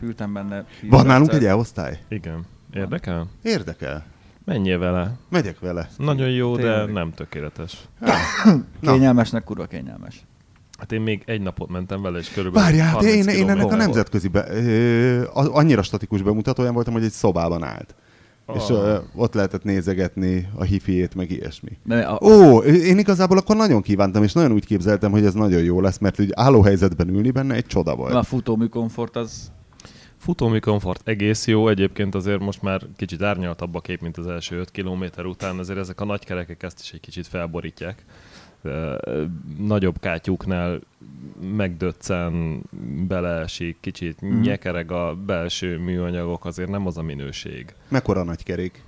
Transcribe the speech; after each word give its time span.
Tegnap 0.00 0.02
ültem 0.02 0.32
benne. 0.32 0.64
Van 0.88 1.06
nálunk 1.06 1.32
egy 1.32 1.44
E-osztály? 1.44 1.98
Igen. 2.08 2.44
Érdekel? 2.74 3.26
Érdekel. 3.42 4.04
Menjél 4.44 4.78
vele. 4.78 5.16
Megyek 5.28 5.58
vele. 5.58 5.88
Nagyon 5.96 6.30
jó, 6.30 6.56
de 6.56 6.62
Tényleg. 6.62 6.92
nem 6.92 7.12
tökéletes. 7.14 7.88
Kényelmesnek, 8.80 9.44
kurva 9.44 9.66
kényelmes. 9.66 10.24
Hát 10.78 10.92
én 10.92 11.00
még 11.00 11.22
egy 11.26 11.40
napot 11.40 11.68
mentem 11.70 12.02
vele, 12.02 12.18
és 12.18 12.30
körülbelül 12.30 12.68
Várjál, 12.68 12.86
hát 12.86 12.94
30 12.94 13.26
én, 13.26 13.34
én 13.36 13.50
ennek 13.50 13.72
a 13.72 13.76
nemzetközi 13.76 14.28
be, 14.28 14.46
ö, 14.50 15.24
annyira 15.32 15.82
statikus 15.82 16.22
bemutatóján 16.22 16.74
voltam, 16.74 16.92
hogy 16.92 17.04
egy 17.04 17.10
szobában 17.10 17.62
állt. 17.64 17.94
Ah. 18.46 18.56
És 18.56 18.68
ö, 18.70 18.98
ott 19.14 19.34
lehetett 19.34 19.62
nézegetni 19.62 20.48
a 20.54 20.62
hifiét, 20.62 21.14
meg 21.14 21.30
ilyesmi. 21.30 21.78
De 21.84 22.00
a, 22.00 22.26
Ó, 22.26 22.58
én 22.62 22.98
igazából 22.98 23.38
akkor 23.38 23.56
nagyon 23.56 23.82
kívántam, 23.82 24.22
és 24.22 24.32
nagyon 24.32 24.52
úgy 24.52 24.66
képzeltem, 24.66 25.10
hogy 25.10 25.24
ez 25.24 25.34
nagyon 25.34 25.62
jó 25.62 25.80
lesz, 25.80 25.98
mert 25.98 26.20
úgy 26.20 26.30
álló 26.34 26.62
helyzetben 26.62 27.08
ülni 27.08 27.30
benne 27.30 27.54
egy 27.54 27.66
csoda 27.66 27.96
volt. 27.96 28.14
a 28.14 28.22
futómű 28.22 28.66
komfort 28.66 29.16
az... 29.16 29.52
Futómű 30.20 30.58
komfort 30.58 31.08
egész 31.08 31.46
jó, 31.46 31.68
egyébként 31.68 32.14
azért 32.14 32.40
most 32.40 32.62
már 32.62 32.82
kicsit 32.96 33.22
árnyaltabb 33.22 33.74
a 33.74 33.80
kép, 33.80 34.00
mint 34.00 34.16
az 34.18 34.26
első 34.26 34.58
5 34.58 34.70
kilométer 34.70 35.24
után, 35.24 35.58
azért 35.58 35.78
ezek 35.78 36.00
a 36.00 36.04
nagy 36.04 36.24
kerekek 36.24 36.62
ezt 36.62 36.80
is 36.80 36.92
egy 36.92 37.00
kicsit 37.00 37.26
felborítják. 37.26 38.04
Nagyobb 39.58 40.00
kátyúknál 40.00 40.80
megdöccen, 41.56 42.62
beleesik, 43.08 43.76
kicsit 43.80 44.20
Mhm. 44.20 44.40
nyekereg 44.40 44.90
a 44.92 45.14
belső 45.26 45.78
műanyagok, 45.78 46.44
azért 46.44 46.70
nem 46.70 46.86
az 46.86 46.96
a 46.98 47.02
minőség. 47.02 47.74
Mekkora 47.88 48.22
nagy 48.22 48.42
kerék? 48.42 48.82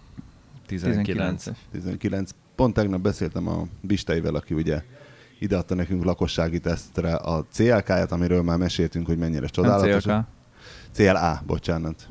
19. 0.66 1.06
19-es. 1.08 1.56
19. 1.70 2.30
Pont 2.54 2.74
tegnap 2.74 3.00
beszéltem 3.00 3.48
a 3.48 3.66
Bisteivel, 3.80 4.34
aki 4.34 4.54
ugye 4.54 4.82
ideadta 5.38 5.74
nekünk 5.74 6.04
lakossági 6.04 6.60
tesztre 6.60 7.14
a 7.14 7.44
CLK-ját, 7.50 8.12
amiről 8.12 8.42
már 8.42 8.58
meséltünk, 8.58 9.06
hogy 9.06 9.18
mennyire 9.18 9.40
Nem 9.40 9.48
csodálatos. 9.50 10.02
CLK. 10.02 10.24
CLA, 10.94 11.42
bocsánat. 11.46 12.08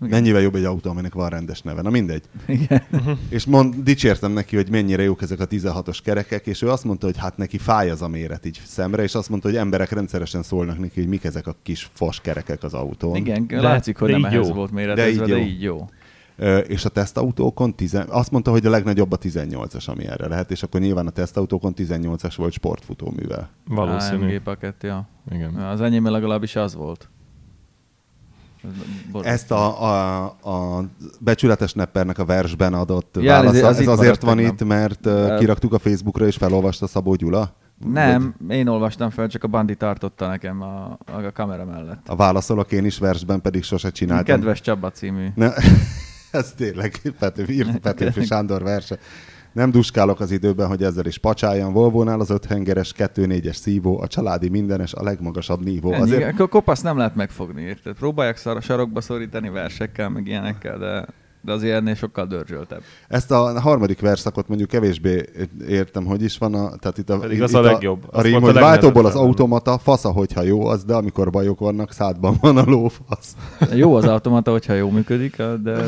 Igen. 0.00 0.10
Mennyivel 0.10 0.40
jobb 0.40 0.54
egy 0.54 0.64
autó, 0.64 0.90
aminek 0.90 1.14
van 1.14 1.28
rendes 1.28 1.62
neve. 1.62 1.82
Na 1.82 1.90
mindegy. 1.90 2.22
Igen. 2.46 2.82
És 3.28 3.44
mond, 3.44 3.74
dicsértem 3.82 4.32
neki, 4.32 4.56
hogy 4.56 4.70
mennyire 4.70 5.02
jók 5.02 5.22
ezek 5.22 5.40
a 5.40 5.46
16-os 5.46 5.98
kerekek, 6.02 6.46
és 6.46 6.62
ő 6.62 6.70
azt 6.70 6.84
mondta, 6.84 7.06
hogy 7.06 7.16
hát 7.16 7.36
neki 7.36 7.58
fáj 7.58 7.90
az 7.90 8.02
a 8.02 8.08
méret 8.08 8.46
így 8.46 8.60
szemre, 8.64 9.02
és 9.02 9.14
azt 9.14 9.28
mondta, 9.28 9.48
hogy 9.48 9.56
emberek 9.56 9.90
rendszeresen 9.90 10.42
szólnak 10.42 10.78
neki, 10.78 11.00
hogy 11.00 11.08
mik 11.08 11.24
ezek 11.24 11.46
a 11.46 11.56
kis 11.62 11.90
fos 11.92 12.20
kerekek 12.20 12.62
az 12.62 12.74
autón. 12.74 13.16
Igen, 13.16 13.46
De- 13.46 13.60
látszik, 13.60 13.96
hogy 13.98 14.10
de 14.10 14.16
nem 14.18 14.30
így 14.30 14.36
ehhez 14.36 14.48
jó. 14.48 14.54
volt 14.54 14.68
De 14.68 14.74
méretezve, 14.74 15.10
így 15.24 15.30
de 15.30 15.36
jó. 15.36 15.44
így 15.44 15.62
jó. 15.62 15.88
Ö, 16.36 16.58
és 16.58 16.84
a 16.84 16.88
tesztautókon 16.88 17.74
tizen... 17.74 18.06
azt 18.08 18.30
mondta, 18.30 18.50
hogy 18.50 18.66
a 18.66 18.70
legnagyobb 18.70 19.12
a 19.12 19.18
18-as, 19.18 19.88
ami 19.88 20.06
erre 20.06 20.28
lehet, 20.28 20.50
és 20.50 20.62
akkor 20.62 20.80
nyilván 20.80 21.06
a 21.06 21.10
tesztautókon 21.10 21.72
18-as 21.76 22.34
volt 22.36 22.52
sportfutóművel. 22.52 23.50
Valószínű. 23.68 24.22
AMG 24.24 24.42
pakett, 24.42 24.82
ja. 24.82 25.08
Igen. 25.30 25.54
Az 25.54 25.80
enyém 25.80 26.06
legalábbis 26.10 26.56
az 26.56 26.74
volt. 26.74 27.08
Ez 28.64 28.70
borzasztó. 29.12 29.32
Ezt 29.34 29.50
a, 29.50 29.82
a, 29.82 30.24
a 30.24 30.84
becsületes 31.20 31.72
neppernek 31.72 32.18
a 32.18 32.24
versben 32.24 32.74
adott 32.74 33.16
Ja, 33.20 33.34
ez- 33.34 33.42
válasza, 33.44 33.66
az 33.66 33.78
ez, 33.80 33.86
azért 33.86 34.22
van 34.22 34.36
tegnap. 34.36 34.52
itt, 34.60 34.66
mert 34.66 35.06
El- 35.06 35.38
kiraktuk 35.38 35.72
a 35.72 35.78
Facebookra, 35.78 36.26
és 36.26 36.36
felolvasta 36.36 36.86
Szabó 36.86 37.14
Gyula? 37.14 37.54
Nem, 37.92 38.34
én 38.48 38.66
olvastam 38.68 39.10
fel, 39.10 39.28
csak 39.28 39.44
a 39.44 39.46
Bandi 39.46 39.74
tartotta 39.76 40.26
nekem 40.28 40.62
a, 40.62 40.98
a 41.06 41.32
kamera 41.34 41.64
mellett. 41.64 42.08
A 42.08 42.16
válaszolok 42.16 42.72
én 42.72 42.84
is 42.84 42.98
versben 42.98 43.40
pedig 43.40 43.62
sose 43.62 43.90
csináltam. 43.90 44.24
Kedves 44.36 44.60
Csaba 44.60 44.90
című. 44.90 45.26
Ne, 45.34 45.50
ez 46.30 46.52
tényleg 46.56 47.00
Petőfi, 47.18 47.52
írt 47.54 47.78
Petőfi 47.78 48.24
Sándor 48.24 48.62
verse. 48.62 48.98
Nem 49.56 49.70
duskálok 49.70 50.20
az 50.20 50.30
időben, 50.30 50.68
hogy 50.68 50.82
ezzel 50.82 51.06
is 51.06 51.18
pacsáljam. 51.18 51.72
Volvónál 51.72 52.20
az 52.20 52.30
öthengeres, 52.30 52.92
2-4-es 52.96 53.54
szívó, 53.54 54.00
a 54.00 54.06
családi 54.06 54.48
mindenes, 54.48 54.94
a 54.94 55.02
legmagasabb 55.02 55.64
nívó. 55.64 55.92
Ennyi. 55.92 56.02
Azért 56.02 56.32
Azért... 56.32 56.48
Kopasz 56.48 56.80
nem 56.80 56.96
lehet 56.96 57.14
megfogni, 57.14 57.62
érted? 57.62 57.94
Próbálják 57.96 58.36
szar- 58.36 58.62
sarokba 58.62 59.00
szorítani 59.00 59.48
versekkel, 59.48 60.08
meg 60.08 60.26
ilyenekkel, 60.26 60.78
de, 60.78 61.06
de 61.46 61.52
azért 61.52 61.74
ennél 61.74 61.94
sokkal 61.94 62.26
dörzsöltebb. 62.26 62.82
ezt 63.08 63.30
a 63.30 63.60
harmadik 63.60 64.00
verszakot 64.00 64.48
mondjuk 64.48 64.68
kevésbé 64.68 65.24
értem, 65.68 66.04
hogy 66.04 66.22
is 66.22 66.38
van. 66.38 66.54
A, 66.54 66.76
tehát 66.76 66.98
itt 66.98 67.10
a, 67.10 67.18
Pedig 67.18 67.36
itt 67.36 67.42
az 67.42 67.54
a 67.54 67.60
legjobb. 67.60 68.04
A, 68.10 68.18
Az 68.18 68.22
rím, 68.22 68.32
volt 68.32 68.42
a 68.42 68.46
hogy 68.52 68.62
váltóból 68.62 69.06
az 69.06 69.14
automata, 69.14 69.78
fasza, 69.78 70.10
hogyha 70.10 70.42
jó 70.42 70.66
az, 70.66 70.84
de 70.84 70.94
amikor 70.94 71.30
bajok 71.30 71.58
vannak, 71.58 71.92
szádban 71.92 72.36
van 72.40 72.56
a 72.56 72.64
lófasz. 72.66 73.36
Jó 73.74 73.94
az 73.94 74.04
automata, 74.04 74.50
hogyha 74.50 74.72
jó 74.72 74.90
működik, 74.90 75.36
de 75.36 75.84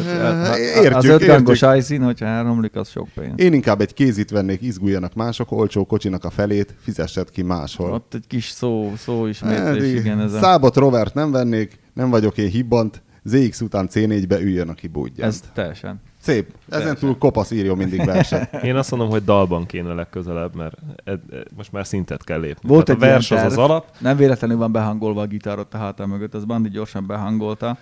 Értjük, 0.75 0.95
az 0.95 1.05
ötgangos 1.05 1.63
iSIN, 1.77 2.03
hogyha 2.03 2.27
elromlik, 2.27 2.77
az 2.77 2.89
sok 2.89 3.09
pénz. 3.15 3.33
Én 3.37 3.53
inkább 3.53 3.81
egy 3.81 3.95
kézit 3.95 4.31
vennék, 4.31 4.63
izguljanak 4.63 5.15
mások, 5.15 5.53
olcsó 5.53 5.85
kocsinak 5.85 6.25
a 6.25 6.31
felét, 6.31 6.75
fizessed 6.81 7.31
ki 7.31 7.43
máshol. 7.43 7.93
Ott 7.93 8.15
egy 8.15 8.27
kis 8.27 8.49
szó, 8.49 8.93
szó 8.97 9.21
Hát, 9.21 9.29
ismétlés, 9.29 10.01
igen, 10.01 10.21
ez 10.21 10.33
a... 10.33 10.39
Szábot 10.39 10.77
Rovert 10.77 11.15
nem 11.15 11.31
vennék, 11.31 11.79
nem 11.95 12.11
vagyok 12.11 12.39
én 12.39 12.49
hibbant, 12.49 13.03
ZX 13.29 13.61
után 13.61 13.89
C4-be 13.93 14.41
üljön, 14.41 14.69
aki 14.69 14.87
budjant. 14.87 15.33
Ez 15.33 15.41
teljesen. 15.55 16.01
Szép. 16.21 16.53
Ezen 16.69 16.97
túl 16.97 17.19
kopasz 17.19 17.51
írja 17.51 17.75
mindig 17.75 18.05
verset. 18.05 18.53
Én 18.65 18.77
azt 18.77 18.91
mondom, 18.91 19.09
hogy 19.09 19.25
dalban 19.25 19.67
kéne 19.67 19.93
legközelebb, 19.95 20.55
mert 20.55 20.75
ed, 21.05 21.21
ed, 21.33 21.43
most 21.57 21.73
már 21.73 21.87
szintet 21.87 22.25
kell 22.25 22.41
lépni. 22.41 22.69
Volt 22.69 22.85
Tehát 22.85 23.03
egy 23.03 23.09
a 23.09 23.11
vers 23.13 23.31
az 23.31 23.43
az 23.43 23.57
alap, 23.59 23.87
Nem 24.01 24.17
véletlenül 24.17 24.57
van 24.57 24.73
behangolva 24.73 25.21
a 25.21 25.27
gitár 25.27 25.59
ott 25.59 25.75
a 25.75 25.79
hátán 25.79 26.09
mögött, 26.09 26.35
az 26.35 26.45
Bandi 26.45 26.69
gyorsan 26.69 27.07
behangolta, 27.07 27.77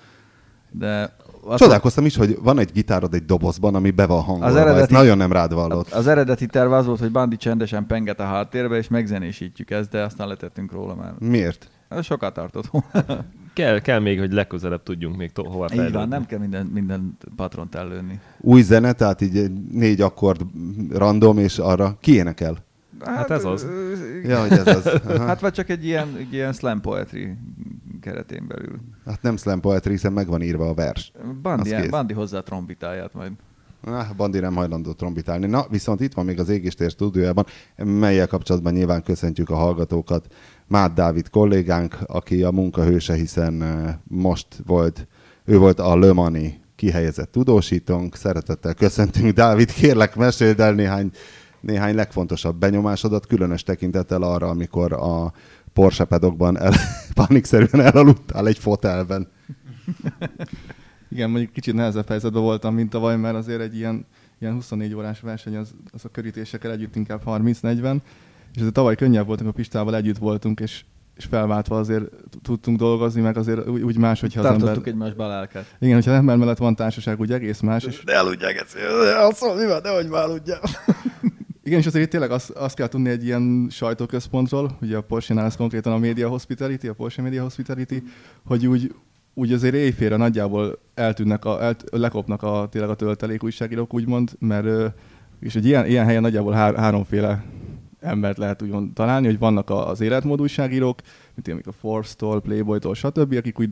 de... 0.71 1.17
azt- 1.45 1.63
Csodálkoztam 1.63 2.05
is, 2.05 2.17
hogy 2.17 2.39
van 2.43 2.59
egy 2.59 2.73
gitárod 2.73 3.15
egy 3.15 3.25
dobozban, 3.25 3.75
ami 3.75 3.91
be 3.91 4.07
van 4.07 4.23
hangolva. 4.23 4.47
Az 4.47 4.57
eredeti- 4.57 4.81
Ezt 4.81 4.91
nagyon 4.91 5.17
nem 5.17 5.33
rád 5.33 5.53
vallott. 5.55 5.91
Az 5.93 6.07
eredeti 6.07 6.47
terv 6.47 6.73
az 6.73 6.87
volt, 6.87 6.99
hogy 7.01 7.11
Bandi 7.13 7.37
csendesen 7.37 7.87
penget 7.87 8.21
a 8.21 8.25
háttérbe, 8.25 8.77
és 8.77 8.89
megzenésítjük 8.89 9.71
ezt, 9.71 9.91
de 9.91 10.03
aztán 10.03 10.29
letettünk 10.29 10.73
róla, 10.73 10.95
mert 10.95 11.21
Miért? 11.21 11.71
ez 11.89 12.05
sokat 12.05 12.35
tartott. 12.35 12.71
Kell, 13.57 13.81
kell 13.81 13.99
még, 13.99 14.19
hogy 14.19 14.33
legközelebb 14.33 14.83
tudjunk 14.83 15.17
még 15.17 15.33
to- 15.33 15.47
hova 15.47 15.65
Így 15.65 15.71
fejlődni. 15.71 15.97
van, 15.99 16.09
nem 16.09 16.27
kell 16.27 16.39
minden, 16.39 16.67
minden 16.67 17.17
patront 17.37 17.75
ellőni. 17.75 18.21
Új 18.41 18.63
zene, 18.63 18.93
tehát 18.93 19.21
így 19.21 19.51
négy 19.71 20.01
akkord 20.01 20.41
random, 20.91 21.39
és 21.39 21.59
arra 21.59 21.97
ki 22.01 22.15
énekel? 22.15 22.57
Hát 23.05 23.31
ez 23.31 23.45
az. 23.45 23.67
Ja, 24.25 24.41
hogy 24.41 24.51
ez 24.53 24.67
az. 24.67 24.87
Aha. 25.07 25.25
Hát 25.27 25.41
vagy 25.41 25.53
csak 25.53 25.69
egy 25.69 25.85
ilyen, 25.85 26.09
egy 26.19 26.33
ilyen 26.33 26.53
slam 26.53 26.81
poetry 26.81 27.37
keretén 28.01 28.47
belül. 28.49 28.81
Hát 29.07 29.23
nem 29.23 29.37
slam 29.37 29.61
poetry, 29.61 29.91
hiszen 29.91 30.13
meg 30.13 30.27
van 30.27 30.43
írva 30.43 30.69
a 30.69 30.75
vers. 30.75 31.13
Bandi, 31.43 31.71
kész. 31.71 31.89
Bandi 31.91 32.13
hozzá 32.15 32.41
trombitáját 32.41 33.15
majd. 33.15 33.33
Ah, 33.85 34.07
Bandi 34.17 34.39
nem 34.39 34.55
hajlandó 34.55 34.93
trombitálni. 34.93 35.47
Na, 35.47 35.67
viszont 35.71 36.01
itt 36.01 36.13
van 36.15 36.25
még 36.25 36.39
az 36.41 36.49
Égéstér 36.49 36.91
stúdiójában, 36.91 37.45
melyel 37.77 38.27
kapcsolatban 38.27 38.73
nyilván 38.73 39.03
köszöntjük 39.03 39.51
a 39.51 39.55
hallgatókat. 39.55 40.27
Mát 40.67 40.95
Dávid 40.95 41.31
kollégánk, 41.31 41.99
aki 42.07 42.43
a 42.43 42.51
munkahőse, 42.51 43.15
hiszen 43.15 43.63
eh, 43.63 43.95
most 44.05 44.47
volt, 44.67 45.07
ő 45.45 45.59
volt 45.59 45.79
a 45.79 45.99
Le 45.99 46.13
Mani 46.13 46.61
kihelyezett 46.77 47.33
tudósítónk. 47.33 48.17
Szeretettel 48.17 48.75
köszöntünk, 48.75 49.33
Dávid, 49.33 49.73
kérlek, 49.73 50.17
meséld 50.17 50.61
el 50.61 50.73
néhány 50.73 51.11
néhány 51.67 51.95
legfontosabb 51.95 52.57
benyomásodat, 52.57 53.27
különös 53.27 53.63
tekintettel 53.63 54.23
arra, 54.23 54.49
amikor 54.49 54.93
a 54.93 55.33
Porsche 55.73 56.05
pedokban 56.05 56.59
el, 56.59 56.73
panikszerűen 57.25 57.87
elaludtál 57.87 58.47
egy 58.47 58.59
fotelben. 58.59 59.29
Igen, 61.09 61.31
mondjuk 61.31 61.53
kicsit 61.53 61.75
nehezebb 61.75 62.09
helyzetben 62.09 62.43
voltam, 62.43 62.75
mint 62.75 62.91
tavaly, 62.91 63.17
mert 63.17 63.37
azért 63.37 63.61
egy 63.61 63.77
ilyen, 63.77 64.07
ilyen 64.39 64.55
24 64.55 64.95
órás 64.95 65.21
verseny, 65.21 65.57
az, 65.57 65.75
az 65.93 66.05
a 66.05 66.09
körítésekkel 66.09 66.71
együtt 66.71 66.97
inkább 66.97 67.23
30-40, 67.27 67.97
és 68.57 68.63
azért 68.63 68.77
tavaly 68.77 68.95
könnyebb 68.95 69.27
voltunk 69.27 69.51
a 69.51 69.53
Pistával, 69.53 69.97
együtt 69.97 70.19
voltunk, 70.19 70.61
és, 70.61 70.85
és 71.17 71.25
felváltva 71.25 71.79
azért 71.79 72.05
tudtunk 72.43 72.79
dolgozni, 72.79 73.21
meg 73.21 73.37
azért 73.37 73.69
úgy, 73.69 73.83
úgy 73.83 73.99
más, 73.99 74.21
hogyha 74.21 74.41
az 74.41 74.47
Tartottuk 74.47 74.77
ember... 74.77 74.93
egymásba 74.93 75.25
a 75.25 75.29
lelket. 75.29 75.77
Igen, 75.79 75.95
hogyha 75.95 76.11
az 76.11 76.17
ember 76.17 76.37
mellett 76.37 76.59
van 76.59 76.75
társaság, 76.75 77.21
úgy 77.21 77.33
egész 77.33 77.61
más, 77.61 77.85
és 77.85 78.03
De 78.05 78.19
aludják 78.19 78.61
ezt, 78.61 78.77
azt 79.19 79.41
mondom, 79.41 79.61
mi 79.61 79.67
van, 79.67 79.81
nehogy 79.83 80.09
már 80.09 80.23
aludjál. 80.23 80.61
Igen, 81.63 81.79
és 81.79 81.87
azért 81.87 82.05
itt 82.05 82.11
tényleg 82.11 82.31
azt, 82.31 82.51
azt 82.51 82.77
kell 82.77 82.89
tudni 82.89 83.09
egy 83.09 83.25
ilyen 83.25 83.67
sajtóközpontról, 83.71 84.79
ugye 84.81 84.97
a 84.97 85.01
Porsche-nál 85.01 85.45
ez 85.45 85.57
konkrétan 85.57 85.93
a 85.93 85.99
Media 85.99 86.29
Hospitality, 86.29 86.89
a 86.89 86.93
Porsche 86.93 87.23
Media 87.23 87.43
Hospitality, 87.43 88.03
hogy 88.45 88.67
úgy, 88.67 88.95
úgy 89.35 89.53
azért 89.53 89.75
éjfélre 89.75 90.17
nagyjából 90.17 90.79
eltűnnek, 90.95 91.45
a, 91.45 91.63
el, 91.63 91.77
lekopnak 91.91 92.43
a, 92.43 92.69
tényleg 92.71 92.91
a 92.91 92.95
töltelék 92.95 93.43
újságírók, 93.43 93.95
úgymond, 93.95 94.31
mert 94.39 94.95
és 95.41 95.55
egy 95.55 95.67
ilyen, 95.67 95.87
ilyen 95.87 96.05
helyen 96.05 96.23
nagyjából 96.23 96.53
hár, 96.53 96.77
háromféle 96.77 97.45
embert 98.07 98.39
lehet 98.39 98.63
úgymond 98.63 98.93
találni, 98.93 99.27
hogy 99.27 99.39
vannak 99.39 99.71
az 99.71 100.01
életmód 100.01 100.41
újságírók, 100.41 100.99
mint 101.35 101.49
amik 101.49 101.67
a 101.67 101.73
Forbes-tól, 101.73 102.41
Playboy-tól, 102.41 102.95
stb., 102.95 103.35
akik 103.37 103.61
úgy 103.61 103.71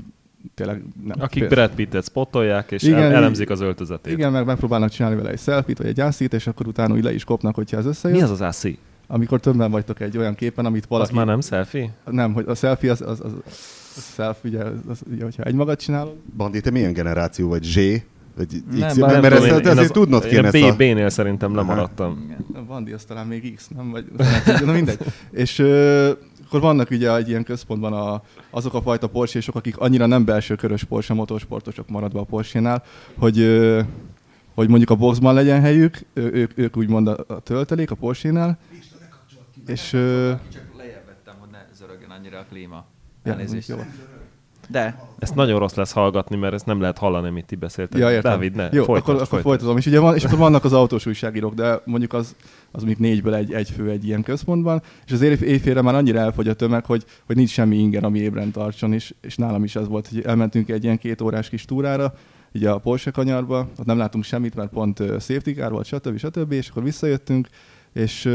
tényleg 0.55 0.83
nem. 1.05 1.17
Akik 1.21 1.43
fél- 1.43 1.55
Brad 1.55 1.71
Pittet 1.71 2.05
spottolják, 2.05 2.71
és 2.73 2.83
Igen, 2.83 3.13
elemzik 3.13 3.51
az 3.51 3.61
öltözetét. 3.61 4.13
Igen, 4.13 4.33
meg 4.33 4.45
megpróbálnak 4.45 4.91
csinálni 4.91 5.17
vele 5.17 5.31
egy 5.31 5.39
selfie-t, 5.39 5.79
vagy 5.79 5.87
egy 5.87 6.01
ászít, 6.01 6.33
és 6.35 6.47
akkor 6.47 6.67
utána 6.67 6.95
úgy 6.95 7.03
le 7.03 7.15
is 7.15 7.25
kopnak, 7.25 7.55
hogyha 7.55 7.77
ez 7.77 7.87
összejön. 7.87 8.17
Mi 8.17 8.23
az 8.23 8.31
az 8.31 8.41
ASZI? 8.41 8.79
Amikor 9.07 9.41
többen 9.41 9.71
vagytok 9.71 10.01
egy 10.01 10.19
olyan 10.19 10.35
képen, 10.35 10.67
amit 10.67 10.83
Az 10.83 10.89
valaki... 10.89 11.15
már 11.15 11.27
nem 11.27 11.41
selfie? 11.41 11.91
Nem, 12.11 12.33
hogy 12.33 12.45
a 12.49 12.55
selfie 12.55 12.91
az, 12.91 13.01
az, 13.01 13.21
az, 13.21 13.33
a 13.97 14.01
selfie, 14.15 14.51
ugye, 14.51 14.65
az, 14.89 15.03
ugye, 15.13 15.25
hogyha 15.25 15.43
egymagad 15.43 15.79
csinálod. 15.79 16.17
Bandi, 16.37 16.61
te 16.61 16.71
milyen 16.71 16.93
generáció 16.93 17.49
vagy? 17.49 17.63
Z? 17.63 17.79
Vagy 18.37 18.63
Nem, 18.71 18.89
X? 18.89 18.97
bár 18.99 19.21
mert 19.21 19.41
nem 19.41 19.45
ezt, 19.55 19.63
te 19.63 19.71
azért 19.71 19.93
tudnod 19.93 20.25
kéne 20.25 20.49
én 20.49 20.65
a... 20.65 20.73
B, 20.73 20.77
B-nél 20.77 21.09
szerintem 21.09 21.55
lemaradtam. 21.55 22.23
Igen. 22.25 22.45
A 22.55 22.67
Bandi 22.67 22.93
az 22.93 23.05
talán 23.05 23.27
még 23.27 23.55
X, 23.55 23.69
nem? 23.69 23.91
Vagy, 23.91 24.05
na 24.65 24.73
mindegy. 24.73 24.99
És 25.31 25.59
ö, 25.59 26.11
akkor 26.47 26.61
vannak 26.61 26.91
ugye 26.91 27.15
egy 27.17 27.29
ilyen 27.29 27.45
központban 27.45 27.93
a, 27.93 28.23
azok 28.51 28.75
a 28.75 28.83
fajta 28.83 29.07
porsche 29.09 29.41
akik 29.53 29.79
annyira 29.79 30.07
nem 30.07 30.25
belső 30.25 30.55
körös 30.55 30.85
Porsche 30.85 31.15
motorsportosok 31.15 31.89
maradva 31.89 32.21
a 32.21 32.25
Porsche-nál, 32.25 32.83
hogy, 33.19 33.39
ö, 33.39 33.81
hogy 34.55 34.69
mondjuk 34.69 34.91
a 34.91 34.95
boxban 34.95 35.35
legyen 35.35 35.61
helyük, 35.61 35.99
ő- 36.13 36.33
ők, 36.33 36.59
ők 36.59 36.77
úgymond 36.77 37.09
a, 37.09 37.25
a 37.29 37.41
töltelék 37.41 37.91
a 37.91 37.95
Porsche-nál. 37.95 38.59
És 39.67 39.93
ö, 39.93 40.33
Csak 40.53 40.63
lejjebb 40.77 41.07
vettem, 41.07 41.35
hogy 41.39 41.49
ne 41.51 41.59
zörögjön 41.75 42.11
annyira 42.11 42.39
a 42.39 42.45
klíma. 42.51 42.85
ja, 43.25 43.33
Elnézést. 43.33 43.69
jó. 43.69 43.77
De, 44.69 44.99
Ezt 45.19 45.35
nagyon 45.35 45.59
rossz 45.59 45.75
lesz 45.75 45.93
hallgatni, 45.93 46.37
mert 46.37 46.55
ezt 46.55 46.67
nem 46.67 46.81
lehet 46.81 46.99
hallani, 46.99 47.29
amit 47.29 47.45
ti 47.45 47.55
beszéltek. 47.57 48.01
Ja, 48.01 48.11
értem. 48.13 48.33
Dávid, 48.33 48.55
ne, 48.55 48.69
Jó, 48.73 48.85
folytasd, 48.85 49.09
akkor, 49.09 49.15
akkor 49.15 49.27
folytasd. 49.27 49.45
folytatom. 49.45 49.77
És 49.77 49.87
ugye 49.87 49.99
van, 49.99 50.15
és 50.15 50.25
akkor 50.25 50.39
vannak 50.39 50.65
az 50.65 50.73
autós 50.73 51.07
újságírók, 51.07 51.55
de 51.55 51.81
mondjuk 51.85 52.13
az, 52.13 52.35
az 52.71 52.83
mondjuk 52.83 53.01
négyből 53.01 53.35
egy, 53.35 53.53
egy 53.53 53.71
fő 53.71 53.91
egy 53.91 54.07
ilyen 54.07 54.23
központban, 54.23 54.83
és 55.07 55.13
az 55.13 55.23
éjf- 55.23 55.43
éjfélre 55.43 55.83
már 55.83 55.95
annyira 55.95 56.19
elfogy 56.19 56.49
a 56.49 56.55
tömeg, 56.55 56.85
hogy, 56.85 57.05
hogy 57.27 57.37
nincs 57.37 57.51
semmi 57.51 57.77
inger, 57.77 58.05
ami 58.05 58.19
ébren 58.19 58.51
tartson, 58.51 58.93
és, 58.93 59.15
és 59.21 59.37
nálam 59.37 59.65
is 59.65 59.77
ez 59.77 59.89
volt, 59.89 60.09
hogy 60.09 60.23
elmentünk 60.25 60.69
egy 60.69 60.85
ilyen 60.85 60.99
két 60.99 61.21
órás 61.21 61.49
kis 61.49 61.65
túrára, 61.65 62.15
ugye 62.55 62.71
a 62.71 62.79
Porsche 62.79 63.11
kanyarba, 63.11 63.69
ott 63.79 63.87
nem 63.87 63.99
látunk 63.99 64.25
semmit, 64.25 64.55
mert 64.55 64.71
pont 64.71 64.99
safety 64.99 65.51
car 65.53 65.71
volt, 65.71 65.87
stb. 65.87 66.19
stb. 66.19 66.53
És 66.53 66.69
akkor 66.69 66.83
visszajöttünk, 66.83 67.49
és 67.95 68.29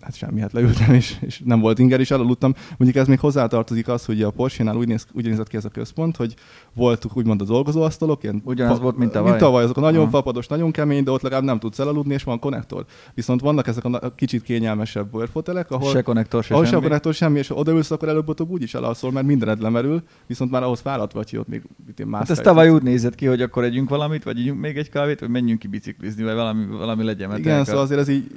hát 0.00 0.14
semmi, 0.14 0.40
hát 0.40 0.52
leültem, 0.52 0.94
és, 0.94 1.16
és 1.20 1.42
nem 1.44 1.60
volt 1.60 1.78
inger, 1.78 2.00
és 2.00 2.10
elaludtam. 2.10 2.54
Mondjuk 2.76 3.02
ez 3.02 3.08
még 3.08 3.18
hozzátartozik 3.18 3.88
az, 3.88 4.04
hogy 4.04 4.22
a 4.22 4.30
Porsche-nál 4.30 4.76
úgy, 4.76 4.88
néz, 4.88 5.06
úgy 5.12 5.24
nézett 5.24 5.48
ki 5.48 5.56
ez 5.56 5.64
a 5.64 5.68
központ, 5.68 6.16
hogy 6.16 6.34
voltunk 6.76 7.16
úgymond 7.16 7.40
a 7.40 7.44
dolgozóasztalok, 7.44 8.22
ilyen 8.22 8.40
Ugyanaz 8.44 8.80
volt, 8.80 8.96
mint 8.96 9.12
tavaly? 9.12 9.28
Mint 9.30 9.42
tavaly, 9.42 9.64
azok 9.64 9.76
a 9.76 9.80
nagyon 9.80 10.00
Aha. 10.02 10.10
fapados, 10.10 10.46
nagyon 10.46 10.70
kemény, 10.70 11.04
de 11.04 11.10
ott 11.10 11.22
legalább 11.22 11.44
nem 11.44 11.58
tudsz 11.58 11.78
elaludni, 11.78 12.14
és 12.14 12.22
van 12.22 12.38
konnektor. 12.38 12.84
Viszont 13.14 13.40
vannak 13.40 13.66
ezek 13.66 13.84
a 13.84 13.88
na- 13.88 14.14
kicsit 14.14 14.42
kényelmesebb 14.42 15.10
bőrfotelek, 15.10 15.70
ahol 15.70 15.90
se 15.90 16.02
konnektor, 16.02 16.44
se 16.44 16.52
ahol 16.54 16.64
se 16.64 16.70
semmi. 16.70 16.82
konnektor 16.82 17.14
semmi, 17.14 17.38
és 17.38 17.50
odaülsz, 17.56 17.90
akkor 17.90 18.08
előbb-utóbb 18.08 18.50
úgyis 18.50 18.74
elalszol, 18.74 19.12
mert 19.12 19.26
mindened 19.26 19.60
lemerül, 19.60 20.02
viszont 20.26 20.50
már 20.50 20.62
ahhoz 20.62 20.80
fáradt 20.80 21.12
vagy, 21.12 21.30
hogy 21.30 21.38
ott 21.38 21.48
még 21.48 21.62
itt 21.88 22.00
én 22.00 22.12
Hát 22.12 22.30
ez 22.30 22.38
tavaly 22.38 22.68
úgy 22.68 22.82
nézett 22.82 23.14
ki, 23.14 23.26
hogy 23.26 23.42
akkor 23.42 23.64
együnk 23.64 23.88
valamit, 23.88 24.24
vagy 24.24 24.38
együnk 24.38 24.60
még 24.60 24.76
egy 24.76 24.90
kávét, 24.90 25.20
vagy 25.20 25.28
menjünk 25.30 25.58
ki 25.58 25.66
biciklizni, 25.68 26.22
vagy 26.22 26.34
valami, 26.34 26.66
valami 26.66 27.04
legyen. 27.04 27.30
Igen, 27.30 27.42
tényleg 27.42 27.64
szóval 27.64 27.82
azért 27.82 28.00
ez 28.00 28.08
így 28.08 28.30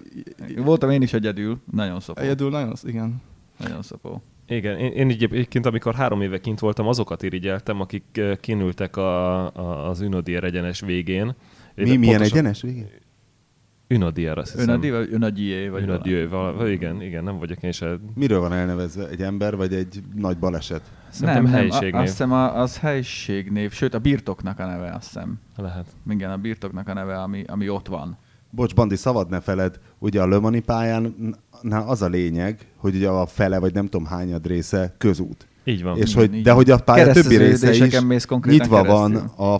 Voltam 0.63 0.89
én 0.89 1.01
is 1.01 1.13
egyedül, 1.13 1.57
nagyon 1.71 1.99
szopó. 1.99 2.21
egyedül 2.21 2.49
nagyon, 2.49 2.73
igen. 2.83 3.21
Nagyon 3.57 3.81
szopó. 3.81 4.21
Igen, 4.49 4.77
én, 4.77 4.91
én 4.91 5.09
egyébként, 5.09 5.65
amikor 5.65 5.93
három 5.95 6.21
éve 6.21 6.39
kint 6.39 6.59
voltam, 6.59 6.87
azokat 6.87 7.23
irigyeltem, 7.23 7.81
akik 7.81 8.21
kinültek 8.39 8.97
a, 8.97 9.45
a, 9.45 9.89
az 9.89 10.01
Ünodier 10.01 10.43
egyenes 10.43 10.79
végén. 10.79 11.35
Mi, 11.75 11.83
milyen 11.83 11.99
pontosan- 11.99 12.37
egyenes 12.37 12.61
végén? 12.61 12.87
Ünodier, 13.87 14.37
azt 14.37 14.51
hiszem. 14.51 14.67
Önadi, 14.69 14.89
vagy 14.89 15.09
önagyié, 15.11 15.67
vagy 15.67 15.85
vala, 16.29 16.69
igen, 16.69 17.01
igen, 17.01 17.23
nem 17.23 17.37
vagyok 17.37 17.63
én 17.63 17.71
se. 17.71 17.99
Miről 18.15 18.39
van 18.39 18.53
elnevezve? 18.53 19.07
Egy 19.07 19.21
ember, 19.21 19.55
vagy 19.55 19.73
egy 19.73 20.03
nagy 20.15 20.37
baleset? 20.37 20.81
Szerintem 21.09 21.43
nem, 21.43 21.51
nem, 21.51 21.53
helyiségnév. 21.61 21.93
a- 21.95 21.97
azt 21.99 22.09
hiszem 22.11 22.31
a, 22.31 22.55
az 22.59 22.77
helyiségnév, 22.79 23.71
sőt 23.71 23.93
a 23.93 23.99
birtoknak 23.99 24.59
a 24.59 24.65
neve, 24.65 24.91
azt 24.93 25.05
hiszem. 25.05 25.39
Lehet. 25.55 25.85
Igen, 26.09 26.31
a 26.31 26.37
birtoknak 26.37 26.87
a 26.87 26.93
neve, 26.93 27.21
ami, 27.21 27.43
ami 27.47 27.69
ott 27.69 27.87
van. 27.87 28.17
Bocs, 28.49 28.73
Bandi, 28.73 28.95
szabad 28.95 29.29
ne 29.29 29.39
feled, 29.39 29.79
ugye 29.99 30.21
a 30.21 30.27
Lömani 30.27 30.59
pályán 30.59 31.15
na, 31.61 31.85
az 31.85 32.01
a 32.01 32.07
lényeg, 32.07 32.65
hogy 32.77 32.95
ugye 32.95 33.09
a 33.09 33.25
fele, 33.25 33.59
vagy 33.59 33.73
nem 33.73 33.87
tudom 33.87 34.05
hányad 34.05 34.47
része 34.47 34.93
közút. 34.97 35.47
Így 35.63 35.83
van. 35.83 35.97
és 35.97 36.13
hogy, 36.13 36.35
így 36.35 36.43
de 36.43 36.49
van. 36.49 36.57
hogy 36.57 36.71
a 36.71 36.77
pálya 36.77 37.13
többi 37.13 37.37
része 37.37 37.85
is 37.85 37.99
mész 37.99 38.27
nyitva 38.45 38.83
van, 38.83 39.15
a, 39.15 39.55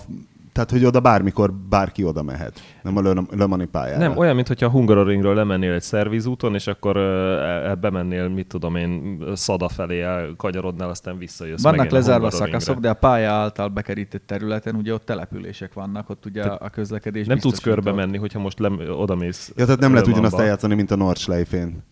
tehát 0.59 0.73
hogy 0.73 0.85
oda 0.85 0.99
bármikor 0.99 1.53
bárki 1.53 2.03
oda 2.03 2.23
mehet. 2.23 2.59
Nem 2.83 2.97
a 2.97 3.01
Lö- 3.01 3.35
Lömani 3.35 3.65
pályára. 3.65 3.99
Nem, 3.99 4.17
olyan, 4.17 4.35
mintha 4.35 4.65
a 4.65 4.69
Hungaroringről 4.69 5.35
lemennél 5.35 5.73
egy 5.73 5.81
szervizúton, 5.81 6.53
és 6.53 6.67
akkor 6.67 6.97
uh, 6.97 7.75
bemennél, 7.75 8.27
mit 8.27 8.47
tudom 8.47 8.75
én, 8.75 9.23
Szada 9.35 9.69
felé 9.69 10.01
elkagyarodnál, 10.01 10.89
aztán 10.89 11.17
visszajössz. 11.17 11.61
Vannak 11.61 11.89
lezárva 11.89 12.29
szakaszok, 12.29 12.79
de 12.79 12.89
a 12.89 12.93
pálya 12.93 13.31
által 13.31 13.67
bekerített 13.67 14.27
területen 14.27 14.75
ugye 14.75 14.93
ott 14.93 15.05
települések 15.05 15.73
vannak, 15.73 16.09
ott 16.09 16.25
ugye 16.25 16.43
a 16.43 16.69
közlekedés 16.69 17.27
Nem 17.27 17.37
tudsz 17.37 17.59
körbe 17.59 17.91
menni, 17.91 18.17
hogyha 18.17 18.39
most 18.39 18.59
lem, 18.59 18.79
oda 18.89 19.15
mész. 19.15 19.51
Ja, 19.55 19.65
tehát 19.65 19.79
nem 19.79 19.91
lehet 19.91 20.07
Le 20.07 20.13
ugyanazt 20.13 20.39
eljátszani, 20.39 20.75
mint 20.75 20.91
a 20.91 20.95
Nordschleife-én. 20.95 21.83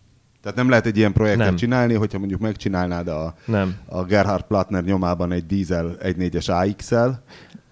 Tehát 0.42 0.56
nem 0.56 0.68
lehet 0.68 0.86
egy 0.86 0.96
ilyen 0.96 1.12
projektet 1.12 1.46
Nem. 1.46 1.56
csinálni, 1.56 1.94
hogyha 1.94 2.18
mondjuk 2.18 2.40
megcsinálnád 2.40 3.08
a, 3.08 3.34
Nem. 3.44 3.76
a 3.86 4.04
Gerhard 4.04 4.42
Plattner 4.42 4.84
nyomában 4.84 5.32
egy 5.32 5.46
dízel 5.46 5.96
1.4-es 6.02 6.72
AX-el, 6.72 7.22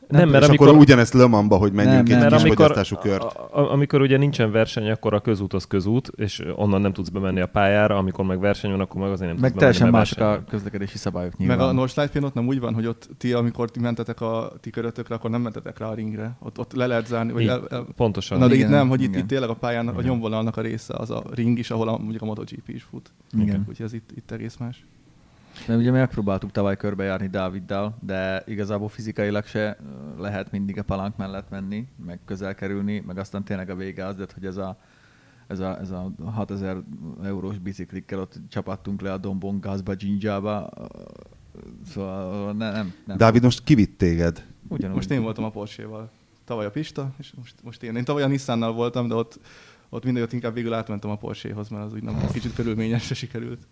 Nem, 0.09 0.29
mert 0.29 0.43
és 0.43 0.49
amikor, 0.49 0.69
akkor 0.69 0.81
ugyanezt 0.81 1.13
Lömanba, 1.13 1.57
hogy 1.57 1.73
menjünk 1.73 2.09
Nem, 2.09 2.17
egy 2.17 2.23
nem, 2.23 2.31
mert 2.31 2.33
kis 2.33 2.43
amikor, 2.43 2.67
fogyasztású 2.67 2.97
kört. 2.97 3.23
a, 3.23 3.49
a, 3.53 3.73
amikor 3.73 4.01
ugye 4.01 4.17
nincsen 4.17 4.51
verseny, 4.51 4.91
akkor 4.91 5.15
a 5.15 5.21
közút 5.21 5.53
az 5.53 5.65
közút, 5.65 6.11
és 6.17 6.43
onnan 6.57 6.81
nem 6.81 6.93
tudsz 6.93 7.09
bemenni 7.09 7.41
a 7.41 7.47
pályára, 7.47 7.97
amikor 7.97 8.25
meg 8.25 8.41
verseny 8.41 8.71
van, 8.71 8.81
akkor 8.81 9.01
meg 9.01 9.11
azért 9.11 9.31
nem 9.33 9.41
Meg 9.41 9.51
tudsz 9.51 9.63
bemenni, 9.63 9.77
teljesen 9.77 9.91
mert 9.91 10.19
mások 10.19 10.45
a 10.47 10.51
közlekedési 10.51 10.99
szabályok 10.99 11.39
Meg 11.39 11.49
nyilván. 11.49 11.69
a 11.69 11.73
Nordschleife-én 11.73 12.25
ott 12.25 12.35
nem 12.35 12.47
úgy 12.47 12.61
van, 12.61 12.75
hogy 12.75 12.87
ott 12.87 13.09
ti, 13.19 13.33
amikor 13.33 13.71
ti 13.71 13.81
mentetek 13.81 14.21
a 14.21 14.53
ti 14.61 14.71
körötökre, 14.71 15.15
akkor 15.15 15.31
nem 15.31 15.41
mentetek 15.41 15.79
rá 15.79 15.87
a 15.87 15.95
ringre. 15.95 16.37
Ott, 16.41 16.59
ott 16.59 16.73
le 16.73 16.87
lehet 16.87 17.07
zárni, 17.07 17.33
vagy 17.33 17.43
Így, 17.43 17.49
el, 17.49 17.67
el, 17.71 17.87
Pontosan. 17.97 18.39
Na 18.39 18.47
de 18.47 18.55
Igen, 18.55 18.67
itt 18.67 18.73
nem, 18.73 18.89
hogy 18.89 19.03
itt, 19.03 19.09
igen. 19.09 19.21
itt 19.21 19.27
tényleg 19.27 19.49
a 19.49 19.55
pályán 19.55 19.89
a 19.89 20.03
nyomvonalnak 20.03 20.57
a 20.57 20.61
része 20.61 20.95
az 20.97 21.11
a 21.11 21.23
ring 21.35 21.59
is, 21.59 21.71
ahol 21.71 21.89
a, 21.89 21.99
mondjuk 21.99 22.23
a 22.23 22.25
MotoGP 22.25 22.69
is 22.69 22.83
fut. 22.83 23.13
Igen. 23.39 23.65
Úgyhogy 23.69 23.87
ez 23.87 23.93
itt, 23.93 24.11
itt 24.15 24.31
egész 24.31 24.57
más. 24.57 24.85
Mert 25.67 25.81
ugye 25.81 25.91
mi 25.91 25.99
megpróbáltuk 25.99 26.51
tavaly 26.51 26.77
körbejárni 26.77 27.29
Dáviddal, 27.29 27.97
de 28.01 28.43
igazából 28.47 28.89
fizikailag 28.89 29.45
se 29.45 29.77
lehet 30.19 30.51
mindig 30.51 30.79
a 30.79 30.83
palank 30.83 31.17
mellett 31.17 31.51
menni, 31.51 31.89
meg 32.07 32.19
közel 32.25 32.55
kerülni, 32.55 33.03
meg 33.07 33.19
aztán 33.19 33.45
tényleg 33.45 33.71
a 33.71 33.75
vége 33.77 34.07
az 34.07 34.17
lett, 34.17 34.33
hogy 34.33 34.47
ez 34.47 34.57
a, 34.57 34.79
ez 35.47 35.61
a, 35.61 35.79
ez 35.81 35.91
a 35.91 36.13
6000 36.25 36.77
eurós 37.23 37.59
biciklikkel 37.59 38.21
ott 38.21 38.35
csapattunk 38.49 39.01
le 39.01 39.13
a 39.13 39.17
Dombon 39.17 39.61
gázba, 39.61 39.95
Ginjába, 39.95 40.71
szóval 41.87 42.53
ne, 42.53 42.71
nem, 42.73 42.93
nem. 43.07 43.17
Dávid, 43.17 43.43
most 43.43 43.65
kivitt 43.65 43.99
téged? 43.99 44.47
Ugyanúgy. 44.69 44.97
Most 44.97 45.11
én 45.11 45.23
voltam 45.23 45.45
a 45.45 45.51
Porsche-val. 45.51 46.11
Tavaly 46.45 46.67
a 46.67 46.71
Pista, 46.71 47.13
és 47.19 47.33
most, 47.37 47.55
most 47.63 47.83
én. 47.83 47.97
Én 47.97 48.05
tavaly 48.05 48.23
a 48.23 48.27
Nissannal 48.27 48.73
voltam, 48.73 49.09
de 49.09 49.15
ott, 49.15 49.41
ott 49.91 50.05
mindegyot 50.05 50.33
inkább 50.33 50.55
végül 50.55 50.73
átmentem 50.73 51.11
a 51.11 51.17
Porsche-hoz, 51.17 51.69
mert 51.69 51.85
az 51.85 51.93
úgy 51.93 52.03
nem 52.03 52.17
kicsit 52.33 52.55
körülményesre 52.55 53.15
sikerült. 53.15 53.67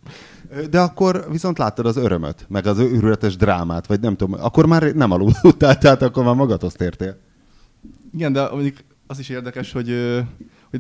De 0.71 0.81
akkor 0.81 1.27
viszont 1.31 1.59
láttad 1.59 1.87
az 1.87 1.97
örömöt, 1.97 2.47
meg 2.49 2.67
az 2.67 2.79
őrületes 2.79 3.37
drámát, 3.37 3.87
vagy 3.87 4.01
nem 4.01 4.17
tudom, 4.17 4.41
akkor 4.43 4.67
már 4.67 4.83
nem 4.83 5.11
aludtál, 5.11 5.79
tehát 5.79 6.03
akkor 6.03 6.25
már 6.25 6.35
magadhoz 6.35 6.73
tértél. 6.73 7.19
Igen, 8.13 8.33
de 8.33 8.49
mondjuk 8.51 8.77
az 9.07 9.19
is 9.19 9.29
érdekes, 9.29 9.73
hogy 9.73 9.89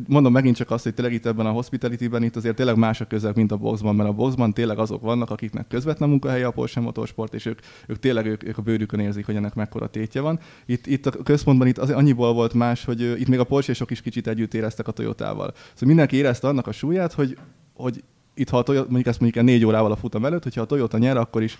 mondom 0.06 0.32
megint 0.32 0.56
csak 0.56 0.70
azt, 0.70 0.84
hogy 0.84 0.94
tényleg 0.94 1.14
itt 1.14 1.26
ebben 1.26 1.46
a 1.46 1.50
hospitality-ben 1.50 2.22
itt 2.22 2.36
azért 2.36 2.56
tényleg 2.56 2.76
más 2.76 3.00
a 3.00 3.06
közeg, 3.06 3.36
mint 3.36 3.52
a 3.52 3.56
boxban, 3.56 3.94
mert 3.94 4.08
a 4.08 4.12
boxban 4.12 4.52
tényleg 4.52 4.78
azok 4.78 5.02
vannak, 5.02 5.30
akiknek 5.30 5.66
közvetlen 5.66 6.08
munkahelye 6.08 6.46
a 6.46 6.50
Porsche 6.50 6.80
Motorsport, 6.80 7.34
és 7.34 7.46
ők, 7.46 7.58
ők 7.86 7.98
tényleg 7.98 8.26
ők, 8.26 8.44
ők 8.44 8.58
a 8.58 8.62
bőrükön 8.62 9.00
érzik, 9.00 9.26
hogy 9.26 9.36
ennek 9.36 9.54
mekkora 9.54 9.86
tétje 9.86 10.20
van. 10.20 10.38
Itt, 10.66 10.86
itt 10.86 11.06
a 11.06 11.10
központban 11.10 11.66
itt 11.66 11.78
az 11.78 11.90
annyiból 11.90 12.32
volt 12.32 12.54
más, 12.54 12.84
hogy 12.84 13.00
itt 13.00 13.28
még 13.28 13.38
a 13.38 13.44
Porsche-sok 13.44 13.90
is 13.90 14.02
kicsit 14.02 14.26
együtt 14.26 14.54
éreztek 14.54 14.88
a 14.88 14.92
Toyotával. 14.92 15.52
Szóval 15.54 15.88
mindenki 15.88 16.16
érezte 16.16 16.48
annak 16.48 16.66
a 16.66 16.72
súlyát, 16.72 17.12
hogy, 17.12 17.38
hogy 17.74 18.02
itt, 18.34 18.48
ha 18.48 18.58
a 18.58 18.62
Toyota, 18.62 18.84
mondjuk 18.84 19.08
ezt 19.08 19.20
mondjuk 19.20 19.44
négy 19.44 19.64
órával 19.64 19.92
a 19.92 19.96
futam 19.96 20.24
előtt, 20.24 20.42
hogyha 20.42 20.60
a 20.60 20.66
Toyota 20.66 20.98
nyer, 20.98 21.16
akkor 21.16 21.42
is 21.42 21.58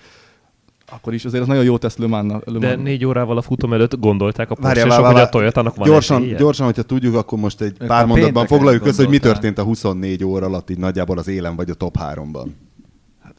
akkor 0.91 1.15
is 1.15 1.25
azért 1.25 1.43
az 1.43 1.49
nagyon 1.49 1.65
jó 1.65 1.79
tesz 1.79 1.97
Le 1.97 2.07
Mans- 2.07 2.45
Le 2.45 2.59
De 2.59 2.75
négy 2.75 3.05
órával 3.05 3.37
a 3.37 3.43
futam 3.43 3.73
előtt 3.73 3.99
gondolták 3.99 4.51
a 4.51 4.55
porsche 4.55 4.87
várjál, 4.87 5.13
hogy 5.13 5.21
a. 5.21 5.29
Toyotának 5.29 5.75
van 5.77 5.89
gyorsan, 5.89 6.23
esélye? 6.23 6.37
gyorsan, 6.37 6.67
hogyha 6.67 6.83
tudjuk, 6.83 7.15
akkor 7.15 7.39
most 7.39 7.61
egy 7.61 7.77
Ők 7.79 7.89
pár 7.89 8.07
mondatban 8.07 8.47
foglaljuk 8.47 8.87
össze, 8.87 9.03
hogy 9.03 9.11
mi 9.11 9.19
történt 9.19 9.59
a 9.59 9.63
24 9.63 10.25
óra 10.25 10.47
alatt 10.47 10.71
így 10.71 10.79
nagyjából 10.79 11.19
az 11.19 11.29
élen 11.29 11.57
vagy 11.57 11.71
a 11.71 11.75
top 11.75 11.97
3-ban. 12.01 12.47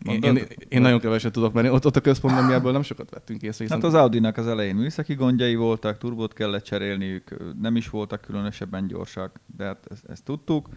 Én, 0.09 0.21
én, 0.21 0.39
én, 0.69 0.81
nagyon 0.81 0.99
keveset 0.99 1.31
tudok, 1.31 1.53
mert 1.53 1.71
ott, 1.71 1.85
ott 1.85 1.95
a 1.95 1.99
központban 1.99 2.43
mi 2.43 2.53
ebből 2.53 2.71
nem 2.71 2.81
sokat 2.81 3.09
vettünk 3.09 3.41
észre. 3.41 3.63
Hiszen 3.63 3.81
Hát 3.81 3.89
az 3.89 3.93
Audi-nak 3.93 4.37
az 4.37 4.47
elején 4.47 4.75
műszaki 4.75 5.13
gondjai 5.13 5.55
voltak, 5.55 5.97
turbót 5.97 6.33
kellett 6.33 6.63
cserélniük, 6.63 7.37
nem 7.61 7.75
is 7.75 7.89
voltak 7.89 8.21
különösebben 8.21 8.87
gyorsak, 8.87 9.39
de 9.57 9.63
hát 9.63 9.87
ezt, 9.91 10.03
ezt 10.09 10.23
tudtuk. 10.23 10.69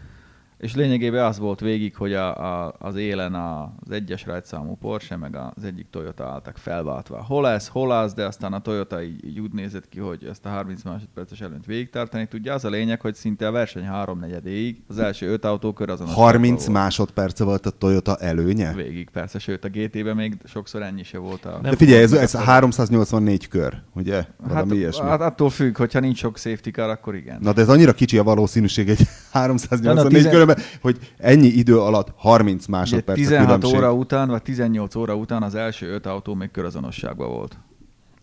És 0.59 0.75
lényegében 0.75 1.25
az 1.25 1.39
volt 1.39 1.61
végig, 1.61 1.97
hogy 1.97 2.13
a, 2.15 2.65
a, 2.67 2.75
az 2.79 2.97
élen 2.97 3.35
a, 3.35 3.63
az 3.85 3.91
egyes 3.91 4.25
rajtszámú 4.27 4.77
Porsche, 4.81 5.17
meg 5.17 5.37
az 5.57 5.65
egyik 5.65 5.87
Toyota 5.91 6.25
álltak 6.27 6.57
felváltva. 6.57 7.25
Hol 7.25 7.49
ez, 7.49 7.69
hol 7.69 7.91
az, 7.93 8.13
de 8.15 8.25
aztán 8.25 8.53
a 8.53 8.61
Toyota 8.61 9.03
így, 9.03 9.25
így 9.27 9.41
úgy 9.41 9.53
nézett 9.53 9.89
ki, 9.89 9.99
hogy 9.99 10.25
ezt 10.31 10.47
a 10.47 10.49
30 10.49 10.83
másodperces 10.83 11.41
előnyt 11.41 11.67
végigtartani 11.67 12.27
tudja. 12.27 12.55
Az 12.55 12.65
a 12.65 12.69
lényeg, 12.69 13.01
hogy 13.01 13.15
szinte 13.15 13.47
a 13.47 13.51
verseny 13.51 13.85
háromnegyedéig 13.85 14.83
az 14.89 14.99
első 14.99 15.27
öt 15.27 15.45
autókör 15.45 15.91
azon 15.91 16.07
30 16.07 16.67
másodperce 16.67 17.45
volt 17.45 17.67
a 17.67 17.71
Toyota 17.71 18.17
előnye? 18.17 18.73
Végig, 18.75 19.11
persze, 19.11 19.39
sőt 19.39 19.65
a 19.65 19.69
GT-ben 19.69 20.17
még 20.17 20.37
sokszor 20.45 20.83
ennyi 20.83 21.03
se 21.03 21.19
volt 21.19 21.45
a... 21.45 21.59
De 21.63 21.77
figyelj, 21.77 22.03
ez, 22.03 22.13
ez 22.13 22.33
meg 22.33 22.43
a 22.43 22.45
384 22.45 23.49
kör, 23.49 23.75
ugye? 23.95 24.25
Valami 24.49 24.69
Hát, 24.69 24.79
ilyesmi. 24.79 25.09
hát 25.09 25.21
attól 25.21 25.51
függ, 25.51 25.77
hogyha 25.77 26.01
nincs 26.01 26.19
sok 26.19 26.39
safety 26.39 26.69
car, 26.69 26.91
akkor 26.91 27.15
igen. 27.15 27.39
Na 27.41 27.53
de 27.53 27.61
ez 27.61 27.69
annyira 27.69 27.93
kicsi 27.93 28.19
a 28.19 28.23
valószínűség 28.23 28.89
egy 28.89 29.07
384 29.33 30.13
tizen- 30.13 30.48
körben, 30.55 30.79
hogy 30.81 31.13
ennyi 31.19 31.47
idő 31.47 31.81
alatt 31.81 32.13
30 32.17 32.67
Ugye 32.67 32.77
másodperc 32.77 33.19
a 33.19 33.23
16 33.23 33.47
különbség. 33.47 33.77
óra 33.77 33.93
után, 33.93 34.29
vagy 34.29 34.43
18 34.43 34.95
óra 34.95 35.15
után 35.15 35.43
az 35.43 35.55
első 35.55 35.87
öt 35.87 36.07
autó 36.07 36.35
még 36.35 36.51
körazonosságban 36.51 37.29
volt. 37.29 37.59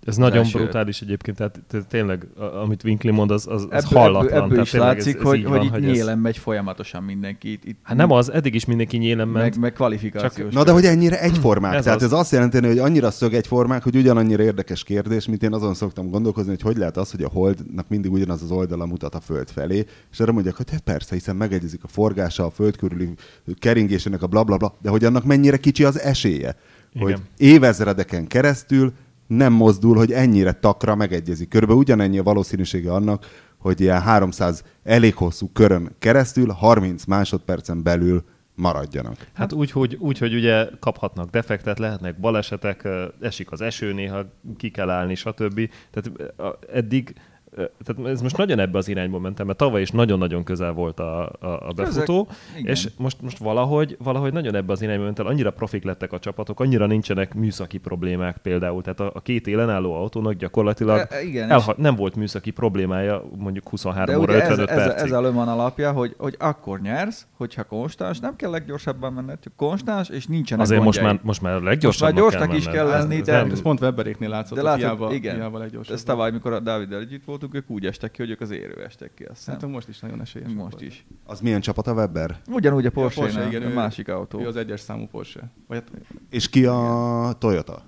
Ez 0.06 0.16
nagyon 0.18 0.38
első- 0.38 0.60
brutális 0.60 1.02
egyébként, 1.02 1.38
tehát 1.38 1.62
tényleg, 1.88 2.28
amit 2.64 2.84
Winkli 2.84 3.12
mond, 3.12 3.32
az, 3.32 3.48
az, 3.48 3.68
az 3.70 3.84
Ebből, 3.86 4.00
hallatlan. 4.02 4.32
ebből, 4.34 4.44
ebből 4.44 4.62
is 4.62 4.72
látszik, 4.72 5.14
ez, 5.16 5.20
ez 5.22 5.28
hogy, 5.28 5.38
így 5.38 5.46
hogy 5.46 5.58
van, 5.70 5.82
itt 5.82 5.90
ez- 5.90 5.96
nyélen 5.96 6.20
megy 6.20 6.38
folyamatosan 6.38 7.04
mindenki. 7.04 7.52
Itt, 7.52 7.66
itt 7.66 7.80
Hát 7.84 7.98
nem 7.98 8.12
az, 8.12 8.32
eddig 8.32 8.56
is 8.56 8.66
mindenki 8.66 8.98
nyélen 8.98 9.28
ment. 9.28 9.50
meg, 9.50 9.60
meg 9.60 9.74
kvalifikációs. 9.74 10.54
Na 10.54 10.64
de 10.64 10.72
hogy 10.72 10.86
ennyire 10.86 11.22
egyformák. 11.22 11.74
Ez 11.78 11.84
Tehát 11.84 12.00
az. 12.00 12.06
ez 12.06 12.12
azt 12.20 12.32
jelenti, 12.32 12.66
hogy 12.68 12.78
annyira 12.80 13.12
szög 13.12 13.34
egyformák, 13.34 13.84
hogy 13.84 13.96
ugyanannyira 13.96 14.44
érdekes 14.44 14.84
kérdés, 14.84 15.28
mint 15.28 15.44
én 15.44 15.54
azon 15.54 15.74
szoktam 15.74 16.10
gondolkozni, 16.10 16.50
hogy 16.50 16.62
hogy 16.62 16.78
lehet 16.78 16.98
az, 16.98 17.12
hogy 17.12 17.24
a 17.24 17.30
holdnak 17.30 17.86
mindig 17.90 18.12
ugyanaz 18.12 18.42
az 18.42 18.52
oldala 18.52 18.86
mutat 18.86 19.16
a 19.16 19.20
föld 19.20 19.50
felé, 19.50 19.86
és 20.12 20.20
arra 20.20 20.32
mondják, 20.32 20.56
hogy 20.56 20.72
hát 20.72 20.82
persze, 20.82 21.16
hiszen 21.16 21.36
megegyezik 21.36 21.84
a 21.84 21.88
forgása, 21.88 22.46
a 22.46 22.50
föld 22.50 22.78
körüli 22.78 23.10
keringésének 23.60 24.22
a 24.22 24.28
blablabla, 24.28 24.58
bla, 24.58 24.68
bla, 24.68 24.78
de 24.82 24.90
hogy 24.90 25.04
annak 25.06 25.24
mennyire 25.24 25.58
kicsi 25.58 25.84
az 25.84 26.00
esélye. 26.00 26.56
Igen. 26.94 27.06
Hogy 27.08 27.22
évezredeken 27.38 28.28
keresztül 28.28 28.94
nem 29.28 29.54
mozdul, 29.54 29.96
hogy 29.96 30.12
ennyire 30.12 30.52
takra 30.52 30.96
megegyezik. 30.96 31.50
Körülbelül 31.50 31.82
ugyanennyi 31.82 32.18
a 32.18 32.24
valószínűsége 32.24 32.92
annak, 32.92 33.26
hogy 33.58 33.82
ilyen 33.82 34.02
300 34.02 34.64
elég 34.84 35.16
hosszú 35.16 35.50
körön 35.54 35.96
keresztül 36.00 36.50
30 36.50 37.06
másodpercen 37.06 37.84
belül 37.84 38.24
maradjanak. 38.56 39.28
Hát 39.34 39.54
úgy 39.54 39.72
hogy, 39.72 39.98
úgy, 40.00 40.18
hogy 40.18 40.34
ugye 40.34 40.68
kaphatnak 40.80 41.30
defektet, 41.30 41.80
lehetnek 41.80 42.20
balesetek, 42.20 42.88
esik 43.22 43.52
az 43.52 43.62
eső, 43.62 43.94
néha 43.94 44.26
ki 44.58 44.70
kell 44.70 44.90
állni, 44.90 45.16
stb. 45.16 45.70
Tehát 45.92 46.36
eddig 46.74 47.14
tehát 47.56 48.12
ez 48.12 48.22
most 48.22 48.38
nagyon 48.38 48.60
ebbe 48.60 48.78
az 48.78 48.88
irányba 48.88 49.20
mentem, 49.20 49.46
mert 49.46 49.58
tavaly 49.58 49.82
is 49.82 49.92
nagyon-nagyon 49.92 50.44
közel 50.44 50.72
volt 50.72 51.00
a, 51.00 51.22
a, 51.40 51.48
a 51.68 51.72
befutó, 51.76 52.28
igen. 52.58 52.72
és 52.72 52.90
most, 52.98 53.22
most 53.22 53.38
valahogy, 53.38 53.98
valahogy 54.04 54.34
nagyon 54.34 54.56
ebbe 54.56 54.72
az 54.72 54.82
irányba 54.82 55.04
mentem, 55.04 55.26
annyira 55.26 55.52
profik 55.52 55.84
lettek 55.84 56.14
a 56.14 56.20
csapatok, 56.20 56.60
annyira 56.60 56.86
nincsenek 56.86 57.34
műszaki 57.34 57.78
problémák 57.78 58.38
például, 58.38 58.82
tehát 58.82 59.00
a, 59.00 59.12
a 59.14 59.22
két 59.22 59.48
élen 59.48 59.70
álló 59.70 59.94
autónak 59.94 60.34
gyakorlatilag 60.34 61.08
E- 61.10 61.22
igen, 61.22 61.50
elha- 61.50 61.78
nem 61.78 61.96
volt 61.96 62.16
műszaki 62.16 62.52
problémája 62.52 63.24
mondjuk 63.38 63.70
23 63.70 64.16
De 64.16 64.20
óra 64.22 64.34
ugye 64.34 64.42
ez, 64.44 64.50
55 64.50 64.70
ez, 64.70 64.76
percig. 64.88 65.06
ez 65.06 65.12
a 65.18 65.22
Le 65.22 65.30
Mans 65.30 65.50
alapja, 65.50 65.92
hogy, 65.92 66.16
hogy 66.18 66.36
akkor 66.40 66.82
nyersz, 66.82 67.28
hogyha 67.38 67.64
konstans, 67.64 68.20
nem 68.20 68.36
kell 68.36 68.50
leggyorsabban 68.50 69.14
menned, 69.14 69.40
csak 69.40 69.54
konstans, 69.56 70.10
és 70.10 70.26
nincsenek 70.28 70.64
Azért 70.66 70.82
most 70.84 70.98
gondjai. 71.00 71.16
már, 71.16 71.26
most 71.26 71.42
már 71.42 71.54
Most 71.54 71.64
már 71.64 71.72
leggyorsabban 71.74 72.16
gyorsnak 72.16 72.48
kell 72.48 72.58
is 72.58 72.66
kell 72.66 72.88
Ez- 72.92 73.02
lenni, 73.02 73.16
ez 73.16 73.26
de- 73.26 73.32
nem- 73.32 73.52
Ez 73.52 73.62
pont 73.62 73.82
Webberéknél 73.82 74.30
látszott, 74.30 74.58
De 74.58 74.64
látod, 74.64 74.80
hiába, 74.80 75.14
igen. 75.14 75.36
hiába 75.36 75.58
leggyorsabb. 75.58 75.96
Ez 75.96 76.04
tavaly, 76.04 76.32
mikor 76.32 76.54
a 76.54 76.60
Dáviddel 76.60 77.00
együtt 77.00 77.24
voltunk, 77.46 77.64
ők 77.64 77.70
úgy 77.76 77.86
estek 77.86 78.12
ki, 78.12 78.22
hogy 78.22 78.32
ők 78.32 78.42
az 78.42 78.52
érő 78.52 78.84
estek 78.84 79.14
ki, 79.14 79.24
azt. 79.24 79.42
Szerintem 79.42 79.70
most 79.70 79.88
is 79.88 80.00
nagyon 80.00 80.22
esélyes. 80.22 80.52
Most 80.54 80.82
is. 80.82 81.06
Az 81.26 81.40
milyen 81.40 81.62
csapat 81.62 81.88
a 81.88 81.94
Webber? 81.94 82.40
Ugyanúgy 82.50 82.80
a 82.80 82.84
Ja, 82.84 82.92
Porsche, 82.92 83.22
Porsche 83.22 83.48
igen, 83.48 83.62
a 83.62 83.66
ő- 83.70 83.74
másik 83.74 84.08
autó. 84.10 84.40
Ő 84.42 84.48
az 84.48 84.56
egyes 84.56 84.80
számú 84.80 85.08
Porsche. 85.08 85.52
Vagy 85.68 85.78
hát, 85.78 85.92
És 86.30 86.50
ki 86.50 86.66
a 86.66 87.36
Toyota? 87.40 87.84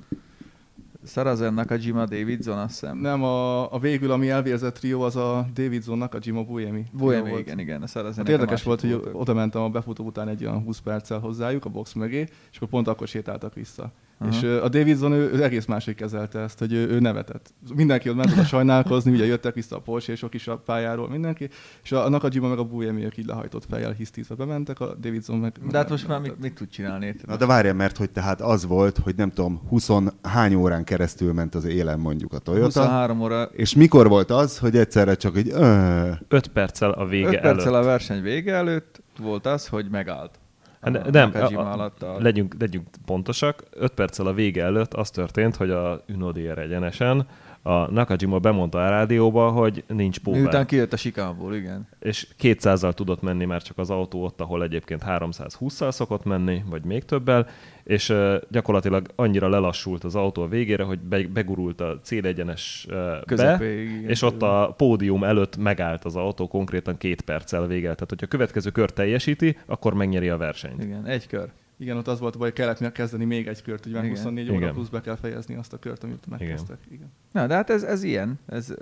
Sarazen 1.05 1.53
Nakajima 1.53 2.05
Davidson, 2.05 2.57
azt 2.57 2.79
hiszem. 2.79 2.97
nem, 2.97 3.23
a, 3.23 3.73
a 3.73 3.79
végül, 3.79 4.11
ami 4.11 4.29
elvérzett 4.29 4.73
trió, 4.75 5.01
az 5.01 5.15
a 5.15 5.47
Davidsonnak 5.53 6.13
a 6.13 6.17
Jima 6.21 6.43
Buemi. 6.43 6.83
Buemi, 6.91 7.29
volt. 7.29 7.41
igen, 7.41 7.59
igen, 7.59 7.81
a 7.81 7.87
Sarazen. 7.87 8.25
Hát 8.25 8.33
érdekes 8.33 8.63
volt, 8.63 8.81
hogy 8.81 9.01
oda 9.11 9.33
mentem 9.33 9.61
a 9.61 9.69
befutó 9.69 10.05
után 10.05 10.27
egy 10.27 10.45
olyan 10.45 10.63
20 10.63 10.79
perccel 10.79 11.19
hozzájuk 11.19 11.65
a 11.65 11.69
box 11.69 11.93
mögé, 11.93 12.19
és 12.51 12.57
akkor 12.57 12.67
pont 12.67 12.87
akkor 12.87 13.07
sétáltak 13.07 13.53
vissza. 13.53 13.91
Aha. 14.19 14.29
És 14.31 14.43
a 14.43 14.69
Davidson 14.69 15.11
ő, 15.11 15.31
ő 15.31 15.43
egész 15.43 15.65
máshogy 15.65 15.95
kezelte 15.95 16.39
ezt, 16.39 16.59
hogy 16.59 16.73
ő, 16.73 16.87
ő 16.87 16.99
nevetett. 16.99 17.53
Mindenki 17.75 18.09
ott 18.09 18.15
ment 18.15 18.31
oda 18.31 18.43
sajnálkozni, 18.43 19.11
ugye 19.11 19.25
jöttek 19.25 19.53
vissza 19.53 19.75
a 19.75 19.79
Porsche 19.79 20.11
és 20.11 20.25
is 20.31 20.47
a 20.47 20.57
pályáról, 20.57 21.09
mindenki, 21.09 21.49
és 21.83 21.91
a, 21.91 22.05
a 22.05 22.09
Nakajima 22.09 22.47
meg 22.47 22.57
a 22.57 22.63
Buemi, 22.63 23.03
ők 23.03 23.17
így 23.17 23.25
lehajtott 23.25 23.65
fejjel 23.69 23.91
hisztítve 23.91 24.35
bementek, 24.35 24.79
a 24.79 24.95
Davidson 24.95 25.37
meg... 25.37 25.53
meg 25.61 25.71
De 25.71 25.77
hát 25.77 25.89
most 25.89 26.07
már 26.07 26.19
mit, 26.19 26.39
mit 26.39 26.53
tud 26.53 26.69
csinálni? 26.69 27.05
érted? 27.05 27.27
Na 27.27 27.35
de 27.35 27.45
várjál, 27.45 27.73
mert 27.73 27.97
hogy 27.97 28.09
tehát 28.09 28.41
az 28.41 28.65
volt, 28.65 28.97
hogy 28.97 29.15
nem 29.15 29.29
tudom, 29.29 29.61
20 29.69 29.89
hány 30.21 30.55
órán 30.55 30.83
keresztül 30.83 31.33
ment 31.33 31.55
az 31.55 31.65
élen 31.65 31.99
mondjuk 31.99 32.33
a 32.33 32.39
Toyota, 32.39 32.65
23 32.65 33.21
óra, 33.21 33.43
és 33.43 33.75
mikor 33.75 34.07
volt 34.07 34.31
az, 34.31 34.57
hogy 34.57 34.77
egyszerre 34.77 35.15
csak 35.15 35.37
egy 35.37 35.49
ö, 35.49 36.09
5 36.27 36.47
perccel 36.47 36.91
a 36.91 37.05
vége 37.05 37.27
5 37.27 37.33
előtt. 37.33 37.55
perccel 37.55 37.73
a 37.73 37.83
verseny 37.83 38.21
vége 38.21 38.53
előtt 38.53 39.01
volt 39.19 39.45
az, 39.45 39.67
hogy 39.67 39.89
megállt. 39.89 40.39
Hát 40.81 40.91
ne- 40.91 41.09
nem, 41.09 41.31
a, 41.33 41.37
a, 41.37 41.71
alatt 41.71 42.03
a... 42.03 42.21
legyünk, 42.21 42.55
legyünk 42.59 42.87
pontosak. 43.05 43.63
5 43.71 43.93
perccel 43.93 44.25
a 44.25 44.33
vége 44.33 44.63
előtt 44.63 44.93
az 44.93 45.09
történt, 45.09 45.55
hogy 45.55 45.69
a 45.69 46.03
Unodier 46.07 46.57
egyenesen 46.57 47.27
a 47.67 47.91
Nakajima 47.91 48.39
bemondta 48.39 48.85
a 48.85 48.89
rádióba, 48.89 49.49
hogy 49.49 49.83
nincs 49.87 50.23
Miután 50.23 50.43
póver. 50.43 50.65
kijött 50.65 50.93
a 50.93 50.97
sikánból, 50.97 51.55
igen. 51.55 51.87
És 51.99 52.27
200-zal 52.41 52.93
tudott 52.93 53.21
menni 53.21 53.45
már 53.45 53.61
csak 53.61 53.77
az 53.77 53.89
autó 53.89 54.23
ott, 54.23 54.41
ahol 54.41 54.63
egyébként 54.63 55.03
320-szal 55.07 55.91
szokott 55.91 56.23
menni, 56.23 56.63
vagy 56.69 56.83
még 56.83 57.05
többel, 57.05 57.47
és 57.87 58.13
gyakorlatilag 58.49 59.07
annyira 59.15 59.49
lelassult 59.49 60.03
az 60.03 60.15
autó 60.15 60.41
a 60.41 60.47
végére, 60.47 60.83
hogy 60.83 60.99
be, 60.99 61.27
begurult 61.27 61.81
a 61.81 61.99
célegyenes 62.03 62.85
be, 62.89 63.21
Közepéig, 63.25 63.89
igen. 63.89 64.09
és 64.09 64.21
ott 64.21 64.41
a 64.41 64.73
pódium 64.77 65.23
előtt 65.23 65.57
megállt 65.57 66.05
az 66.05 66.15
autó 66.15 66.47
konkrétan 66.47 66.97
két 66.97 67.21
perccel 67.21 67.67
vége. 67.67 67.81
Tehát, 67.81 68.09
hogyha 68.09 68.25
a 68.25 68.29
következő 68.29 68.69
kör 68.69 68.89
teljesíti, 68.89 69.57
akkor 69.65 69.93
megnyeri 69.93 70.29
a 70.29 70.37
versenyt. 70.37 70.83
Igen, 70.83 71.05
egy 71.05 71.27
kör. 71.27 71.49
Igen, 71.77 71.97
ott 71.97 72.07
az 72.07 72.19
volt 72.19 72.35
a 72.35 72.37
baj, 72.37 72.47
hogy 72.47 72.57
kellett 72.57 72.91
kezdeni 72.91 73.25
még 73.25 73.47
egy 73.47 73.61
kört, 73.61 73.83
hogy 73.83 73.93
már 73.93 74.03
Igen. 74.03 74.15
24 74.15 74.49
óra 74.49 74.57
Igen. 74.57 74.73
plusz 74.73 74.87
be 74.87 75.01
kell 75.01 75.15
fejezni 75.15 75.55
azt 75.55 75.73
a 75.73 75.77
kört, 75.77 76.03
amit 76.03 76.27
megkezdtek. 76.29 76.77
Igen. 76.91 77.11
Na, 77.31 77.47
de 77.47 77.53
hát 77.53 77.69
ez, 77.69 77.83
ez 77.83 78.03
ilyen. 78.03 78.39
Ez 78.47 78.73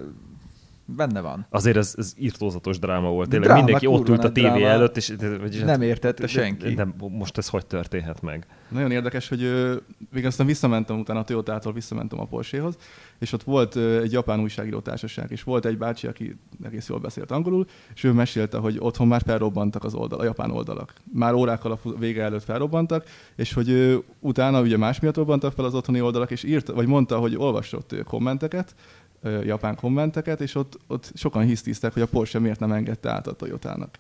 benne 0.86 1.22
van. 1.22 1.46
Azért 1.50 1.78
ez, 1.78 1.94
ez 1.98 2.14
írtózatos 2.18 2.80
dráma 2.80 3.10
volt. 3.10 3.30
Tényleg 3.30 3.48
Dráma, 3.48 3.64
mindenki 3.64 3.88
ott 3.88 4.10
ült 4.10 4.24
a 4.24 4.32
tévé 4.32 4.48
dráma. 4.48 4.66
előtt, 4.66 4.98
és, 4.98 5.14
vagyis 5.40 5.60
Nem 5.62 5.82
értette 5.82 6.22
de- 6.22 6.28
senki. 6.28 6.74
Nem, 6.74 6.94
most 7.10 7.38
ez 7.38 7.48
hogy 7.48 7.66
történhet 7.66 8.22
meg? 8.22 8.48
Nagyon 8.70 8.92
érdekes, 8.92 9.28
hogy 9.30 9.52
még 10.12 10.26
aztán 10.26 10.46
visszamentem 10.48 11.00
utána 11.00 11.20
a 11.20 11.24
Toyotától, 11.24 11.74
visszamentem 11.74 12.20
a 12.20 12.26
Porschehoz, 12.26 12.78
és 13.20 13.34
ott 13.34 13.44
volt 13.44 13.76
egy 13.76 14.12
japán 14.12 14.40
újságíró 14.40 14.80
társaság, 14.80 15.32
és 15.32 15.44
volt 15.44 15.66
egy 15.66 15.78
bácsi, 15.78 16.08
aki 16.08 16.36
egész 16.64 16.88
jól 16.90 17.00
beszélt 17.00 17.32
angolul, 17.32 17.66
és 17.96 18.04
ő 18.04 18.12
mesélte, 18.12 18.58
hogy 18.58 18.78
otthon 18.80 19.08
már 19.08 19.22
felrobbantak 19.26 19.84
az 19.84 19.94
oldal, 19.94 20.20
a 20.20 20.24
japán 20.24 20.52
oldalak. 20.52 20.94
Már 21.14 21.34
órákkal 21.34 21.72
a 21.72 21.78
fu- 21.78 21.98
vége 22.00 22.24
előtt 22.24 22.44
felrobbantak, 22.44 23.06
és 23.36 23.54
hogy 23.54 24.00
utána 24.20 24.62
ugye 24.62 24.78
más 24.78 25.00
miatt 25.00 25.16
robbantak 25.16 25.54
fel 25.54 25.66
az 25.66 25.74
otthoni 25.74 26.02
oldalak, 26.02 26.32
és 26.32 26.44
írt, 26.44 26.68
vagy 26.68 26.88
mondta, 26.88 27.18
hogy 27.18 27.36
olvasott 27.38 27.92
ö, 27.92 28.04
kommenteket, 28.04 28.76
japán 29.44 29.76
kommenteket, 29.76 30.42
és 30.42 30.56
ott, 30.56 30.80
ott 30.88 31.12
sokan 31.14 31.44
hisztiztek, 31.44 31.94
hogy 31.94 32.02
a 32.02 32.08
Porsche 32.08 32.40
miért 32.40 32.60
nem 32.60 32.72
engedte 32.72 33.10
át 33.10 33.28
a 33.28 33.34
Toyotának. 33.34 34.00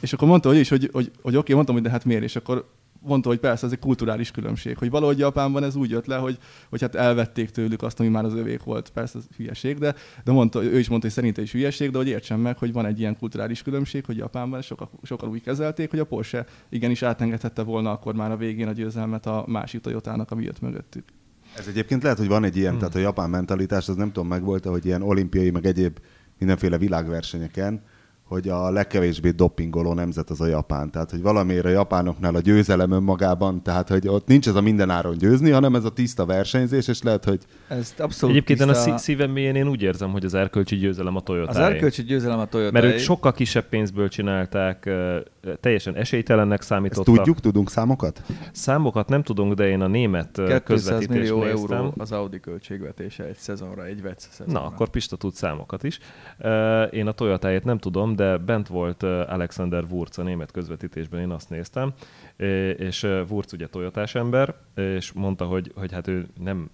És 0.00 0.12
akkor 0.12 0.28
mondta, 0.28 0.48
hogy 0.48 0.58
is, 0.58 0.68
hogy, 0.68 0.88
hogy, 0.92 1.10
hogy 1.22 1.36
oké, 1.36 1.52
mondtam, 1.52 1.74
hogy 1.74 1.84
de 1.84 1.90
hát 1.90 2.04
miért, 2.04 2.22
és 2.22 2.36
akkor 2.36 2.68
mondta, 3.00 3.28
hogy 3.28 3.38
persze 3.38 3.66
ez 3.66 3.72
egy 3.72 3.78
kulturális 3.78 4.30
különbség, 4.30 4.78
hogy 4.78 4.90
valahogy 4.90 5.18
Japánban 5.18 5.64
ez 5.64 5.76
úgy 5.76 5.90
jött 5.90 6.06
le, 6.06 6.16
hogy, 6.16 6.38
hogy 6.68 6.80
hát 6.80 6.94
elvették 6.94 7.50
tőlük 7.50 7.82
azt, 7.82 8.00
ami 8.00 8.08
már 8.08 8.24
az 8.24 8.34
övék 8.34 8.62
volt, 8.62 8.90
persze 8.90 9.18
ez 9.18 9.24
hülyeség, 9.36 9.78
de, 9.78 9.94
de 10.24 10.32
mondta, 10.32 10.62
ő 10.62 10.78
is 10.78 10.88
mondta, 10.88 11.06
hogy 11.06 11.16
szerinte 11.16 11.42
is 11.42 11.52
hülyeség, 11.52 11.90
de 11.90 11.98
hogy 11.98 12.08
értsem 12.08 12.40
meg, 12.40 12.58
hogy 12.58 12.72
van 12.72 12.86
egy 12.86 13.00
ilyen 13.00 13.16
kulturális 13.18 13.62
különbség, 13.62 14.04
hogy 14.04 14.16
Japánban 14.16 14.62
sokkal, 14.62 14.90
sokkal 15.02 15.28
úgy 15.28 15.42
kezelték, 15.42 15.90
hogy 15.90 15.98
a 15.98 16.04
Porsche 16.04 16.46
igenis 16.68 17.02
átengedhette 17.02 17.62
volna 17.62 17.90
akkor 17.90 18.14
már 18.14 18.30
a 18.30 18.36
végén 18.36 18.68
a 18.68 18.72
győzelmet 18.72 19.26
a 19.26 19.44
másik 19.46 19.80
Toyotának, 19.80 20.30
ami 20.30 20.44
jött 20.44 20.60
mögöttük. 20.60 21.04
Ez 21.56 21.66
egyébként 21.66 22.02
lehet, 22.02 22.18
hogy 22.18 22.28
van 22.28 22.44
egy 22.44 22.56
ilyen, 22.56 22.70
hmm. 22.70 22.78
tehát 22.78 22.94
a 22.94 22.98
japán 22.98 23.30
mentalitás, 23.30 23.88
az 23.88 23.96
nem 23.96 24.12
tudom, 24.12 24.28
megvolt, 24.28 24.64
hogy 24.64 24.86
ilyen 24.86 25.02
olimpiai, 25.02 25.50
meg 25.50 25.66
egyéb 25.66 25.98
mindenféle 26.38 26.78
világversenyeken, 26.78 27.82
hogy 28.28 28.48
a 28.48 28.70
legkevésbé 28.70 29.30
dopingoló 29.30 29.92
nemzet 29.92 30.30
az 30.30 30.40
a 30.40 30.46
Japán. 30.46 30.90
Tehát, 30.90 31.10
hogy 31.10 31.22
valamiért 31.22 31.64
a 31.64 31.68
japánoknál 31.68 32.34
a 32.34 32.40
győzelem 32.40 32.90
önmagában, 32.90 33.62
tehát, 33.62 33.88
hogy 33.88 34.08
ott 34.08 34.26
nincs 34.26 34.48
ez 34.48 34.54
a 34.54 34.60
mindenáron 34.60 35.18
győzni, 35.18 35.50
hanem 35.50 35.74
ez 35.74 35.84
a 35.84 35.90
tiszta 35.90 36.26
versenyzés, 36.26 36.88
és 36.88 37.02
lehet, 37.02 37.24
hogy... 37.24 37.40
Ez 37.68 37.94
abszolút 37.98 38.34
Egyébként 38.34 38.70
tiszta... 38.70 38.92
a 38.94 38.98
szívem 38.98 39.30
mélyén 39.30 39.54
én 39.54 39.68
úgy 39.68 39.82
érzem, 39.82 40.10
hogy 40.10 40.24
az 40.24 40.34
erkölcsi 40.34 40.76
győzelem 40.76 41.16
a 41.16 41.20
Toyota. 41.20 41.50
Az 41.50 41.56
erkölcsi 41.56 42.02
győzelem 42.02 42.38
a 42.38 42.46
Toyota. 42.46 42.72
Mert 42.72 42.84
ők 42.84 42.98
sokkal 42.98 43.32
kisebb 43.32 43.64
pénzből 43.68 44.08
csinálták, 44.08 44.90
teljesen 45.60 45.96
esélytelennek 45.96 46.62
számítottak. 46.62 47.06
Ezt 47.06 47.16
tudjuk? 47.16 47.40
Tudunk 47.40 47.70
számokat? 47.70 48.22
Számokat 48.52 49.08
nem 49.08 49.22
tudunk, 49.22 49.54
de 49.54 49.68
én 49.68 49.80
a 49.80 49.86
német 49.86 50.40
közvetítést 50.64 51.08
millió 51.08 51.42
néztem. 51.42 51.76
euró 51.76 51.94
az 51.96 52.12
Audi 52.12 52.40
költségvetése 52.40 53.24
egy 53.24 53.36
szezonra, 53.36 53.84
egy 53.84 54.02
vec 54.02 54.28
szezonra. 54.30 54.60
Na, 54.60 54.66
akkor 54.66 54.88
Pista 54.88 55.16
tud 55.16 55.34
számokat 55.34 55.82
is. 55.82 55.98
Én 56.90 57.06
a 57.06 57.12
Toyotáját 57.12 57.64
nem 57.64 57.78
tudom, 57.78 58.16
de 58.18 58.36
bent 58.36 58.68
volt 58.68 59.02
Alexander 59.02 59.84
Wurz 59.90 60.18
a 60.18 60.22
német 60.22 60.50
közvetítésben, 60.50 61.20
én 61.20 61.30
azt 61.30 61.50
néztem, 61.50 61.92
és 62.76 63.02
Wurz 63.02 63.52
ugye 63.52 63.66
Toyotás 63.66 64.14
ember, 64.14 64.54
és 64.74 65.12
mondta, 65.12 65.44
hogy, 65.44 65.72
hogy 65.74 65.92
hát 65.92 66.08
ő 66.08 66.26
nem 66.40 66.70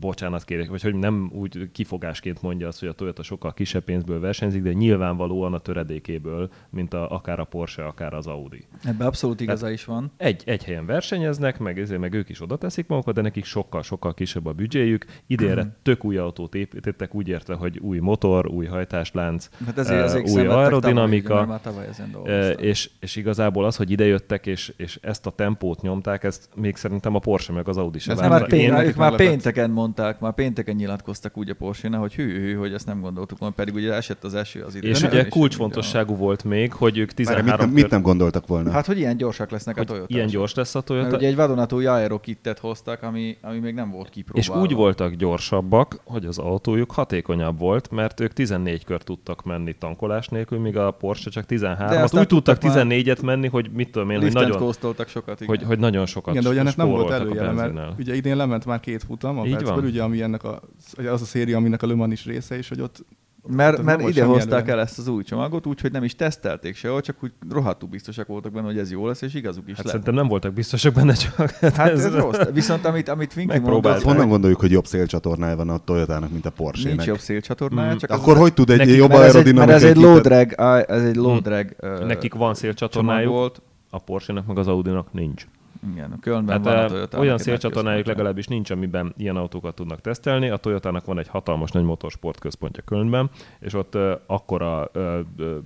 bocsánat 0.00 0.44
kérek, 0.44 0.68
vagy 0.68 0.82
hogy 0.82 0.94
nem 0.94 1.30
úgy 1.34 1.70
kifogásként 1.72 2.42
mondja 2.42 2.66
azt, 2.66 2.80
hogy 2.80 2.88
a 2.88 2.92
Toyota 2.92 3.22
sokkal 3.22 3.54
kisebb 3.54 3.84
pénzből 3.84 4.20
versenyzik, 4.20 4.62
de 4.62 4.72
nyilvánvalóan 4.72 5.54
a 5.54 5.58
töredékéből, 5.58 6.50
mint 6.70 6.94
a, 6.94 7.10
akár 7.10 7.40
a 7.40 7.44
Porsche, 7.44 7.84
akár 7.84 8.14
az 8.14 8.26
Audi. 8.26 8.64
Ebben 8.84 9.06
abszolút 9.06 9.40
igaza 9.40 9.64
hát 9.64 9.74
is 9.74 9.84
van. 9.84 10.12
Egy, 10.16 10.42
egy 10.46 10.64
helyen 10.64 10.86
versenyeznek, 10.86 11.58
meg 11.58 11.78
ezért 11.78 12.00
meg 12.00 12.12
ők 12.12 12.28
is 12.28 12.42
oda 12.42 12.56
teszik 12.56 12.86
magukat, 12.86 13.14
de 13.14 13.20
nekik 13.20 13.44
sokkal-sokkal 13.44 14.14
kisebb 14.14 14.46
a 14.46 14.52
büdzséjük. 14.52 15.04
Idénre 15.26 15.62
hmm. 15.62 15.74
tök 15.82 16.04
új 16.04 16.16
autót 16.16 16.54
építettek, 16.54 17.14
úgy 17.14 17.28
érte, 17.28 17.54
hogy 17.54 17.78
új 17.78 17.98
motor, 17.98 18.48
új 18.48 18.66
hajtáslánc, 18.66 19.48
hát 19.66 19.78
ezért, 19.78 20.04
ezért 20.04 20.28
új 20.28 20.46
aerodinamika, 20.46 21.58
tavaly, 21.62 21.86
tavaly 21.92 22.54
és, 22.58 22.90
és 23.00 23.16
igazából 23.16 23.64
az, 23.64 23.76
hogy 23.76 23.90
idejöttek 23.90 24.45
és, 24.46 24.72
és 24.76 24.98
ezt 25.02 25.26
a 25.26 25.30
tempót 25.30 25.82
nyomták, 25.82 26.24
ezt 26.24 26.48
még 26.54 26.76
szerintem 26.76 27.14
a 27.14 27.18
Porsche 27.18 27.52
meg 27.52 27.68
az 27.68 27.76
Audi 27.76 27.98
sem. 27.98 28.16
Már, 28.16 28.46
pént, 28.46 28.78
ők 28.78 28.96
már 28.96 29.16
pénteken 29.16 29.70
mondták, 29.70 30.20
már 30.20 30.32
pénteken 30.32 30.74
nyilatkoztak 30.74 31.36
úgy 31.36 31.50
a 31.50 31.54
porsche 31.54 31.96
hogy 31.96 32.14
hű, 32.14 32.40
hű, 32.40 32.54
hogy 32.54 32.72
ezt 32.72 32.86
nem 32.86 33.00
gondoltuk 33.00 33.38
volna, 33.38 33.54
pedig 33.54 33.74
ugye 33.74 33.92
esett 33.92 34.24
az 34.24 34.34
eső 34.34 34.62
az 34.62 34.74
idő. 34.74 34.88
És 34.88 35.02
ugye 35.02 35.28
kulcsfontosságú 35.28 36.16
volt 36.16 36.44
még, 36.44 36.72
hogy 36.72 36.98
ők 36.98 37.12
13 37.12 37.66
mit, 37.66 37.82
mit 37.82 37.90
nem 37.90 38.02
gondoltak 38.02 38.46
volna? 38.46 38.70
Hát, 38.70 38.86
hogy 38.86 38.98
ilyen 38.98 39.16
gyorsak 39.16 39.50
lesznek 39.50 39.76
hogy 39.76 39.84
a 39.84 39.88
Toyota. 39.88 40.14
Ilyen 40.14 40.26
gyors 40.26 40.54
lesz 40.54 40.74
a 40.74 40.80
Toyota. 40.80 41.06
Mert 41.06 41.18
ugye 41.18 41.28
egy 41.28 41.36
vadonatúj 41.36 41.86
Aero 41.86 42.20
kittet 42.20 42.58
hoztak, 42.58 43.02
ami, 43.02 43.36
ami 43.42 43.58
még 43.58 43.74
nem 43.74 43.90
volt 43.90 44.08
kipróbálva. 44.08 44.54
És 44.54 44.62
úgy 44.62 44.76
voltak 44.76 45.14
gyorsabbak, 45.14 46.00
hogy 46.04 46.24
az 46.24 46.38
autójuk 46.38 46.90
hatékonyabb 46.90 47.58
volt, 47.58 47.90
mert 47.90 48.20
ők 48.20 48.32
14 48.32 48.84
kör 48.84 49.02
tudtak 49.02 49.44
menni 49.44 49.72
tankolás 49.72 50.28
nélkül, 50.28 50.58
míg 50.58 50.76
a 50.76 50.90
Porsche 50.90 51.30
csak 51.30 51.46
13. 51.46 52.02
Azt 52.02 52.18
úgy 52.18 52.26
tudtak 52.26 52.58
14-et 52.60 53.24
menni, 53.24 53.48
hogy 53.48 53.70
mit 53.72 53.90
tudom 53.90 54.10
én, 54.10 54.20
hogy 54.20 54.32
nagyon, 54.40 54.72
sokat, 55.06 55.40
igen. 55.40 55.56
Hogy, 55.56 55.66
hogy 55.66 55.78
nagyon 55.78 56.06
sokat 56.06 56.32
Igen, 56.32 56.44
de 56.44 56.50
ugye 56.50 56.60
ennek 56.60 56.76
nem 56.76 56.88
volt 56.88 57.10
előjele, 57.10 57.52
mert 57.52 57.98
ugye 57.98 58.14
idén 58.14 58.36
lement 58.36 58.64
már 58.64 58.80
két 58.80 59.02
futam 59.02 59.38
a 59.38 59.42
percből, 59.42 59.84
ugye 59.84 60.02
ami 60.02 60.22
ennek 60.22 60.44
a, 60.44 60.60
az 60.96 61.22
a 61.22 61.24
széria, 61.24 61.56
aminek 61.56 61.82
a 61.82 61.86
Le 61.86 61.94
Mans 61.94 62.12
is 62.12 62.24
része, 62.24 62.56
és 62.56 62.68
hogy 62.68 62.80
ott 62.80 63.04
mert, 63.48 63.82
mert 63.82 64.08
ide 64.08 64.24
hozták 64.24 64.52
előre. 64.52 64.72
el 64.72 64.80
ezt 64.80 64.98
az 64.98 65.08
új 65.08 65.22
csomagot, 65.22 65.66
úgyhogy 65.66 65.92
nem 65.92 66.04
is 66.04 66.16
tesztelték 66.16 66.76
sehol, 66.76 67.00
csak 67.00 67.16
úgy 67.22 67.32
rohadtul 67.50 67.88
biztosak 67.88 68.26
voltak 68.26 68.52
benne, 68.52 68.66
hogy 68.66 68.78
ez 68.78 68.90
jó 68.90 69.06
lesz, 69.06 69.22
és 69.22 69.34
igazuk 69.34 69.64
is 69.66 69.76
hát 69.76 69.84
lett. 69.84 69.86
Szerintem 69.86 70.14
nem 70.14 70.28
voltak 70.28 70.52
biztosak 70.52 70.94
benne, 70.94 71.12
csak 71.12 71.50
hát 71.50 71.78
ez, 71.78 72.04
ez 72.04 72.14
rossz. 72.14 72.38
Viszont 72.52 72.84
amit, 72.84 73.08
amit 73.08 73.34
Vinky 73.34 73.58
mondott... 73.58 74.02
Honnan 74.02 74.28
gondoljuk, 74.28 74.60
hogy 74.60 74.70
jobb 74.70 74.86
szélcsatornája 74.86 75.56
van 75.56 75.68
a 75.68 75.78
Toyotának, 75.78 76.30
mint 76.30 76.46
a 76.46 76.50
Porsche-nek? 76.50 76.96
Nincs 76.96 77.08
jobb 77.08 77.18
szélcsatornája, 77.18 77.94
mm. 77.94 77.96
csak 77.96 78.10
Akkor 78.10 78.32
az 78.32 78.38
hogy 78.38 78.54
tud 78.54 78.70
egy 78.70 78.78
nekik, 78.78 78.96
jobb 78.96 79.12
aerodinamika? 79.12 79.64
Mert 79.66 79.82
ez 79.82 79.90
egy 79.90 79.96
low 79.96 80.20
drag, 80.20 80.52
ez 80.88 81.02
egy 81.02 81.16
low 81.16 81.40
drag 81.40 81.76
mm. 81.86 82.06
Nekik 82.06 82.34
van 82.34 82.54
szélcsatornájuk, 82.54 83.32
volt. 83.32 83.62
A 83.90 83.98
Porsche-nek 83.98 84.46
meg 84.46 84.58
az 84.58 84.68
Audi-nak 84.68 85.12
nincs. 85.12 85.46
Igen, 85.92 86.12
a 86.12 86.18
Kölnben 86.20 86.56
hát 86.56 86.64
van 86.64 86.84
a 86.84 86.88
Toyota. 86.88 87.18
Olyan 87.18 87.38
szélcsatornájuk 87.38 88.06
legalábbis 88.06 88.46
nincs, 88.46 88.70
amiben 88.70 89.14
ilyen 89.16 89.36
autókat 89.36 89.74
tudnak 89.74 90.00
tesztelni. 90.00 90.48
A 90.48 90.56
Toyotának 90.56 91.04
van 91.04 91.18
egy 91.18 91.28
hatalmas 91.28 91.70
nagy 91.70 91.84
motorsport 91.84 92.38
központja 92.38 92.82
Kölnben, 92.82 93.30
és 93.60 93.74
ott 93.74 93.94
uh, 93.94 94.12
akkora 94.26 94.90
uh, 94.94 95.18
uh, 95.38 95.56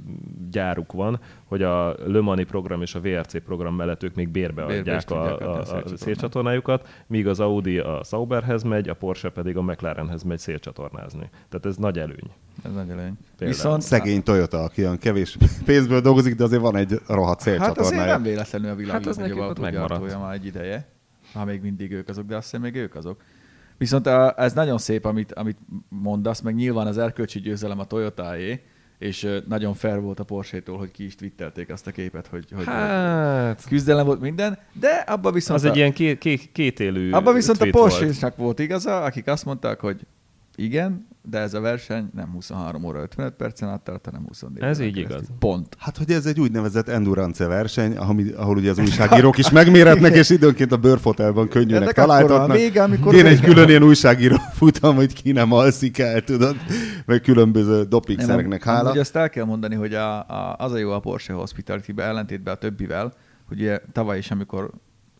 gyáruk 0.50 0.92
van, 0.92 1.20
hogy 1.50 1.62
a 1.62 1.94
Le 2.06 2.20
Mani 2.20 2.44
program 2.44 2.82
és 2.82 2.94
a 2.94 3.00
VRC 3.00 3.42
program 3.42 3.74
mellett 3.74 4.02
ők 4.02 4.14
még 4.14 4.28
bérbe 4.28 4.62
adják 4.62 5.10
a, 5.10 5.38
a, 5.38 5.58
a, 5.58 5.82
a 5.84 5.96
szélcsatornájukat, 5.96 6.88
míg 7.06 7.26
az 7.26 7.40
Audi 7.40 7.78
a 7.78 8.00
Sauberhez 8.04 8.62
megy, 8.62 8.88
a 8.88 8.94
Porsche 8.94 9.30
pedig 9.30 9.56
a 9.56 9.62
McLarenhez 9.62 10.22
megy 10.22 10.38
szélcsatornázni. 10.38 11.30
Tehát 11.48 11.66
ez 11.66 11.76
nagy 11.76 11.98
előny. 11.98 12.30
Ez 12.64 12.72
nagy 12.72 12.90
előny. 12.90 13.16
Például. 13.36 13.50
Viszont 13.56 13.82
szegény 13.82 14.22
Toyota, 14.22 14.58
aki 14.62 14.82
olyan 14.82 14.98
kevés 14.98 15.36
pénzből 15.64 16.00
dolgozik, 16.00 16.34
de 16.34 16.44
azért 16.44 16.62
van 16.62 16.76
egy 16.76 17.00
rohadt 17.06 17.40
szélcsatornája. 17.40 17.84
Hát 17.84 17.92
azért 17.92 18.06
nem 18.06 18.22
véletlenül 18.22 18.70
a 18.70 18.74
világ 18.74 18.92
hát 18.92 19.06
az 19.06 19.16
legnagyobb 19.16 19.48
autógyártója 19.48 20.18
már 20.18 20.34
egy 20.34 20.46
ideje. 20.46 20.88
Ha 21.32 21.44
még 21.44 21.60
mindig 21.62 21.92
ők 21.92 22.08
azok, 22.08 22.26
de 22.26 22.36
azt 22.36 22.44
hiszem 22.44 22.60
még 22.60 22.74
ők 22.74 22.94
azok. 22.94 23.22
Viszont 23.78 24.06
ez 24.36 24.52
nagyon 24.52 24.78
szép, 24.78 25.04
amit, 25.04 25.32
amit 25.32 25.58
mondasz, 25.88 26.40
meg 26.40 26.54
nyilván 26.54 26.86
az 26.86 26.98
erkölcsi 26.98 27.40
győzelem 27.40 27.78
a 27.78 27.84
Toyotáé, 27.84 28.62
és 29.00 29.28
nagyon 29.48 29.74
fair 29.74 30.00
volt 30.00 30.20
a 30.20 30.24
Porsche-tól, 30.24 30.78
hogy 30.78 30.90
ki 30.90 31.04
is 31.04 31.14
twittelték 31.14 31.70
azt 31.70 31.86
a 31.86 31.90
képet, 31.90 32.26
hogy, 32.26 32.44
hogy 32.54 32.64
hát... 32.64 33.64
küzdelem 33.68 34.06
volt 34.06 34.20
minden, 34.20 34.58
de 34.72 34.88
abban 34.88 35.32
viszont... 35.32 35.58
Az 35.58 35.64
a... 35.64 35.70
egy 35.70 35.76
ilyen 35.76 35.92
két, 35.92 36.18
két, 36.18 36.52
két 36.52 36.80
élő 36.80 37.12
Abban 37.12 37.34
viszont 37.34 37.60
a 37.60 37.70
Porsche-nak 37.70 38.36
volt 38.36 38.58
igaza, 38.58 39.02
akik 39.02 39.26
azt 39.26 39.44
mondták, 39.44 39.80
hogy 39.80 40.00
igen, 40.54 41.08
de 41.22 41.38
ez 41.38 41.54
a 41.54 41.60
verseny 41.60 42.10
nem 42.14 42.30
23 42.32 42.84
óra 42.84 43.00
55 43.00 43.32
percen 43.32 43.68
át 43.68 43.80
tart, 43.80 44.04
hanem 44.04 44.24
24 44.26 44.62
Ez 44.62 44.80
így 44.80 44.96
igaz. 44.96 45.22
Pont. 45.38 45.76
Hát, 45.78 45.96
hogy 45.96 46.10
ez 46.10 46.26
egy 46.26 46.40
úgynevezett 46.40 46.88
endurance 46.88 47.46
verseny, 47.46 47.96
ahol, 47.96 48.16
ahol 48.36 48.56
ugye 48.56 48.70
az 48.70 48.78
újságírók 48.88 49.38
is 49.38 49.50
megméretnek, 49.50 50.14
és 50.14 50.30
időnként 50.30 50.72
a 50.72 50.76
bőrfotelban 50.76 51.48
könnyűnek 51.48 51.92
találtatnak. 51.92 52.56
Vége, 52.56 52.82
amikor 52.82 53.14
Én 53.14 53.26
egy 53.26 53.40
külön 53.40 53.68
ilyen 53.68 53.82
újságíró 53.82 54.36
futam, 54.52 54.94
hogy 54.94 55.22
ki 55.22 55.32
nem 55.32 55.52
alszik 55.52 55.98
el, 55.98 56.20
tudod, 56.20 56.56
meg 57.06 57.20
különböző 57.20 57.84
dopingszereknek 57.84 58.64
hála. 58.64 58.90
Ugye 58.90 59.00
azt 59.00 59.16
el 59.16 59.30
kell 59.30 59.44
mondani, 59.44 59.74
hogy 59.74 59.94
a, 59.94 60.18
a, 60.18 60.56
az 60.58 60.72
a 60.72 60.76
jó 60.76 60.90
a 60.90 61.00
Porsche 61.00 61.32
Hospitality-be 61.32 62.04
ellentétben 62.04 62.54
a 62.54 62.56
többivel, 62.56 63.12
hogy 63.48 63.60
ugye 63.60 63.80
tavaly 63.92 64.18
is, 64.18 64.30
amikor 64.30 64.70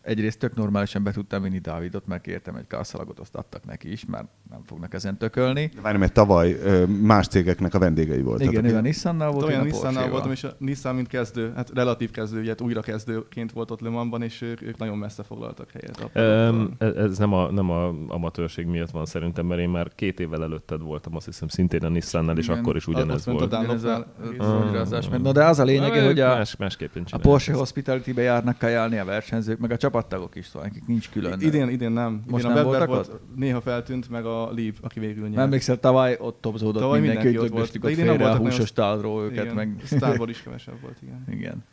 egyrészt 0.01 0.39
tök 0.39 0.55
normálisan 0.55 1.03
be 1.03 1.11
tudtam 1.11 1.41
vinni 1.41 1.59
Dávidot, 1.59 2.07
mert 2.07 2.21
kértem 2.21 2.55
egy 2.55 2.67
karszalagot, 2.67 3.19
azt 3.19 3.35
adtak 3.35 3.65
neki 3.65 3.91
is, 3.91 4.05
mert 4.05 4.25
nem 4.49 4.61
fognak 4.65 4.93
ezen 4.93 5.17
tökölni. 5.17 5.71
Várj, 5.81 5.97
mert 5.97 6.13
tavaly 6.13 6.57
más 7.01 7.27
cégeknek 7.27 7.73
a 7.73 7.79
vendégei 7.79 8.21
voltak. 8.21 8.51
Igen, 8.51 8.65
igen, 8.65 8.77
a 8.77 8.81
Nissannal 8.81 9.31
volt, 9.31 9.45
Olyan 9.45 9.63
Nissannal 9.63 10.09
voltam, 10.09 10.31
és 10.31 10.43
a 10.43 10.55
Nissan, 10.57 10.95
mint 10.95 11.07
kezdő, 11.07 11.51
hát 11.55 11.71
relatív 11.73 12.11
kezdő, 12.11 12.39
ugye 12.39 12.49
hát 12.49 12.61
újra 12.61 12.81
kezdőként 12.81 13.51
volt 13.51 13.71
ott 13.71 13.79
Le 13.79 13.89
Mansban, 13.89 14.21
és 14.21 14.41
ők, 14.41 14.61
ők 14.61 14.77
nagyon 14.77 14.97
messze 14.97 15.23
foglaltak 15.23 15.69
helyet. 15.71 16.09
Um, 16.49 16.75
ez 16.79 17.17
nem 17.17 17.33
a, 17.33 17.51
nem 17.51 17.69
a 17.69 17.93
amatőrség 18.07 18.65
miatt 18.65 18.89
van 18.89 19.05
szerintem, 19.05 19.45
mert 19.45 19.61
én 19.61 19.69
már 19.69 19.91
két 19.95 20.19
évvel 20.19 20.43
előtted 20.43 20.81
voltam, 20.81 21.15
azt 21.15 21.25
hiszem 21.25 21.47
szintén 21.47 21.83
a 21.83 21.89
Nissannal, 21.89 22.37
és 22.37 22.45
igen, 22.45 22.57
akkor 22.57 22.75
is 22.75 22.87
ugyanez 22.87 23.25
volt. 23.25 23.53
A 23.53 24.07
Na 25.17 25.31
de 25.31 25.45
az 25.45 25.59
a 25.59 25.63
lényege, 25.63 26.05
hogy 26.05 26.19
a, 26.19 26.45
más, 26.57 26.77
a 27.11 27.17
Porsche 27.17 27.53
Hospitality-be 27.53 28.21
járnak 28.21 28.57
kajálni 28.57 28.97
a 28.97 29.05
versenyzők, 29.05 29.59
meg 29.59 29.71
a 29.71 29.77
csapattagok 29.91 30.35
is, 30.35 30.45
szóval 30.45 30.67
nekik 30.67 30.87
nincs 30.87 31.09
külön. 31.09 31.41
Idén, 31.41 31.69
idén 31.69 31.91
nem. 31.91 32.23
Most 32.27 32.43
idén 32.43 32.55
nem 32.55 32.65
a 32.65 32.69
voltak 32.69 32.87
volt, 32.87 33.07
ott? 33.07 33.21
néha 33.35 33.61
feltűnt, 33.61 34.09
meg 34.09 34.25
a 34.25 34.51
Leap, 34.53 34.75
aki 34.81 34.99
végül 34.99 35.27
nyert. 35.27 35.41
Emlékszel, 35.41 35.79
tavaly 35.79 36.17
ott 36.19 36.41
topzódott 36.41 36.81
tavaly 36.81 36.99
mindenki, 36.99 37.23
mindenki 37.23 37.53
hogy 37.53 37.61
ott 37.61 37.81
volt. 37.81 37.91
Idén 37.91 38.05
nem 38.05 38.21
a 38.21 38.35
húsos 38.35 38.71
tálról 38.71 39.23
őket. 39.23 39.43
Igen, 39.43 39.55
meg... 39.55 39.81
Starból 39.85 40.29
is 40.29 40.41
kevesebb 40.41 40.81
volt, 40.81 40.97
igen. 41.01 41.23
igen. 41.37 41.63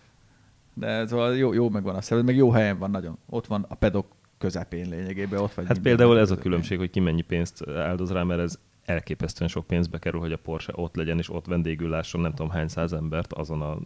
De 0.75 1.07
szóval 1.07 1.37
jó, 1.37 1.53
jó 1.53 1.69
megvan 1.69 1.95
a 1.95 2.01
szervezet, 2.01 2.31
meg 2.31 2.37
jó 2.37 2.51
helyen 2.51 2.79
van 2.79 2.91
nagyon. 2.91 3.19
Ott 3.27 3.47
van 3.47 3.67
a 3.69 3.75
pedok 3.75 4.07
közepén 4.39 4.89
lényegében. 4.89 5.41
Ott 5.41 5.55
vagy 5.55 5.67
hát 5.67 5.79
például 5.79 6.19
ez 6.19 6.31
a 6.31 6.39
különbség, 6.39 6.79
hogy 6.79 6.91
ki 6.91 7.01
mennyi 7.01 7.23
pénzt 7.23 7.69
áldoz 7.69 8.13
rá, 8.13 8.23
mert 8.23 8.41
ez 8.41 8.59
elképesztően 8.85 9.51
sok 9.51 9.67
pénzbe 9.67 9.99
kerül, 9.99 10.21
hogy 10.21 10.33
a 10.33 10.37
Porsche 10.37 10.73
ott 10.77 10.97
legyen, 10.97 11.19
és 11.19 11.31
ott 11.31 11.47
vendégül 11.47 11.89
lásson 11.89 12.21
nem 12.21 12.31
tudom 12.31 12.51
hány 12.51 12.69
száz 12.69 12.93
embert 12.93 13.33
azon 13.33 13.63
a 13.63 13.79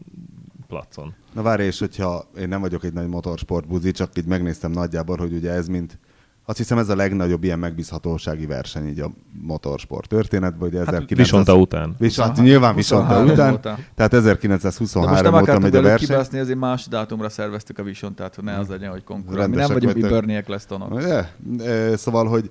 placon. 0.73 1.15
Na 1.35 1.43
várj, 1.43 1.63
és 1.63 1.79
hogyha 1.79 2.25
én 2.39 2.49
nem 2.49 2.61
vagyok 2.61 2.85
egy 2.85 2.93
nagy 2.93 3.09
motorsport 3.09 3.67
buzi, 3.67 3.91
csak 3.91 4.11
így 4.19 4.25
megnéztem 4.25 4.71
nagyjából, 4.71 5.17
hogy 5.17 5.33
ugye 5.33 5.51
ez 5.51 5.69
mint 5.69 5.99
azt 6.45 6.59
hiszem 6.59 6.79
ez 6.79 6.89
a 6.89 6.97
legnagyobb 6.97 7.45
ilyen 7.45 7.59
megbízhatósági 7.59 8.47
verseny 8.47 8.89
így 8.89 9.01
a 9.01 9.11
motorsport 9.43 10.09
történetben, 10.09 10.61
hogy 10.61 10.77
1900... 10.77 11.19
Visonta 11.19 11.57
után. 11.57 11.95
Viszont, 11.99 12.37
hát, 12.37 12.45
nyilván 12.45 12.75
Visonta 12.75 13.05
23 13.05 13.33
után, 13.33 13.53
óta. 13.53 13.79
tehát 13.95 14.11
De 14.11 14.19
most 14.19 14.45
1923 14.45 15.33
nem 15.33 15.43
óta 15.43 15.59
megy 15.59 15.77
a 15.77 15.83
verseny. 15.83 16.09
kibaszni, 16.09 16.39
ezért 16.39 16.59
más 16.59 16.87
dátumra 16.87 17.29
szerveztük 17.29 17.79
a 17.79 17.83
visontát, 17.83 18.35
hogy 18.35 18.45
ne 18.45 18.59
az 18.59 18.69
legyen, 18.69 18.91
hogy 18.91 19.05
konkurálunk. 19.05 19.55
Mi 19.55 19.61
nem 19.61 19.73
vagyunk 19.73 20.25
mi 20.27 20.35
Ecclestonok. 20.35 21.03
Yeah. 21.03 21.27
Eh, 21.59 21.97
Szóval, 21.97 22.27
hogy 22.27 22.51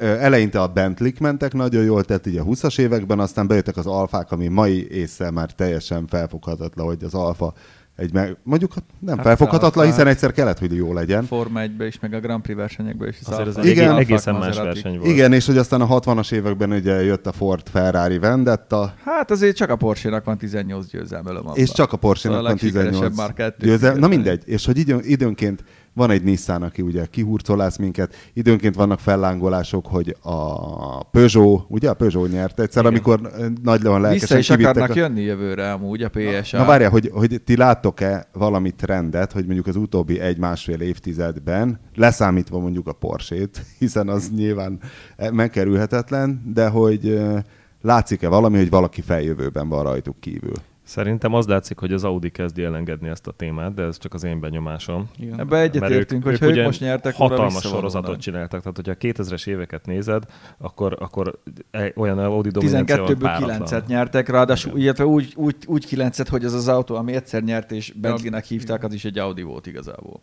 eleinte 0.00 0.60
a 0.60 0.66
bentley 0.66 1.10
mentek 1.20 1.52
nagyon 1.52 1.84
jól, 1.84 2.04
tehát 2.04 2.26
így 2.26 2.36
a 2.36 2.44
20-as 2.44 2.78
években, 2.78 3.18
aztán 3.18 3.46
bejöttek 3.46 3.76
az 3.76 3.86
alfák, 3.86 4.32
ami 4.32 4.48
mai 4.48 4.90
észre 4.90 5.30
már 5.30 5.50
teljesen 5.52 6.06
felfoghatatlan, 6.06 6.86
hogy 6.86 7.04
az 7.04 7.14
alfa 7.14 7.52
egy 7.96 8.12
meg, 8.12 8.36
mondjuk 8.42 8.72
nem 8.98 9.16
Hát 9.16 9.26
felfoghatatlan, 9.26 9.84
Alfa- 9.84 9.96
hiszen 9.96 10.06
egyszer 10.12 10.32
kellett, 10.32 10.58
hogy 10.58 10.74
jó 10.74 10.92
legyen. 10.92 11.24
Forma 11.24 11.60
1 11.60 11.70
is, 11.80 12.00
meg 12.00 12.12
a 12.12 12.20
Grand 12.20 12.42
Prix 12.42 12.58
versenyekben 12.58 13.08
is. 13.08 13.18
az 13.24 13.32
Azért 13.32 13.58
egy 13.58 13.66
Igen. 13.66 13.88
Alfák, 13.88 14.08
egészen 14.08 14.34
más 14.34 14.56
verseny 14.56 14.98
volt. 14.98 15.10
Igen, 15.10 15.32
és 15.32 15.46
hogy 15.46 15.58
aztán 15.58 15.80
a 15.80 16.00
60-as 16.00 16.32
években 16.32 16.72
ugye 16.72 17.02
jött 17.02 17.26
a 17.26 17.32
Ford 17.32 17.68
Ferrari 17.68 18.18
Vendetta, 18.18 18.94
Hát 19.04 19.30
azért 19.30 19.56
csak 19.56 19.70
a 19.70 19.76
Porsche-nak 19.76 20.24
van 20.24 20.38
18 20.38 20.86
győzelme 20.86 21.40
és 21.54 21.70
csak 21.72 21.92
a 21.92 21.96
Porsche-nak 21.96 22.36
Szóval 22.38 22.42
van 22.42 22.58
legsikeresebb 22.62 22.92
18 22.92 23.16
már 23.16 23.32
kettő 23.32 23.66
győzelme. 23.66 23.98
Na 23.98 24.08
mindegy, 24.08 24.42
és 24.46 24.66
hogy 24.66 24.78
időn, 24.78 25.00
időnként 25.02 25.64
van 25.96 26.10
egy 26.10 26.22
Nissan, 26.22 26.62
aki 26.62 26.82
ugye 26.82 27.06
kihurcolász 27.06 27.76
minket, 27.76 28.14
időnként 28.32 28.74
vannak 28.74 29.00
fellángolások, 29.00 29.86
hogy 29.86 30.16
a 30.22 31.04
Peugeot, 31.04 31.64
ugye 31.68 31.90
a 31.90 31.94
Peugeot 31.94 32.30
nyert 32.30 32.60
egyszer, 32.60 32.82
Igen. 32.82 32.94
amikor 32.94 33.20
eh, 33.24 33.46
Nagy 33.62 33.80
Vissza 33.80 33.98
lelkesen 33.98 34.38
is 34.38 34.46
kivittek 34.46 34.70
akarnak 34.70 34.96
a... 34.96 34.98
jönni 34.98 35.20
jövőre 35.20 35.72
amúgy 35.72 36.02
a 36.02 36.08
PSA. 36.08 36.58
Na 36.58 36.64
várjál, 36.64 36.90
hogy, 36.90 37.10
hogy 37.12 37.40
ti 37.44 37.56
láttok-e 37.56 38.28
valami 38.32 38.70
trendet, 38.70 39.32
hogy 39.32 39.44
mondjuk 39.44 39.66
az 39.66 39.76
utóbbi 39.76 40.20
egy-másfél 40.20 40.80
évtizedben, 40.80 41.80
leszámítva 41.94 42.58
mondjuk 42.58 42.88
a 42.88 42.92
Porsét, 42.92 43.62
hiszen 43.78 44.08
az 44.08 44.30
nyilván 44.30 44.80
megkerülhetetlen, 45.32 46.52
de 46.54 46.68
hogy 46.68 47.08
eh, 47.08 47.42
látszik-e 47.82 48.28
valami, 48.28 48.56
hogy 48.56 48.70
valaki 48.70 49.00
feljövőben 49.00 49.68
van 49.68 49.82
rajtuk 49.82 50.20
kívül? 50.20 50.54
Szerintem 50.86 51.34
az 51.34 51.46
látszik, 51.46 51.78
hogy 51.78 51.92
az 51.92 52.04
Audi 52.04 52.30
kezdi 52.30 52.62
elengedni 52.62 53.08
ezt 53.08 53.26
a 53.26 53.30
témát, 53.30 53.74
de 53.74 53.82
ez 53.82 53.98
csak 53.98 54.14
az 54.14 54.24
én 54.24 54.40
benyomásom. 54.40 55.10
Igen. 55.18 55.40
Ebbe 55.40 55.60
egyetértünk, 55.60 56.22
hogy 56.22 56.38
ha 56.38 56.44
ők 56.44 56.52
ugye 56.52 56.64
most 56.64 56.80
nyertek, 56.80 57.14
hatalmas 57.14 57.62
sorozatot 57.62 58.20
csináltak. 58.20 58.60
Tehát, 58.60 58.76
hogyha 58.76 58.92
a 58.92 59.12
2000-es 59.12 59.46
éveket 59.46 59.86
nézed, 59.86 60.22
akkor, 60.58 60.96
akkor 61.00 61.38
e- 61.70 61.92
olyan 61.96 62.18
Audi 62.18 62.48
dominancia 62.48 62.96
van 62.96 63.06
12-ből 63.06 63.18
páratlan. 63.20 63.62
9-et 63.64 63.86
nyertek, 63.86 64.28
ráadásul 64.28 64.78
illetve 64.78 65.06
úgy, 65.06 65.32
úgy, 65.36 65.56
úgy 65.66 65.86
9-et, 65.90 66.26
hogy 66.30 66.44
az 66.44 66.52
az 66.52 66.68
autó, 66.68 66.94
ami 66.94 67.12
egyszer 67.12 67.42
nyert 67.42 67.72
és 67.72 67.92
Bentleynek 67.92 68.44
hívták, 68.44 68.84
az 68.84 68.94
is 68.94 69.04
egy 69.04 69.18
Audi 69.18 69.42
volt 69.42 69.66
igazából. 69.66 70.20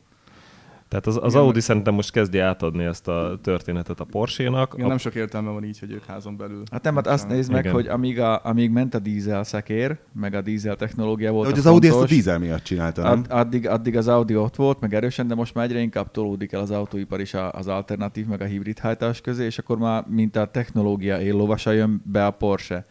Tehát 0.93 1.07
az, 1.07 1.19
az 1.21 1.33
Igen, 1.33 1.45
Audi 1.45 1.59
szerintem 1.59 1.93
most 1.93 2.11
kezdi 2.11 2.37
átadni 2.39 2.83
ezt 2.83 3.07
a 3.07 3.39
történetet 3.43 3.99
a 3.99 4.03
Porsche-nak. 4.03 4.71
Igen, 4.73 4.85
A- 4.85 4.89
nem 4.89 4.97
sok 4.97 5.15
értelme 5.15 5.49
van 5.49 5.63
így, 5.63 5.79
hogy 5.79 5.91
ők 5.91 6.05
házon 6.05 6.37
belül. 6.37 6.63
Hát 6.71 6.83
nem, 6.83 6.95
hát 6.95 7.07
azt 7.07 7.27
nézd 7.27 7.51
meg, 7.51 7.59
Igen. 7.61 7.73
hogy 7.73 7.87
amíg, 7.87 8.19
a, 8.19 8.45
amíg 8.45 8.71
ment 8.71 8.93
a 8.93 8.99
dízel 8.99 9.43
szekér, 9.43 9.97
meg 10.19 10.33
a 10.33 10.41
dízel 10.41 10.75
technológia 10.75 11.31
volt 11.31 11.43
De 11.45 11.49
hogy 11.49 11.59
az 11.59 11.65
Audi 11.65 11.85
ezt 11.87 11.95
a 11.95 11.99
fontos, 11.99 12.15
dízel 12.17 12.39
miatt 12.39 12.63
csinálta, 12.63 13.01
nem? 13.01 13.11
Ad, 13.11 13.25
addig, 13.29 13.67
addig 13.67 13.97
az 13.97 14.07
Audi 14.07 14.35
ott 14.35 14.55
volt, 14.55 14.79
meg 14.79 14.93
erősen, 14.93 15.27
de 15.27 15.35
most 15.35 15.53
már 15.53 15.65
egyre 15.65 15.79
inkább 15.79 16.11
tolódik 16.11 16.51
el 16.51 16.59
az 16.61 16.71
autóipar 16.71 17.19
is 17.19 17.33
a- 17.33 17.51
az 17.51 17.67
alternatív, 17.67 18.25
meg 18.25 18.41
a 18.41 18.45
hibrid 18.45 18.79
hajtás 18.79 19.21
közé, 19.21 19.45
és 19.45 19.57
akkor 19.57 19.77
már 19.77 20.05
mint 20.07 20.35
a 20.35 20.45
technológia 20.45 21.21
éllovasa 21.21 21.71
jön 21.71 22.01
be 22.05 22.25
a 22.25 22.31
Porsche. 22.31 22.85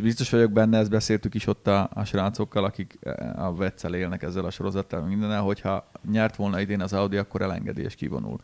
És 0.00 0.06
biztos 0.06 0.30
vagyok 0.30 0.52
benne, 0.52 0.78
ezt 0.78 0.90
beszéltük 0.90 1.34
is 1.34 1.46
ott 1.46 1.66
a, 1.66 1.90
a 1.94 2.04
srácokkal, 2.04 2.64
akik 2.64 2.98
eh, 3.00 3.44
a 3.44 3.54
Vetszel 3.54 3.94
élnek 3.94 4.22
ezzel 4.22 4.44
a 4.44 4.50
sorozattal, 4.50 5.02
mindennel, 5.02 5.40
hogyha 5.40 5.90
nyert 6.10 6.36
volna 6.36 6.60
idén 6.60 6.80
az 6.80 6.92
Audi, 6.92 7.16
akkor 7.16 7.42
elengedi 7.42 7.82
és 7.82 7.94
kivonul. 7.94 8.38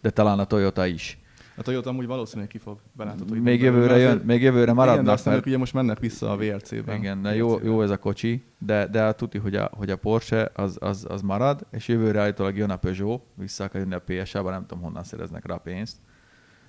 De 0.00 0.10
talán 0.10 0.38
a 0.38 0.44
Toyota 0.44 0.86
is. 0.86 1.18
A 1.56 1.62
Toyota 1.62 1.90
amúgy 1.90 2.06
valószínűleg 2.06 2.48
ki 2.48 2.58
fog 2.58 2.78
belátható. 2.92 3.34
Még 3.34 3.60
jövőre 3.60 3.96
jön, 3.96 4.22
még 4.24 4.42
jövőre 4.42 4.62
Igen, 4.62 4.74
maradnak, 4.74 5.14
aztán 5.14 5.34
mert 5.34 5.46
ugye 5.46 5.58
most 5.58 5.72
mennek 5.72 5.98
vissza 5.98 6.30
a 6.30 6.36
VRC-ben. 6.36 6.96
Igen, 6.96 7.22
de 7.22 7.34
jó, 7.34 7.60
jó 7.62 7.82
ez 7.82 7.90
a 7.90 7.98
kocsi, 7.98 8.44
de, 8.58 8.86
de 8.86 9.12
tuti, 9.12 9.38
hogy 9.38 9.54
a, 9.54 9.70
hogy 9.76 9.90
a 9.90 9.96
Porsche 9.96 10.50
az, 10.54 10.76
az, 10.80 11.06
az 11.08 11.22
marad, 11.22 11.66
és 11.70 11.88
jövőre 11.88 12.20
állítólag 12.20 12.56
jön 12.56 12.70
a 12.70 12.76
Peugeot, 12.76 13.22
vissza 13.34 13.64
akar 13.64 13.80
jönni 13.80 13.94
a 13.94 14.02
PSA-ba, 14.06 14.50
nem 14.50 14.66
tudom 14.66 14.82
honnan 14.82 15.04
szereznek 15.04 15.46
rá 15.46 15.56
pénzt, 15.56 15.96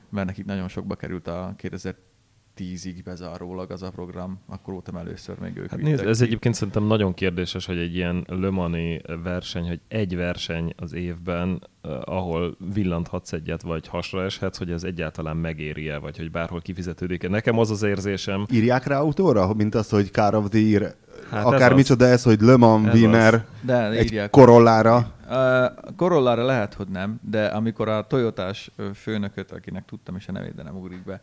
mert 0.09 0.27
nekik 0.27 0.45
nagyon 0.45 0.67
sokba 0.67 0.95
került 0.95 1.27
a 1.27 1.53
2010-ig 2.57 3.01
bezárólag 3.03 3.71
az 3.71 3.83
a 3.83 3.89
program, 3.89 4.39
akkor 4.47 4.73
óta 4.73 4.99
először 4.99 5.35
még 5.39 5.57
ők 5.57 5.69
Hát 5.69 5.81
nézd, 5.81 6.05
ez 6.05 6.17
ki. 6.17 6.23
egyébként 6.23 6.55
szerintem 6.55 6.83
nagyon 6.83 7.13
kérdéses, 7.13 7.65
hogy 7.65 7.77
egy 7.77 7.95
ilyen 7.95 8.25
Le 8.27 8.49
Mani 8.49 9.01
verseny, 9.23 9.67
hogy 9.67 9.79
egy 9.87 10.15
verseny 10.15 10.73
az 10.77 10.93
évben, 10.93 11.67
uh, 11.83 11.91
ahol 12.05 12.57
villanthatsz 12.73 13.33
egyet, 13.33 13.61
vagy 13.61 13.87
hasra 13.87 14.23
eshetsz, 14.23 14.57
hogy 14.57 14.71
ez 14.71 14.83
egyáltalán 14.83 15.37
megéri-e, 15.37 15.97
vagy 15.97 16.17
hogy 16.17 16.31
bárhol 16.31 16.61
kifizetődik-e. 16.61 17.27
Nekem 17.29 17.57
az 17.59 17.69
az 17.71 17.83
érzésem, 17.83 18.45
Írják 18.51 18.85
rá 18.85 18.99
autóra, 18.99 19.53
mint 19.53 19.75
az, 19.75 19.89
hogy 19.89 20.11
Car 20.11 20.35
of 20.35 20.49
the 20.49 20.59
Year, 20.59 20.81
Hát 21.29 21.31
hát 21.31 21.39
ez 21.39 21.45
akár 21.53 21.71
az. 21.71 21.77
micsoda 21.77 22.05
ez, 22.05 22.23
hogy 22.23 22.41
Le 22.41 22.57
Mans 22.57 22.93
winner 22.93 23.45
De 23.61 23.89
egy 23.89 24.05
írják. 24.05 24.29
korollára. 24.29 24.95
A 24.95 25.73
Corollára 25.95 26.45
lehet, 26.45 26.73
hogy 26.73 26.87
nem, 26.87 27.19
de 27.29 27.45
amikor 27.45 27.87
a 27.87 28.07
Toyotás 28.07 28.71
főnököt, 28.93 29.51
akinek 29.51 29.85
tudtam 29.85 30.15
is 30.15 30.27
a 30.27 30.31
nevét, 30.31 30.55
de 30.55 30.63
nem 30.63 30.75
ugrik 30.75 31.03
be, 31.03 31.21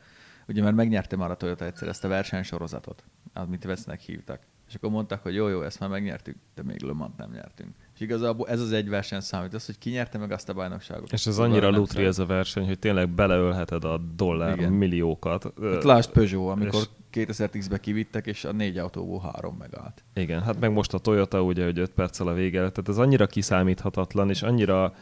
ugye 0.50 0.62
mert 0.62 0.76
megnyerte 0.76 1.16
már 1.16 1.30
a 1.30 1.36
Toyota 1.36 1.64
egyszer 1.64 1.88
ezt 1.88 2.04
a 2.04 2.08
versenysorozatot, 2.08 3.04
amit 3.32 3.64
Vesznek 3.64 4.00
hívtak. 4.00 4.40
És 4.68 4.76
akkor 4.76 4.90
mondták, 4.90 5.22
hogy 5.22 5.34
jó, 5.34 5.48
jó, 5.48 5.62
ezt 5.62 5.80
már 5.80 5.88
megnyertük, 5.88 6.36
de 6.54 6.62
még 6.62 6.82
Le 6.82 6.92
Mans 6.92 7.12
nem 7.16 7.30
nyertünk. 7.32 7.76
És 7.94 8.00
igazából 8.00 8.48
ez 8.48 8.60
az 8.60 8.72
egy 8.72 8.88
verseny 8.88 9.20
számít, 9.20 9.54
az, 9.54 9.66
hogy 9.66 9.78
ki 9.78 9.90
nyerte 9.90 10.18
meg 10.18 10.32
azt 10.32 10.48
a 10.48 10.52
bajnokságot. 10.52 11.12
és 11.12 11.26
ez 11.26 11.38
annyira 11.38 11.70
lutri 11.70 11.92
számít. 11.94 12.08
ez 12.08 12.18
a 12.18 12.26
verseny, 12.26 12.66
hogy 12.66 12.78
tényleg 12.78 13.08
beleölheted 13.08 13.84
a 13.84 13.98
dollár 14.16 14.58
Igen. 14.58 14.72
milliókat. 14.72 15.52
Hát 15.62 15.84
lásd 15.84 16.10
Peugeot, 16.10 16.50
amikor 16.52 16.80
és- 16.80 16.88
2010-ben 17.26 17.80
kivittek, 17.80 18.26
és 18.26 18.44
a 18.44 18.52
négy 18.52 18.78
autóból 18.78 19.20
három 19.32 19.56
megállt. 19.58 20.04
Igen, 20.14 20.42
hát 20.42 20.60
meg 20.60 20.72
most 20.72 20.94
a 20.94 20.98
Toyota 20.98 21.42
ugye, 21.42 21.64
hogy 21.64 21.78
5 21.78 21.90
perccel 21.90 22.26
a 22.26 22.32
vége 22.32 22.58
tehát 22.58 22.88
ez 22.88 22.98
annyira 22.98 23.26
kiszámíthatatlan, 23.26 24.28
és 24.30 24.42
annyira 24.42 24.94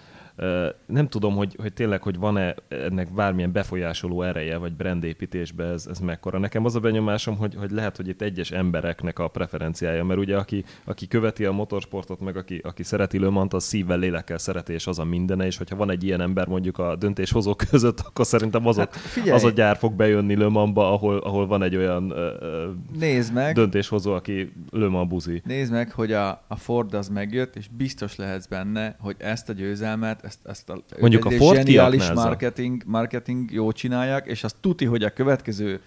nem 0.87 1.09
tudom, 1.09 1.35
hogy, 1.35 1.57
hogy 1.61 1.72
tényleg, 1.72 2.03
hogy 2.03 2.18
van-e 2.18 2.55
ennek 2.68 3.14
bármilyen 3.14 3.53
befolyásoló 3.53 4.22
ereje, 4.22 4.57
vagy 4.57 4.72
brandépítésbe 4.72 5.64
ez, 5.64 5.87
ez 5.90 5.98
mekkora. 5.98 6.38
Nekem 6.38 6.64
az 6.64 6.74
a 6.74 6.81
benyomásom, 6.81 7.37
hogy, 7.37 7.55
hogy 7.55 7.70
lehet, 7.70 7.96
hogy 7.96 8.09
itt 8.09 8.22
egyes 8.22 8.51
embereknek 8.51 9.18
a 9.18 9.29
preferenciája, 9.29 10.05
mert 10.05 10.20
ugye 10.20 10.37
aki, 10.37 10.64
aki 10.85 11.07
követi 11.07 11.44
a 11.44 11.53
motorsportot, 11.53 12.20
meg 12.20 12.37
aki, 12.37 12.61
aki 12.64 12.83
szereti 12.83 13.18
Le 13.18 13.29
Mans, 13.29 13.53
az 13.53 13.64
szívvel, 13.64 13.98
lélekkel 13.98 14.38
szereti, 14.38 14.72
és 14.72 14.87
az 14.87 14.98
a 14.98 15.05
mindene, 15.05 15.46
és 15.46 15.57
hogyha 15.57 15.77
van 15.77 15.90
egy 15.90 16.05
ilyen 16.05 16.20
ember 16.20 16.46
mondjuk 16.46 16.79
a 16.79 16.96
döntéshozók 16.96 17.62
között, 17.70 18.01
akkor 18.01 18.27
szerintem 18.27 18.66
az, 18.66 18.77
Hát 18.77 18.96
figyelj! 18.96 19.31
az 19.31 19.44
a 19.44 19.51
gyár 19.51 19.77
fog 19.77 19.94
bejönni 19.94 20.37
Le 20.37 20.48
Mansba, 20.48 20.92
ahol, 20.92 21.18
ahol 21.18 21.46
van 21.46 21.62
egy 21.62 21.77
olyan 21.77 22.11
ö, 22.11 22.70
Nézd 22.98 23.33
meg, 23.33 23.55
döntéshozó, 23.55 24.12
aki 24.12 24.53
Le 24.70 24.88
Mans 24.88 25.09
buzi. 25.09 25.42
Nézd 25.44 25.72
meg, 25.72 25.92
hogy 25.92 26.12
a, 26.12 26.44
a 26.48 26.57
Ford 26.57 26.94
az 26.94 27.09
megjött, 27.09 27.57
és 27.57 27.68
biztos 27.68 28.16
lehetsz 28.16 28.46
benne, 28.46 28.96
hogy 29.01 29.16
ezt 29.18 29.48
a 29.48 29.53
győzelmet, 29.53 30.24
ezt, 30.29 30.38
ezt 30.47 30.71
a, 30.71 30.83
Mondjuk 31.01 31.25
a 31.25 31.31
zseniális 31.31 32.12
marketing, 32.12 32.83
marketing 32.87 33.51
jó 33.51 33.73
csinálják, 33.73 34.27
és 34.27 34.45
azt 34.45 34.57
tuti, 34.61 34.85
hogy 34.85 35.03
a 35.03 35.11
következő 35.11 35.81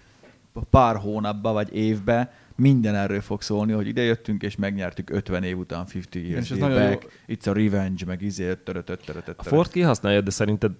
pár 0.70 0.96
hónapba 0.96 1.52
vagy 1.52 1.74
évbe 1.76 2.32
minden 2.56 2.94
erről 2.94 3.20
fog 3.20 3.42
szólni, 3.42 3.72
hogy 3.72 3.86
ide 3.86 4.02
jöttünk, 4.02 4.42
és 4.42 4.56
megnyertük 4.56 5.10
50 5.10 5.42
év 5.42 5.58
után 5.58 5.86
50 5.94 6.22
years 6.24 6.50
és 6.50 6.58
back, 6.58 7.24
it's 7.28 7.48
a 7.48 7.52
revenge, 7.52 8.04
meg 8.06 8.22
izé, 8.22 8.54
törötött, 8.54 9.02
törötött, 9.04 9.38
A 9.38 9.42
Ford 9.42 9.70
kihasználja, 9.70 10.20
de 10.20 10.30
szerinted 10.30 10.72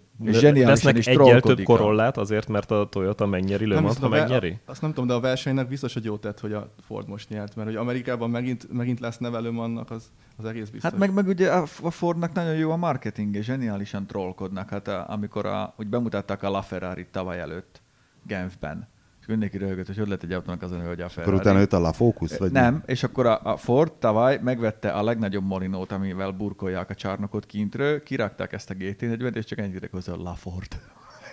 is 0.96 1.06
egyel 1.06 1.40
több 1.40 1.62
korollát 1.62 2.16
azért, 2.16 2.48
mert 2.48 2.70
a 2.70 2.88
Toyota 2.90 3.26
megnyeri 3.26 3.66
Le 3.66 3.80
Mans, 3.80 3.98
ha 3.98 4.08
megnyeri? 4.08 4.58
Azt 4.64 4.82
nem 4.82 4.90
tudom, 4.90 5.06
de 5.06 5.14
a 5.14 5.20
versenynek 5.20 5.68
biztos, 5.68 5.92
hogy 5.92 6.04
jót 6.04 6.20
tett, 6.20 6.40
hogy 6.40 6.52
a 6.52 6.72
Ford 6.87 7.08
most 7.08 7.28
nyert, 7.28 7.56
mert 7.56 7.68
hogy 7.68 7.76
Amerikában 7.76 8.30
megint, 8.30 8.72
megint 8.72 9.00
lesz 9.00 9.18
nevelőm 9.18 9.58
annak, 9.58 9.90
az, 9.90 10.11
az 10.37 10.44
egész 10.44 10.68
biztos. 10.68 10.90
Hát 10.90 10.98
meg, 10.98 11.12
meg 11.12 11.26
ugye 11.26 11.50
a 11.50 11.64
a 11.82 11.90
Fordnak 11.90 12.32
nagyon 12.32 12.54
jó 12.54 12.70
a 12.70 12.76
marketing, 12.76 13.35
és 13.37 13.44
zseniálisan 13.44 14.06
trollkodnak. 14.06 14.70
Hát 14.70 14.88
a, 14.88 15.04
amikor 15.08 15.46
a, 15.46 15.74
úgy 15.78 15.87
bemutatták 15.87 16.42
a 16.42 16.50
LaFerrari 16.50 17.06
tavaly 17.11 17.40
előtt 17.40 17.82
Genfben, 18.26 18.88
és 19.22 19.28
mindenki 19.28 19.58
röhögött, 19.58 19.87
hogy 19.87 19.96
hogy 19.96 20.06
lehet 20.06 20.22
egy 20.22 20.32
autónak 20.32 20.62
azon, 20.62 20.87
hogy 20.87 21.00
a 21.00 21.08
Ferrari. 21.08 21.30
Akkor 21.30 21.40
utána 21.40 21.58
jött 21.58 21.72
a 21.72 21.92
Focus? 21.92 22.37
Vagy 22.37 22.52
Nem, 22.52 22.82
és 22.87 23.02
akkor 23.02 23.26
a, 23.26 23.40
a 23.42 23.56
Ford 23.56 23.92
tavaly 23.92 24.38
megvette 24.42 24.90
a 24.90 25.02
legnagyobb 25.02 25.44
molinót, 25.44 25.92
amivel 25.92 26.30
burkolják 26.30 26.90
a 26.90 26.94
csarnokot 26.94 27.46
kintről, 27.46 28.02
kirakták 28.02 28.52
ezt 28.52 28.70
a 28.70 28.74
GT40-et, 28.74 29.35
és 29.35 29.44
csak 29.44 29.58
ennyit 29.58 29.74
írek 29.74 29.92
hozzá, 29.92 30.14
La 30.14 30.35
Ford. 30.35 30.80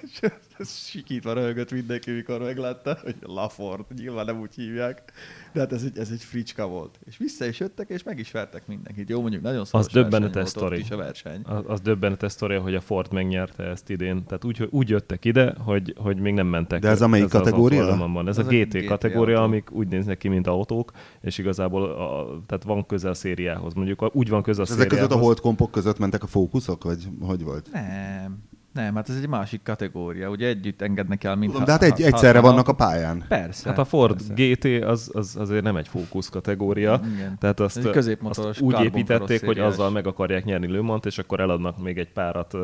És 0.01 0.19
ez- 0.57 0.77
sikítva 0.77 1.33
röhögött 1.33 1.71
mindenki, 1.71 2.11
mikor 2.11 2.39
meglátta, 2.39 2.97
hogy 3.03 3.15
La 3.21 3.49
Ford, 3.49 3.85
nyilván 3.97 4.25
nem 4.25 4.39
úgy 4.39 4.55
hívják, 4.55 5.11
de 5.53 5.59
hát 5.59 5.71
ez 5.73 5.83
egy, 5.83 5.97
ez 5.97 6.09
egy 6.11 6.23
fricska 6.23 6.67
volt. 6.67 6.99
És 7.05 7.17
vissza 7.17 7.45
is 7.45 7.59
jöttek, 7.59 7.89
és 7.89 8.03
meg 8.03 8.19
is 8.19 8.31
vertek 8.31 8.67
mindenkit. 8.67 9.09
Jó, 9.09 9.21
mondjuk 9.21 9.41
nagyon 9.41 9.65
szoros 9.65 9.85
Az 9.85 9.91
döbbenetes 9.93 10.49
sztori. 10.49 10.79
is 10.79 10.91
a 10.91 10.97
verseny. 10.97 11.41
Az, 11.43 11.63
az 11.67 11.81
döbbenetes 11.81 12.31
sztoria, 12.31 12.61
hogy 12.61 12.75
a 12.75 12.81
Ford 12.81 13.13
megnyerte 13.13 13.63
ezt 13.63 13.89
idén. 13.89 14.23
Tehát 14.25 14.45
úgy, 14.45 14.57
hogy 14.57 14.67
úgy 14.71 14.89
jöttek 14.89 15.25
ide, 15.25 15.55
hogy, 15.59 15.93
hogy 15.97 16.17
még 16.19 16.33
nem 16.33 16.47
mentek. 16.47 16.79
De 16.81 16.89
ez 16.89 17.01
a 17.01 17.07
melyik 17.07 17.25
az 17.25 17.31
kategória? 17.31 17.95
Mansban. 17.95 18.27
Ez, 18.27 18.37
Ez 18.37 18.45
a 18.45 18.49
a 18.49 18.51
GT, 18.51 18.73
GT 18.77 18.85
kategória, 18.85 19.35
autó. 19.35 19.47
amik 19.47 19.71
úgy 19.71 19.87
néznek 19.87 20.17
ki, 20.17 20.27
mint 20.27 20.47
autók, 20.47 20.91
és 21.21 21.37
igazából 21.37 21.83
a, 21.83 22.25
tehát 22.47 22.63
van 22.63 22.85
közel 22.85 23.13
szériához. 23.13 23.73
Mondjuk 23.73 24.01
a- 24.01 24.09
úgy 24.13 24.29
van 24.29 24.43
közel 24.43 24.63
És 24.63 24.69
ezek 24.69 24.87
között 24.87 25.03
a 25.03 25.07
szériához. 25.07 25.25
holdkompok 25.25 25.71
között 25.71 25.97
mentek 25.99 26.23
a 26.23 26.27
fókuszok, 26.27 26.83
vagy 26.83 27.07
hogy 27.21 27.43
volt? 27.43 27.69
Nem. 27.71 28.47
Nem, 28.73 28.95
hát 28.95 29.09
ez 29.09 29.15
egy 29.15 29.27
másik 29.27 29.61
kategória. 29.63 30.29
Ugye 30.29 30.47
együtt 30.47 30.81
engednek 30.81 31.23
el, 31.23 31.37
Tudom, 31.39 31.63
de 31.63 31.71
hát 31.71 31.83
egy, 31.83 32.01
egyszerre 32.01 32.39
vannak 32.39 32.67
a 32.67 32.73
pályán. 32.73 33.25
Persze. 33.27 33.69
Hát 33.69 33.77
a 33.77 33.85
Ford 33.85 34.21
persze. 34.27 34.33
GT 34.33 34.83
az, 34.83 35.11
az 35.13 35.35
azért 35.35 35.63
nem 35.63 35.75
egy 35.75 35.87
fókusz 35.87 36.29
kategória, 36.29 37.01
Igen. 37.15 37.37
tehát 37.39 37.59
azt, 37.59 37.85
azt 37.85 38.61
úgy 38.61 38.83
építették, 38.83 39.45
hogy 39.45 39.59
azzal 39.59 39.89
meg 39.89 40.07
akarják 40.07 40.45
nyerni 40.45 40.71
Le 40.71 40.81
Mans-t, 40.81 41.05
és 41.05 41.17
akkor 41.17 41.39
eladnak 41.39 41.83
még 41.83 41.97
egy 41.97 42.11
párat 42.11 42.53
uh, 42.53 42.61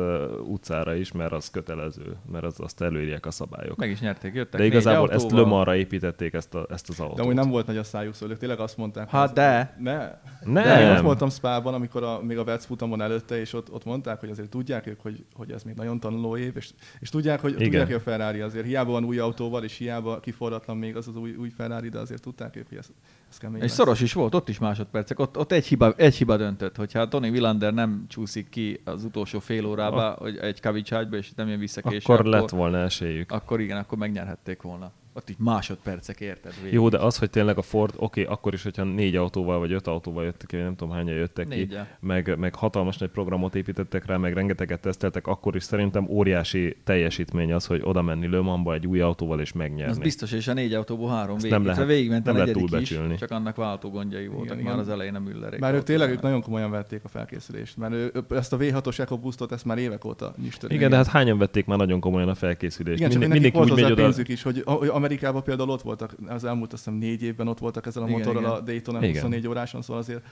utcára 0.48 0.94
is, 0.94 1.12
mert 1.12 1.32
az 1.32 1.50
kötelező, 1.50 2.16
mert 2.32 2.44
az, 2.44 2.60
azt 2.60 2.80
előírják 2.80 3.26
a 3.26 3.30
szabályok. 3.30 3.76
Meg 3.76 3.90
is 3.90 4.00
nyerték, 4.00 4.34
jöttek 4.34 4.60
De 4.60 4.66
igazából 4.66 5.06
négy 5.06 5.16
ezt 5.16 5.30
Mans-ra 5.32 5.76
építették 5.76 6.32
ezt, 6.32 6.54
a, 6.54 6.66
ezt 6.70 6.88
az 6.88 7.00
autót. 7.00 7.16
De 7.16 7.22
amúgy 7.22 7.34
nem 7.34 7.50
volt 7.50 7.66
nagy 7.66 7.76
a 7.76 7.84
szájuk 7.84 8.14
szólők, 8.14 8.38
tényleg 8.38 8.60
azt 8.60 8.76
mondták. 8.76 9.10
Hát 9.10 9.26
hogy- 9.26 9.34
de. 9.34 9.76
Ne. 9.78 9.96
Nem. 10.42 10.64
De 10.64 10.80
én 10.80 10.96
ott 10.96 11.02
voltam 11.02 11.30
Spában, 11.30 11.74
amikor 11.74 12.02
a, 12.02 12.20
még 12.22 12.38
a 12.38 12.44
Vec 12.44 12.64
futamon 12.64 13.02
előtte, 13.02 13.40
és 13.40 13.52
ott, 13.52 13.72
ott 13.72 13.84
mondták, 13.84 14.20
hogy 14.20 14.30
azért 14.30 14.48
tudják 14.48 14.86
ők, 14.86 15.00
hogy, 15.00 15.24
hogy 15.34 15.52
ez 15.52 15.62
még 15.62 15.74
nagyon 15.74 15.95
tanuló 15.98 16.36
év, 16.36 16.56
és, 16.56 16.70
és 17.00 17.08
tudják, 17.08 17.40
hogy, 17.40 17.50
Igen. 17.50 17.62
tudják, 17.62 17.86
hogy 17.86 17.94
a 17.94 18.00
Ferrari 18.00 18.40
azért 18.40 18.66
hiába 18.66 18.90
van 18.90 19.04
új 19.04 19.18
autóval, 19.18 19.64
és 19.64 19.76
hiába 19.76 20.20
kiforratlan 20.20 20.76
még 20.76 20.96
az 20.96 21.08
az 21.08 21.16
új, 21.16 21.34
új 21.34 21.48
Ferrari, 21.48 21.88
de 21.88 21.98
azért 21.98 22.22
tudták 22.22 22.56
ők, 22.56 22.68
hogy 22.68 22.78
ez, 22.78 22.88
ez 23.30 23.38
kemény. 23.38 23.56
És 23.56 23.62
lesz. 23.62 23.72
szoros 23.72 24.00
is 24.00 24.12
volt, 24.12 24.34
ott 24.34 24.48
is 24.48 24.58
másodpercek. 24.58 25.18
Ott, 25.18 25.38
ott 25.38 25.52
egy, 25.52 25.66
hiba, 25.66 25.92
egy 25.96 26.16
hiba 26.16 26.36
döntött, 26.36 26.76
hogyha 26.76 27.08
Tony 27.08 27.32
Villander 27.32 27.74
nem 27.74 28.04
csúszik 28.08 28.48
ki 28.48 28.80
az 28.84 29.04
utolsó 29.04 29.38
fél 29.38 29.66
órába, 29.66 30.16
hogy 30.18 30.36
egy 30.36 30.60
kavicságyba, 30.60 31.16
és 31.16 31.32
nem 31.36 31.48
jön 31.48 31.58
vissza 31.58 31.80
később, 31.80 32.02
akkor 32.02 32.24
lett 32.24 32.50
volna 32.50 32.78
esélyük. 32.78 33.32
akkor 33.32 33.60
igen, 33.60 33.78
akkor 33.78 33.98
megnyerhették 33.98 34.62
volna. 34.62 34.92
Ott 35.16 35.30
így 35.30 35.36
másodpercek 35.38 36.20
érted 36.20 36.52
végig. 36.58 36.72
Jó, 36.72 36.88
de 36.88 36.98
az, 36.98 37.18
hogy 37.18 37.30
tényleg 37.30 37.58
a 37.58 37.62
Ford, 37.62 37.94
oké, 37.96 38.20
okay, 38.22 38.34
akkor 38.34 38.54
is, 38.54 38.62
hogyha 38.62 38.84
négy 38.84 39.16
autóval 39.16 39.58
vagy 39.58 39.72
öt 39.72 39.86
autóval 39.86 40.24
jöttek 40.24 40.46
ki, 40.48 40.56
nem 40.56 40.76
tudom 40.76 40.94
hányan 40.94 41.14
jöttek 41.14 41.48
Négyel. 41.48 41.84
ki, 41.84 42.06
meg, 42.06 42.38
meg 42.38 42.54
hatalmas 42.54 42.98
nagy 42.98 43.08
programot 43.08 43.54
építettek 43.54 44.06
rá, 44.06 44.16
meg 44.16 44.32
rengeteget 44.34 44.80
teszteltek, 44.80 45.26
akkor 45.26 45.56
is 45.56 45.62
szerintem 45.62 46.06
óriási 46.08 46.76
teljesítmény 46.84 47.52
az, 47.52 47.66
hogy 47.66 47.80
oda 47.84 48.02
menni 48.02 48.28
Le 48.28 48.40
Mansba 48.40 48.74
egy 48.74 48.86
új 48.86 49.00
autóval 49.00 49.40
és 49.40 49.52
megnyerni. 49.52 49.90
Az 49.92 49.98
biztos, 49.98 50.32
és 50.32 50.48
a 50.48 50.52
négy 50.52 50.74
autóból 50.74 51.10
három 51.10 51.36
végig. 51.36 51.50
nem 51.50 51.64
lehet- 51.66 51.86
végigment 51.86 52.26
a 52.26 52.32
nem 52.32 52.38
lehet 52.40 52.54
negyedik 52.54 52.80
is, 52.80 52.88
túlbecsülni. 52.88 53.16
csak 53.18 53.30
annak 53.30 53.56
váltó 53.56 53.90
gondjai 53.90 54.26
voltak 54.26 54.44
Igen, 54.44 54.56
már 54.56 54.66
igen. 54.72 54.78
az 54.78 54.88
elején 54.88 55.14
a 55.14 55.18
Müllerék. 55.20 55.60
Már 55.60 55.74
ők 55.74 55.82
tényleg 55.82 56.10
ők 56.10 56.20
nagyon 56.22 56.42
komolyan 56.42 56.70
vették 56.70 57.00
a 57.04 57.08
felkészülést, 57.08 57.76
mert 57.76 57.92
ő, 57.92 58.12
ezt 58.30 58.52
a 58.52 58.56
V6-os 58.56 58.98
EcoBoostot 58.98 59.52
ezt 59.52 59.64
már 59.64 59.78
évek 59.78 60.04
óta 60.04 60.34
nyüstölik. 60.42 60.76
Igen, 60.76 60.90
de 60.90 60.96
hát 60.96 61.06
hányan 61.06 61.38
vették 61.38 61.66
már 61.66 61.78
nagyon 61.78 62.00
komolyan 62.00 62.28
a 62.28 62.34
felkészülést? 62.34 62.98
Igen, 62.98 63.10
csak 63.10 63.20
Mindig- 63.20 63.40
mindenki 63.42 63.56
volt 63.58 63.70
úgy 63.78 63.82
megy 63.82 63.92
oda- 63.92 64.02
pénzük 64.02 64.28
is, 64.28 64.42
hogy, 64.42 64.62
hogy 64.64 64.88
Amerikában 65.06 65.42
például 65.42 65.70
ott 65.70 65.82
voltak, 65.82 66.14
az 66.28 66.44
elmúlt 66.44 66.72
azt 66.72 66.84
hiszem 66.84 66.98
négy 66.98 67.22
évben 67.22 67.48
ott 67.48 67.58
voltak 67.58 67.86
ezzel 67.86 68.02
a 68.02 68.06
Igen, 68.06 68.18
motorral 68.18 68.42
igen. 68.42 68.54
a 68.54 68.60
Daytona 68.60 68.98
Igen. 68.98 69.10
24 69.10 69.48
óráson, 69.48 69.82
szóval 69.82 70.02
azért 70.02 70.24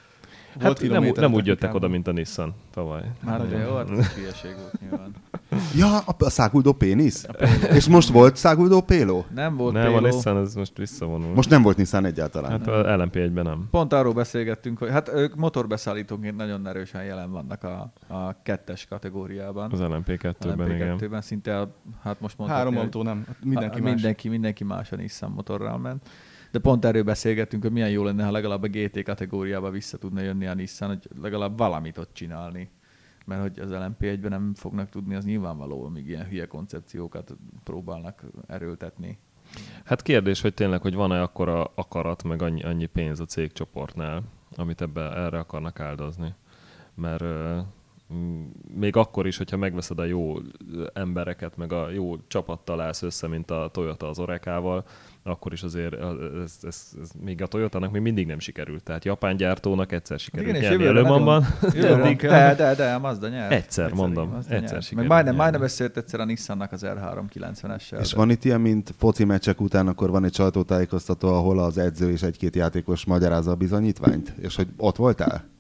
Hát 0.61 0.81
nem, 0.81 1.13
nem 1.15 1.33
a 1.33 1.37
úgy 1.37 1.47
jöttek 1.47 1.75
oda, 1.75 1.89
mint 1.89 2.09
a 2.09 2.13
Nissan 2.13 2.55
tavaly. 2.71 3.03
Hát 3.27 3.39
nagyon. 3.39 3.61
jó, 3.61 3.79
ez 3.79 3.89
hülyeség 4.17 4.55
volt 4.61 4.81
nyilván. 4.81 5.15
Ja, 5.77 5.99
a, 5.99 6.15
a 6.19 6.31
száguldó 6.31 6.73
pénisz? 6.73 7.27
És 7.73 7.89
most 7.89 8.09
volt 8.09 8.37
száguldó 8.37 8.81
péló? 8.81 9.25
Nem 9.35 9.57
volt 9.57 9.75
nem, 9.75 9.95
a 9.95 9.99
péló. 9.99 10.15
Nissan 10.15 10.37
ez 10.37 10.55
most 10.55 10.77
visszavonul. 10.77 11.35
Most 11.35 11.51
nem 11.51 11.63
volt 11.63 11.77
Nissan 11.77 12.05
egyáltalán. 12.05 12.51
Hát 12.51 12.67
a 12.67 12.97
LMP1-ben 12.97 13.45
nem. 13.45 13.69
Pont 13.71 13.93
arról 13.93 14.13
beszélgettünk, 14.13 14.79
hogy 14.79 14.91
hát 14.91 15.09
ők 15.09 15.35
motorbeszállítóként 15.35 16.37
nagyon 16.37 16.67
erősen 16.67 17.05
jelen 17.05 17.31
vannak 17.31 17.65
a, 17.65 17.93
a 18.07 18.43
kettes 18.43 18.87
kategóriában. 18.87 19.71
Az 19.73 19.79
LMP2-ben, 19.83 20.71
igen. 20.71 20.97
LMP2-ben 20.99 21.21
szinte, 21.21 21.61
a, 21.61 21.75
hát 22.03 22.21
most 22.21 22.39
mondhatni, 22.39 22.65
Három 22.65 22.85
autó 22.85 23.03
nem, 23.03 23.27
mindenki 23.45 23.79
Ha- 23.79 23.85
más. 23.85 23.95
mindenki, 23.95 24.29
mindenki 24.29 24.65
más 24.65 24.93
a 24.93 24.97
Nissan 24.97 25.31
motorral 25.31 25.79
ment. 25.79 26.09
De 26.55 26.61
pont 26.61 26.85
erről 26.85 27.03
beszélgettünk, 27.03 27.63
hogy 27.63 27.73
milyen 27.73 27.91
jó 27.91 28.05
lenne, 28.05 28.25
ha 28.25 28.31
legalább 28.31 28.63
a 28.63 28.69
GT 28.69 29.03
kategóriába 29.03 29.71
vissza 29.71 29.99
tudna 29.99 30.21
jönni 30.21 30.47
a 30.47 30.55
Nissan, 30.55 30.89
hogy 30.89 31.09
legalább 31.21 31.59
valamit 31.59 31.99
ott 31.99 32.11
csinálni. 32.13 32.71
Mert 33.27 33.41
hogy 33.41 33.59
az 33.59 33.71
LMP1-ben 33.71 34.31
nem 34.31 34.55
fognak 34.55 34.89
tudni, 34.89 35.15
az 35.15 35.25
nyilvánvaló, 35.25 35.85
amíg 35.85 36.07
ilyen 36.07 36.29
hülye 36.29 36.47
koncepciókat 36.47 37.37
próbálnak 37.65 38.25
erőltetni. 38.47 39.19
Hát 39.85 40.03
kérdés, 40.03 40.41
hogy 40.41 40.55
tényleg, 40.55 40.81
hogy 40.81 40.95
van-e 40.95 41.23
akkora 41.23 41.73
akarat, 41.75 42.23
meg 42.23 42.43
annyi, 42.43 42.63
annyi 42.63 42.87
pénz 42.87 43.21
a 43.21 43.25
cégcsoportnál, 43.25 44.23
amit 44.57 44.81
ebbe, 44.81 45.17
erre 45.17 45.39
akarnak 45.39 45.81
áldozni. 45.81 46.35
Mert 46.95 47.25
még 48.75 48.97
akkor 48.97 49.27
is, 49.27 49.37
hogyha 49.37 49.57
megveszed 49.57 49.99
a 49.99 50.05
jó 50.05 50.37
embereket, 50.93 51.57
meg 51.57 51.73
a 51.73 51.91
jó 51.91 52.17
csapattal 52.27 52.81
állsz 52.81 53.03
össze, 53.03 53.29
mint 53.29 53.51
a 53.51 53.69
Toyota 53.73 54.09
az 54.09 54.19
Orekával, 54.19 54.85
akkor 55.27 55.53
is 55.53 55.63
azért 55.63 55.95
ez, 56.45 56.59
ez, 56.63 56.89
ez, 57.03 57.11
még 57.21 57.43
a 57.43 57.47
Toyotának 57.47 57.91
még 57.91 58.03
mindig 58.03 58.27
nem 58.27 58.39
sikerült. 58.39 58.83
Tehát 58.83 59.05
japán 59.05 59.37
gyártónak 59.37 59.93
egyszer 59.93 60.19
sikerült 60.19 60.57
Igen, 60.57 60.71
nyerni 60.71 60.87
előmban. 60.87 61.47
De, 62.21 62.55
de, 62.55 62.75
de, 62.75 62.93
a 62.93 62.99
Mazda 62.99 63.29
nyert. 63.29 63.53
Egyszer, 63.53 63.93
mondom, 63.93 64.29
Mazda 64.29 64.55
egyszer 64.55 64.61
nyert. 64.61 64.73
Meg 64.73 64.83
sikerült 64.83 65.09
majdnem, 65.09 65.35
nyerni. 65.35 65.39
majdnem 65.39 65.63
összejött 65.63 65.97
egyszer 65.97 66.21
a 66.21 66.25
Nissannak 66.25 66.73
az 66.73 66.83
R390-essel. 66.85 68.01
És 68.01 68.11
de- 68.11 68.17
van 68.17 68.31
itt 68.31 68.45
ilyen, 68.45 68.61
mint 68.61 68.95
foci 68.99 69.25
meccsek 69.25 69.61
után, 69.61 69.87
akkor 69.87 70.11
van 70.11 70.25
egy 70.25 70.35
sajtótájékoztató, 70.35 71.29
ahol 71.29 71.59
az 71.59 71.79
edző 71.79 72.11
és 72.11 72.23
egy-két 72.23 72.57
játékos 72.57 73.05
magyarázza 73.05 73.51
a 73.51 73.55
bizonyítványt? 73.55 74.33
És 74.41 74.57
hogy 74.57 74.69
ott 74.77 74.97
voltál? 74.97 75.53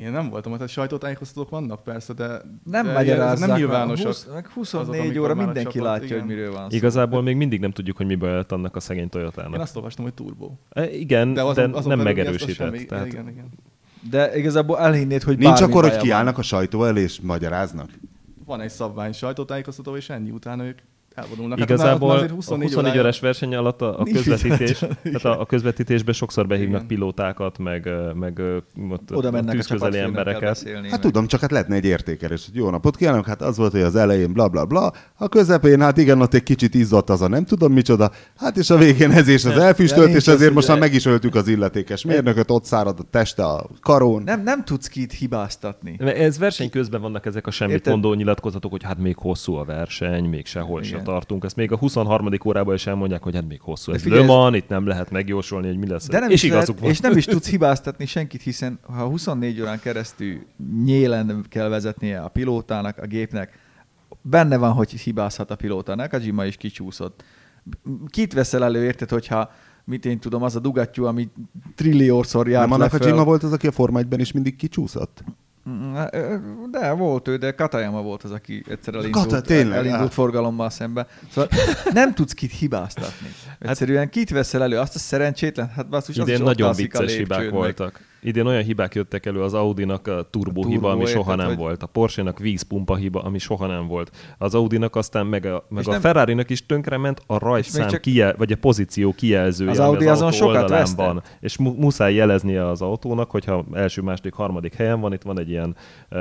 Én 0.00 0.10
nem 0.10 0.28
voltam, 0.30 0.52
tehát 0.52 0.68
sajtótájékoztatók 0.68 1.50
vannak 1.50 1.82
persze, 1.84 2.12
de 2.12 2.26
Nem 2.64 2.86
de 2.86 2.92
magyarázzák. 2.92 3.48
nem 3.48 3.56
nyilvánosak. 3.56 4.06
20, 4.06 4.26
meg 4.34 4.46
24 4.46 5.10
azok, 5.10 5.22
óra 5.22 5.34
mindenki 5.34 5.62
csapat- 5.78 5.82
látja, 5.90 6.06
igen. 6.06 6.18
hogy 6.18 6.28
miről 6.28 6.52
van 6.52 6.70
szó. 6.70 6.76
Igazából 6.76 7.22
még 7.22 7.36
mindig 7.36 7.60
nem 7.60 7.70
tudjuk, 7.70 7.96
hogy 7.96 8.06
miből 8.06 8.34
lett 8.34 8.52
annak 8.52 8.76
a 8.76 8.80
szegény 8.80 9.02
Én 9.02 9.08
Toyotának. 9.08 9.60
azt 9.60 9.76
olvastam, 9.76 10.04
hogy 10.04 10.14
turbo. 10.14 10.50
E, 10.70 10.90
Igen, 10.90 11.32
de, 11.32 11.42
azon- 11.42 11.70
de 11.70 11.76
azon 11.76 11.96
nem 11.96 12.04
megerősített. 12.04 12.54
semmi- 12.54 12.86
tehát 12.86 13.06
Igen, 13.06 13.28
igen. 13.28 13.48
De 14.10 14.36
igazából 14.38 14.78
elhinnéd, 14.78 15.22
hogy 15.22 15.38
Nincs 15.38 15.60
akkor, 15.60 15.82
hogy 15.82 15.96
kiállnak 15.96 16.38
a 16.38 16.42
sajtó 16.42 16.84
elé 16.84 17.00
és 17.02 17.20
magyaráznak? 17.20 17.90
Van 18.44 18.60
egy 18.60 18.70
szabvány 18.70 19.12
sajtótájékoztató, 19.12 19.96
és 19.96 20.08
ennyi 20.10 20.30
utána 20.30 20.64
ők 20.64 20.78
elvonulnak. 21.22 21.58
Igazából 21.58 22.08
hát, 22.08 22.16
a 22.16 22.22
azért 22.22 22.32
24, 22.34 22.76
órája- 22.76 23.00
órás 23.00 23.20
verseny 23.20 23.54
alatt 23.54 23.82
a, 23.82 23.98
a 24.00 24.04
közvetítés, 24.12 24.78
tehát 25.02 25.24
a, 25.24 25.40
a 25.40 25.46
közvetítésben 25.46 26.14
sokszor 26.14 26.46
behívnak 26.46 26.74
Igen. 26.74 26.86
pilótákat, 26.86 27.58
meg, 27.58 27.88
meg 28.14 28.38
ott, 28.90 29.14
Oda 29.16 29.28
a 29.28 29.30
mennek 29.30 29.48
a 29.48 29.52
tűzközeli 29.52 29.78
csapatfőnökkel 29.92 30.06
embereket. 30.18 30.40
beszélni. 30.48 30.82
Hát 30.82 30.90
meg- 30.90 31.00
tudom, 31.00 31.26
csak 31.26 31.40
hát 31.40 31.50
lehetne 31.50 31.74
egy 31.74 31.84
értékelés, 31.84 32.44
hogy 32.46 32.54
jó 32.54 32.70
napot 32.70 32.96
kívánok, 32.96 33.26
hát 33.26 33.42
az 33.42 33.56
volt, 33.56 33.72
hogy 33.72 33.80
az 33.80 33.96
elején 33.96 34.32
bla 34.32 34.48
bla 34.48 34.64
bla, 34.64 34.92
a 35.14 35.28
közepén 35.28 35.80
hát 35.80 35.96
igen, 35.98 36.20
ott 36.20 36.34
egy 36.34 36.42
kicsit 36.42 36.74
izzott 36.74 37.10
az 37.10 37.22
a 37.22 37.28
nem 37.28 37.44
tudom 37.44 37.72
micsoda, 37.72 38.10
hát 38.36 38.56
és 38.56 38.70
a 38.70 38.76
végén 38.76 39.10
ez 39.10 39.28
és 39.28 39.44
az 39.44 39.56
elfüstölt, 39.58 40.08
és 40.14 40.28
az, 40.28 40.34
azért 40.34 40.54
most 40.54 40.68
már 40.68 40.78
meg 40.78 40.94
is 40.94 41.06
öltük 41.06 41.34
az 41.34 41.48
illetékes 41.48 42.04
mérnököt, 42.04 42.50
ott 42.50 42.64
szárad 42.64 42.98
a 42.98 43.02
teste 43.10 43.44
a 43.44 43.66
karón. 43.80 44.22
Nem, 44.22 44.42
nem 44.42 44.64
tudsz 44.64 44.88
ki 44.88 45.00
itt 45.00 45.12
hibáztatni. 45.12 45.96
Mert 45.98 46.16
Ez 46.18 46.38
verseny 46.38 46.70
közben 46.70 47.00
vannak 47.00 47.26
ezek 47.26 47.46
a 47.46 47.50
semmit 47.50 47.74
Érted? 47.74 47.92
mondó 47.92 48.14
nyilatkozatok, 48.14 48.70
hogy 48.70 48.82
hát 48.82 48.98
még 48.98 49.16
hosszú 49.16 49.54
a 49.54 49.64
verseny, 49.64 50.24
még 50.24 50.46
sehol 50.46 50.82
se. 50.82 50.96
Tartunk. 51.10 51.44
Ezt 51.44 51.56
még 51.56 51.72
a 51.72 51.76
23. 51.76 52.28
órában 52.44 52.74
is 52.74 52.86
elmondják, 52.86 53.22
hogy 53.22 53.34
hát 53.34 53.48
még 53.48 53.60
hosszú. 53.60 53.92
Ez 53.92 54.02
figyelj, 54.02 54.20
Le 54.20 54.26
ez- 54.26 54.32
Mans, 54.32 54.56
itt 54.56 54.68
nem 54.68 54.86
lehet 54.86 55.10
megjósolni, 55.10 55.66
hogy 55.66 55.76
mi 55.78 55.86
lesz. 55.86 56.08
De 56.08 56.18
nem 56.18 56.30
és 56.30 56.42
is 56.42 56.48
lehet, 56.50 56.56
igazuk 56.64 56.80
van. 56.82 56.90
és 56.90 57.00
nem 57.00 57.16
is 57.16 57.24
tudsz 57.24 57.48
hibáztatni 57.54 58.06
senkit, 58.06 58.42
hiszen 58.42 58.78
ha 58.82 59.06
24 59.06 59.60
órán 59.60 59.80
keresztül 59.80 60.38
nyélen 60.84 61.44
kell 61.48 61.68
vezetnie 61.68 62.20
a 62.20 62.28
pilótának, 62.28 62.98
a 62.98 63.06
gépnek, 63.06 63.58
benne 64.22 64.56
van, 64.56 64.72
hogy 64.72 64.90
hibázhat 64.90 65.50
a 65.50 65.56
pilótának, 65.56 66.12
a 66.12 66.18
Jima 66.18 66.44
is 66.44 66.56
kicsúszott. 66.56 67.24
Kit 68.08 68.32
veszel 68.32 68.64
elő, 68.64 68.84
érted, 68.84 69.08
hogyha 69.10 69.50
mit 69.84 70.04
én 70.04 70.18
tudom, 70.18 70.42
az 70.42 70.56
a 70.56 70.60
dugattyú, 70.60 71.04
ami 71.04 71.28
trilliószor 71.74 72.48
járt 72.48 72.68
Nem 72.68 72.80
annak 72.80 72.92
a. 72.92 73.06
Jima 73.06 73.24
volt 73.24 73.42
az, 73.42 73.52
aki 73.52 73.66
a 73.66 73.72
Forma 73.72 74.00
1-ben 74.02 74.20
is 74.20 74.32
mindig 74.32 74.56
kicsúszott? 74.56 75.24
De 76.70 76.90
volt 76.92 77.28
ő, 77.28 77.36
de 77.36 77.50
Katayama 77.54 78.02
volt 78.02 78.22
az, 78.22 78.30
aki 78.30 78.64
egyszer 78.68 78.94
elindult, 78.94 79.26
Kata, 79.26 79.40
tényleg? 79.40 79.78
elindult 79.78 80.02
Ah. 80.08 80.10
forgalommal 80.10 80.70
szembe. 80.70 81.06
Szóval 81.30 81.50
nem 81.92 82.14
tudsz 82.14 82.32
kit 82.32 82.52
hibáztatni. 82.52 83.28
Egyszerűen 83.58 84.08
kit 84.10 84.30
veszel 84.30 84.62
elő? 84.62 84.78
Azt 84.78 84.94
a 84.94 84.98
szerencsétlen? 84.98 85.68
Hát 85.68 85.88
basszus, 85.88 86.18
az 86.18 86.28
Idén 86.28 86.40
ott 86.40 86.46
nagyon 86.46 86.72
vicces 86.74 87.16
hibák 87.16 87.38
meg- 87.40 87.50
voltak. 87.50 88.00
Idén 88.22 88.46
olyan 88.46 88.62
hibák 88.62 88.94
jöttek 88.94 89.26
elő 89.26 89.42
az 89.42 89.54
Audinak 89.54 90.06
a 90.06 90.28
turbo 90.30 90.62
A 90.64 90.66
hiba, 90.66 90.90
ami 90.90 91.06
soha 91.06 91.34
nem 91.34 91.46
hogy- 91.46 91.56
volt. 91.56 91.82
A 91.82 91.86
Porsche-nak 91.86 92.38
vízpumpa 92.38 92.96
hiba, 92.96 93.22
ami 93.22 93.38
soha 93.38 93.66
nem 93.66 93.86
volt. 93.86 94.10
Az 94.38 94.54
Audinak 94.54 94.96
aztán 94.96 95.26
meg 95.26 95.44
a, 95.46 95.64
meg 95.68 95.80
És 95.82 95.88
a 95.88 95.90
nem- 95.90 96.00
Ferrari-nak 96.00 96.50
is 96.50 96.66
tönkrement 96.66 97.22
a 97.26 97.38
rajtszám 97.38 97.88
csak- 97.88 98.00
kijel, 98.00 98.34
vagy 98.38 98.52
a 98.52 98.56
pozíció 98.56 99.12
kijelzője, 99.12 99.70
Az 99.70 99.78
Audi 99.78 100.04
az 100.06 100.10
azon 100.10 100.24
autó 100.24 100.36
sokat 100.36 100.54
oldalán 100.62 100.78
vesztett. 100.80 101.06
van. 101.06 101.22
És 101.40 101.56
mu- 101.58 101.78
muszáj 101.78 102.14
jeleznie 102.14 102.66
az 102.68 102.82
autónak, 102.82 103.30
hogyha 103.30 103.64
első, 103.72 104.02
második, 104.02 104.32
harmadik 104.34 104.74
helyen 104.74 105.00
van, 105.00 105.12
itt 105.12 105.22
van 105.22 105.38
egy 105.38 105.50
ilyen 105.50 105.76
uh, 106.10 106.18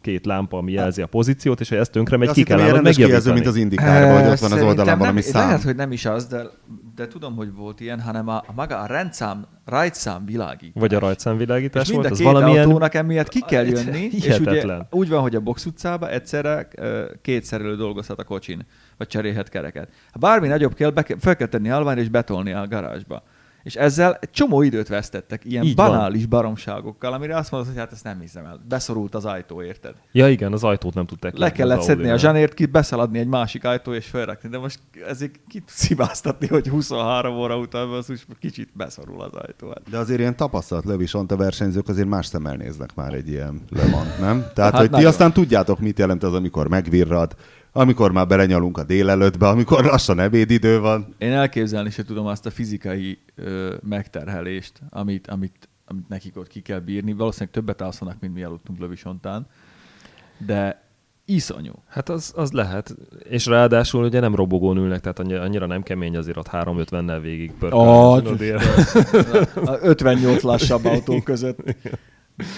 két 0.00 0.26
lámpa, 0.26 0.58
ami 0.58 0.72
jelzi 0.72 1.02
a 1.02 1.06
pozíciót, 1.06 1.60
és 1.60 1.68
ha 1.68 1.76
ez 1.76 1.88
tönkre 1.88 2.16
megy, 2.16 2.30
ki 2.30 2.42
kell 2.42 2.56
kijelző, 2.58 2.80
megjavítani. 2.82 3.34
mint 3.34 3.46
az 3.46 3.56
indikárban, 3.56 4.22
hogy 4.22 4.30
ott 4.32 4.38
van 4.38 4.52
az 4.52 4.62
oldalán 4.62 4.98
valami 4.98 5.20
szám. 5.20 5.46
Lehet, 5.46 5.62
hogy 5.62 5.76
nem 5.76 5.92
is 5.92 6.04
az, 6.06 6.26
de, 6.26 6.42
de 6.94 7.06
tudom, 7.06 7.36
hogy 7.36 7.54
volt 7.54 7.80
ilyen, 7.80 8.00
hanem 8.00 8.28
a, 8.28 8.36
a 8.36 8.52
maga 8.54 8.78
a 8.80 8.86
rendszám, 8.86 9.46
rajtszám 9.64 10.24
világítás. 10.26 10.80
Vagy 10.82 10.94
a 10.94 10.98
rajtszámvilágítás 11.00 11.82
és 11.82 11.88
mind 11.88 12.00
volt, 12.00 12.10
a 12.10 12.12
az 12.12 12.18
két 12.18 12.32
valamilyen... 12.32 12.64
autónak 12.64 12.94
emiatt 12.94 13.28
ki 13.28 13.40
kell 13.40 13.66
jönni, 13.66 14.02
és 14.02 14.12
ugye 14.12 14.36
Hihetetlen. 14.36 14.86
úgy 14.90 15.08
van, 15.08 15.20
hogy 15.20 15.34
a 15.34 15.40
box 15.40 15.64
utcába 15.64 16.10
egyszerre 16.10 16.68
két 17.22 17.44
szerelő 17.44 17.76
dolgozhat 17.76 18.18
a 18.18 18.24
kocsin, 18.24 18.66
vagy 18.96 19.06
cserélhet 19.06 19.48
kereket. 19.48 19.88
Ha 20.12 20.18
bármi 20.18 20.48
nagyobb 20.48 20.74
kell, 20.74 20.90
be 20.90 21.06
fel 21.18 21.36
kell 21.36 21.46
tenni 21.46 21.68
halvány 21.68 21.98
és 21.98 22.08
betolni 22.08 22.52
a 22.52 22.66
garázsba. 22.68 23.22
És 23.62 23.76
ezzel 23.76 24.18
egy 24.20 24.30
csomó 24.30 24.62
időt 24.62 24.88
vesztettek, 24.88 25.44
ilyen 25.44 25.64
Így 25.64 25.74
banális 25.74 26.20
van. 26.20 26.28
baromságokkal, 26.28 27.12
amire 27.12 27.36
azt 27.36 27.50
mondod, 27.50 27.68
hogy 27.68 27.78
hát 27.78 27.92
ezt 27.92 28.04
nem 28.04 28.20
hiszem 28.20 28.44
el. 28.44 28.60
Beszorult 28.68 29.14
az 29.14 29.24
ajtó, 29.24 29.62
érted? 29.62 29.94
Ja 30.12 30.28
igen, 30.28 30.52
az 30.52 30.64
ajtót 30.64 30.94
nem 30.94 31.06
tudták. 31.06 31.36
Le 31.36 31.52
kellett 31.52 31.80
szedni 31.82 32.08
a 32.10 32.16
zsanért, 32.16 32.54
ki 32.54 32.66
beszaladni 32.66 33.18
egy 33.18 33.26
másik 33.26 33.64
ajtó 33.64 33.92
és 33.92 34.06
felrakni, 34.06 34.48
de 34.48 34.58
most 34.58 34.78
ezért 35.08 35.40
ki 35.48 35.62
szibáztatni, 35.66 36.46
hogy 36.46 36.68
23 36.68 37.36
óra 37.36 37.58
után 37.58 37.88
az 37.88 38.10
úgy 38.10 38.24
kicsit 38.40 38.68
beszorul 38.72 39.20
az 39.22 39.32
ajtó. 39.32 39.68
Hát. 39.68 39.82
De 39.90 39.98
azért 39.98 40.20
ilyen 40.20 40.36
tapasztalat 40.36 40.84
lövisont 40.84 41.32
a 41.32 41.36
versenyzők 41.36 41.88
azért 41.88 42.08
más 42.08 42.26
szemmel 42.26 42.56
néznek 42.56 42.94
már 42.94 43.14
egy 43.14 43.28
ilyen 43.28 43.60
lemant, 43.70 44.18
nem? 44.18 44.46
Tehát, 44.54 44.72
hát 44.72 44.80
hogy 44.80 44.90
ti 44.90 45.04
aztán 45.04 45.32
tudjátok, 45.32 45.78
mit 45.80 45.98
jelent 45.98 46.22
az, 46.22 46.34
amikor 46.34 46.68
megvirrad, 46.68 47.34
amikor 47.72 48.12
már 48.12 48.26
belenyalunk 48.26 48.78
a 48.78 48.84
délelőttbe, 48.84 49.48
amikor 49.48 49.84
lassan 49.92 50.20
ebédidő 50.20 50.80
van. 50.80 51.14
Én 51.18 51.32
elképzelni 51.32 51.90
se 51.90 52.02
tudom 52.02 52.26
azt 52.26 52.46
a 52.46 52.50
fizikai 52.50 53.18
ö, 53.34 53.74
megterhelést, 53.82 54.72
amit, 54.90 55.26
amit, 55.26 55.68
amit 55.86 56.08
nekik 56.08 56.36
ott 56.36 56.48
ki 56.48 56.60
kell 56.60 56.78
bírni. 56.78 57.12
Valószínűleg 57.12 57.54
többet 57.54 57.80
alszanak, 57.80 58.16
mint 58.20 58.34
mi 58.34 58.42
aludtunk 58.42 58.78
Lövisontán, 58.78 59.46
de 60.46 60.88
iszonyú. 61.24 61.72
Hát 61.88 62.08
az, 62.08 62.32
az 62.36 62.52
lehet. 62.52 62.96
És 63.28 63.46
ráadásul 63.46 64.04
ugye 64.04 64.20
nem 64.20 64.34
robogón 64.34 64.76
ülnek, 64.76 65.00
tehát 65.00 65.18
annyira, 65.18 65.40
annyira 65.40 65.66
nem 65.66 65.82
kemény 65.82 66.16
azért 66.16 66.36
ott 66.36 66.48
3-50-nel 66.52 67.18
végig 67.22 67.52
pörkölni. 67.52 68.50
A 69.64 69.78
58 69.80 70.42
lassabb 70.42 70.84
autó 70.92 71.20
között. 71.22 71.58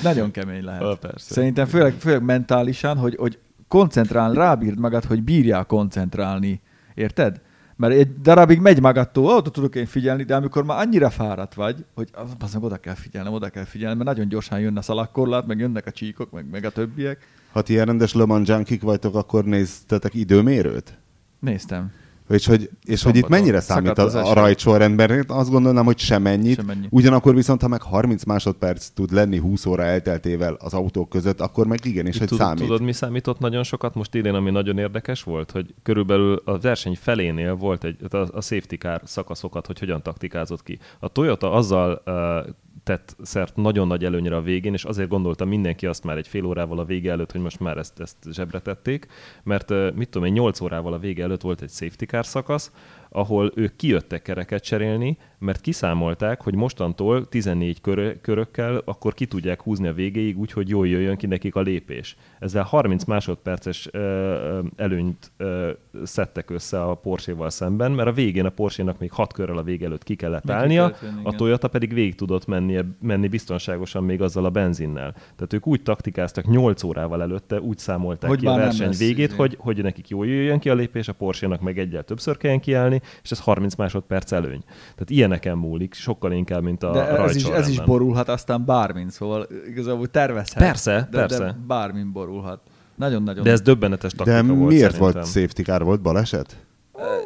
Nagyon 0.03 0.31
kemény 0.31 0.64
lehet. 0.64 0.83
A, 0.83 0.96
persze. 1.01 1.35
Szerintem 1.35 1.66
főleg, 1.66 1.94
főleg 1.98 2.22
mentálisan, 2.22 2.96
hogy, 2.96 3.16
hogy 3.16 3.38
koncentrálni, 3.72 4.37
rábírd 4.37 4.78
magad, 4.78 5.04
hogy 5.04 5.22
bírjál 5.22 5.64
koncentrálni. 5.64 6.61
Érted? 6.94 7.40
Mert 7.76 7.94
egy 7.94 8.20
darabig 8.20 8.61
megy 8.61 8.80
magadtól, 8.80 9.37
oda 9.37 9.50
tudok 9.50 9.74
én 9.74 9.87
figyelni, 9.87 10.22
de 10.22 10.35
amikor 10.35 10.64
már 10.64 10.78
annyira 10.78 11.11
fáradt 11.11 11.54
vagy, 11.54 11.85
hogy 11.94 12.08
az 12.38 12.56
oda 12.61 12.76
kell 12.76 12.94
figyelnem, 12.94 13.32
oda 13.32 13.48
kell 13.48 13.64
figyelnem, 13.64 13.96
mert 13.96 14.08
nagyon 14.08 14.28
gyorsan 14.28 14.61
jönne 14.61 14.78
a 14.78 14.82
szalakkorlát, 14.82 15.46
meg 15.46 15.58
jönnek 15.58 15.87
a 15.87 15.90
csíkok, 15.90 16.30
meg, 16.30 16.50
meg 16.50 16.64
a 16.64 16.70
többiek. 16.70 17.26
Ha 17.52 17.62
ti 17.62 17.72
ilyen 17.72 17.87
rendes 17.87 18.14
Le 18.14 18.24
Mans 18.24 18.50
vagytok, 18.80 19.14
akkor 19.14 19.44
néztetek 19.44 20.14
időmérőt? 20.14 20.98
Néztem. 21.38 21.90
És 22.33 22.47
hogy, 22.47 22.71
és 22.85 23.03
hogy 23.03 23.16
itt 23.16 23.29
mennyire 23.29 23.61
számít 23.61 23.99
a, 23.99 24.31
a 24.31 24.33
rajtsorrendben? 24.33 25.25
Azt 25.29 25.51
gondolnám, 25.51 25.85
hogy 25.85 25.99
semennyit. 25.99 26.55
Semennyi. 26.55 26.87
Ugyanakkor 26.90 27.35
viszont, 27.35 27.62
ha 27.62 27.68
meg 27.68 27.83
30 27.83 28.25
másodperc 28.25 28.88
tud 28.88 29.12
lenni 29.12 29.38
20 29.38 29.66
óra 29.66 29.83
elteltével 29.83 30.57
az 30.59 30.75
autók 30.75 31.09
között, 31.09 31.40
akkor 31.40 31.66
meg 31.66 31.79
igenis, 31.85 32.18
hogy 32.18 32.29
tud, 32.29 32.38
számít. 32.38 32.62
Tudod, 32.62 32.83
mi 32.83 32.92
számított 32.92 33.38
nagyon 33.38 33.62
sokat 33.62 33.95
most 33.95 34.14
idén, 34.14 34.35
ami 34.35 34.51
nagyon 34.51 34.79
érdekes 34.79 35.23
volt, 35.23 35.51
hogy 35.51 35.75
körülbelül 35.83 36.42
a 36.45 36.59
verseny 36.59 36.97
felénél 37.01 37.55
volt 37.55 37.85
egy, 37.85 37.97
a, 38.11 38.16
a 38.16 38.40
safety 38.40 38.75
car 38.75 39.01
szakaszokat, 39.05 39.66
hogy 39.66 39.79
hogyan 39.79 40.03
taktikázott 40.03 40.62
ki. 40.62 40.79
A 40.99 41.09
Toyota 41.09 41.53
azzal 41.53 42.03
uh, 42.07 42.55
tett 42.83 43.16
szert 43.23 43.57
nagyon 43.57 43.87
nagy 43.87 44.05
előnyre 44.05 44.37
a 44.37 44.42
végén, 44.42 44.73
és 44.73 44.85
azért 44.85 45.09
gondolta 45.09 45.45
mindenki 45.45 45.87
azt 45.87 46.05
már 46.05 46.16
egy 46.16 46.29
fél 46.29 46.45
órával 46.45 46.79
a 46.79 46.85
vége 46.85 47.11
előtt, 47.11 47.33
hogy 47.33 47.40
most 47.40 47.61
már 47.61 47.77
ezt, 47.77 48.01
ezt 48.01 48.16
zsebre 48.31 48.61
tették, 48.61 49.07
mert 49.42 49.95
mit 49.95 50.09
tudom 50.09 50.27
én, 50.27 50.33
8 50.33 50.61
órával 50.61 50.92
a 50.92 50.99
vége 50.99 51.23
előtt 51.23 51.40
volt 51.40 51.62
egy 51.62 51.71
safety 51.71 52.05
car 52.05 52.27
szakasz, 52.27 52.73
ahol 53.09 53.53
ők 53.55 53.77
kijöttek 53.77 54.23
kereket 54.23 54.62
cserélni, 54.62 55.18
mert 55.42 55.61
kiszámolták, 55.61 56.42
hogy 56.42 56.55
mostantól 56.55 57.28
14 57.28 57.81
kör- 57.81 58.20
körökkel 58.20 58.83
akkor 58.85 59.14
ki 59.14 59.26
tudják 59.26 59.62
húzni 59.62 59.88
a 59.88 59.92
végéig, 59.92 60.38
úgyhogy 60.38 60.68
jól 60.68 60.88
jöjjön 60.88 61.16
ki 61.16 61.26
nekik 61.26 61.55
a 61.55 61.61
lépés. 61.61 62.16
Ezzel 62.38 62.62
30 62.62 63.05
másodperces 63.05 63.88
ö, 63.92 64.61
előnyt 64.76 65.31
ö, 65.37 65.70
szedtek 66.05 66.50
össze 66.50 66.83
a 66.83 66.94
Porsche-val 66.94 67.50
szemben, 67.50 67.92
mert 67.92 68.09
a 68.09 68.12
végén 68.12 68.44
a 68.44 68.50
Porsche-nak 68.50 68.98
még 68.98 69.12
6 69.12 69.33
körrel 69.33 69.57
a 69.57 69.62
vége 69.62 69.87
előtt 69.87 70.02
ki 70.02 70.14
kellett 70.14 70.44
még 70.44 70.57
állnia, 70.57 70.81
kellett 70.87 71.02
jönni, 71.02 71.20
a 71.24 71.33
Toyota 71.33 71.68
pedig 71.68 71.94
végig 71.94 72.14
tudott 72.14 72.46
menni, 72.46 72.78
menni 73.00 73.28
biztonságosan 73.28 74.05
még 74.05 74.22
azzal 74.22 74.44
a 74.44 74.50
benzinnel. 74.50 75.12
Tehát 75.12 75.52
ők 75.52 75.66
úgy 75.66 75.83
taktikáztak 75.83 76.46
8 76.46 76.83
órával 76.83 77.22
előtte, 77.22 77.61
úgy 77.61 77.78
számolták 77.78 78.31
hogy 78.31 78.38
ki 78.38 78.46
a 78.46 78.55
verseny 78.55 78.94
végét, 78.98 79.28
izé. 79.28 79.37
hogy, 79.37 79.57
hogy 79.59 79.83
nekik 79.83 80.09
jól 80.09 80.26
jöjjön 80.26 80.59
ki 80.59 80.68
a 80.68 80.74
lépés, 80.74 81.09
a 81.09 81.12
Porsche-nak 81.12 81.61
meg 81.61 81.78
egyel 81.78 82.02
többször 82.02 82.37
kelljen 82.37 82.61
kiállni, 82.61 83.00
és 83.22 83.31
ez 83.31 83.40
30 83.40 83.74
másodperc 83.74 84.33
előny. 84.33 84.62
Tehát 84.94 85.11
ilyeneken 85.33 85.59
múlik, 85.59 85.95
sokkal 85.95 86.33
inkább, 86.33 86.62
mint 86.62 86.83
a 86.83 86.92
de 86.92 87.07
ez 87.07 87.37
is, 87.37 87.45
ez 87.45 87.68
is 87.68 87.81
borulhat 87.81 88.29
aztán 88.29 88.64
bármin, 88.64 89.11
szóval 89.11 89.47
igazából 89.68 90.07
tervezhet. 90.07 90.62
Persze, 90.62 91.09
de, 91.11 91.18
persze. 91.18 91.45
De 91.45 91.57
bármin 91.66 92.12
borulhat. 92.12 92.61
Nagyon-nagyon. 92.95 93.45
De 93.45 93.51
ez 93.51 93.61
döbbenetes 93.61 94.12
taktika 94.12 94.42
De 94.42 94.53
volt 94.53 94.68
miért 94.68 94.92
szerintem. 94.92 95.12
volt 95.12 95.27
safety 95.27 95.62
car? 95.62 95.85
Volt 95.85 96.01
baleset? 96.01 96.57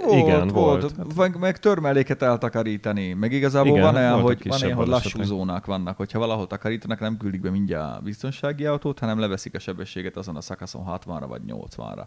Volt, 0.05 0.19
Igen, 0.19 0.49
volt. 0.49 0.81
volt. 0.81 1.17
Meg, 1.17 1.39
meg 1.39 1.59
törmeléket 1.59 2.23
eltakarítani. 2.23 3.13
Meg 3.13 3.33
igazából 3.33 3.71
Igen, 3.71 3.83
van 3.83 3.95
olyan, 3.95 4.21
hogy, 4.21 4.49
van 4.49 4.63
olyan, 4.63 4.77
hogy 4.77 4.87
lassú 4.87 5.23
zónák 5.23 5.65
vannak. 5.65 5.97
Hogyha 5.97 6.19
valahol 6.19 6.47
takarítanak, 6.47 7.01
nem 7.01 7.17
küldik 7.17 7.41
be 7.41 7.51
mindjárt 7.51 7.99
a 7.99 8.01
biztonsági 8.03 8.67
autót, 8.67 8.99
hanem 8.99 9.19
leveszik 9.19 9.55
a 9.55 9.59
sebességet 9.59 10.17
azon 10.17 10.37
a 10.37 10.41
szakaszon 10.41 10.83
60-ra 10.87 11.25
vagy 11.29 11.41
80-ra 11.47 12.05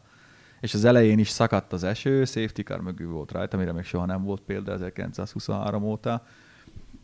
és 0.60 0.74
az 0.74 0.86
elején 0.86 1.20
is 1.20 1.30
szakadt 1.30 1.74
az 1.74 1.84
eső, 1.84 2.26
safety 2.26 2.62
car 2.62 2.82
mögül 2.82 3.12
volt 3.12 3.32
rajta, 3.32 3.58
amire 3.58 3.72
még 3.72 3.84
soha 3.84 4.06
nem 4.06 4.24
volt 4.24 4.42
példa 4.42 4.72
1923 4.72 5.84
óta, 5.84 6.26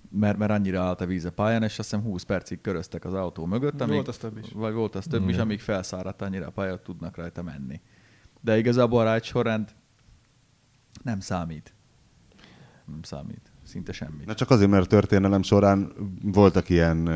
mert, 0.09 0.37
mert 0.37 0.51
annyira 0.51 0.81
állt 0.81 1.01
a 1.01 1.05
víz 1.05 1.25
a 1.25 1.31
pályán, 1.31 1.63
és 1.63 1.79
azt 1.79 1.89
hiszem 1.89 2.05
20 2.05 2.23
percig 2.23 2.61
köröztek 2.61 3.05
az 3.05 3.13
autó 3.13 3.45
mögött. 3.45 3.81
Amíg, 3.81 3.93
volt 3.93 4.07
az 4.07 4.17
több 4.17 4.37
is. 4.37 4.51
Vagy 4.53 4.73
volt 4.73 4.95
az 4.95 5.05
több 5.05 5.23
mm. 5.23 5.29
is, 5.29 5.37
amíg 5.37 5.59
felszáradt 5.59 6.21
annyira 6.21 6.47
a 6.47 6.51
pályát, 6.51 6.81
tudnak 6.81 7.15
rajta 7.15 7.43
menni. 7.43 7.81
De 8.41 8.57
igazából 8.57 9.07
a 9.07 9.13
ride 9.13 9.25
sorrend 9.25 9.75
nem 11.03 11.19
számít. 11.19 11.73
Nem 12.85 13.01
számít. 13.01 13.51
Szinte 13.63 13.91
semmit. 13.91 14.25
Na 14.25 14.33
csak 14.33 14.49
azért, 14.49 14.69
mert 14.69 14.83
a 14.83 14.87
történelem 14.87 15.41
során 15.41 15.91
voltak 16.21 16.69
ilyen 16.69 17.07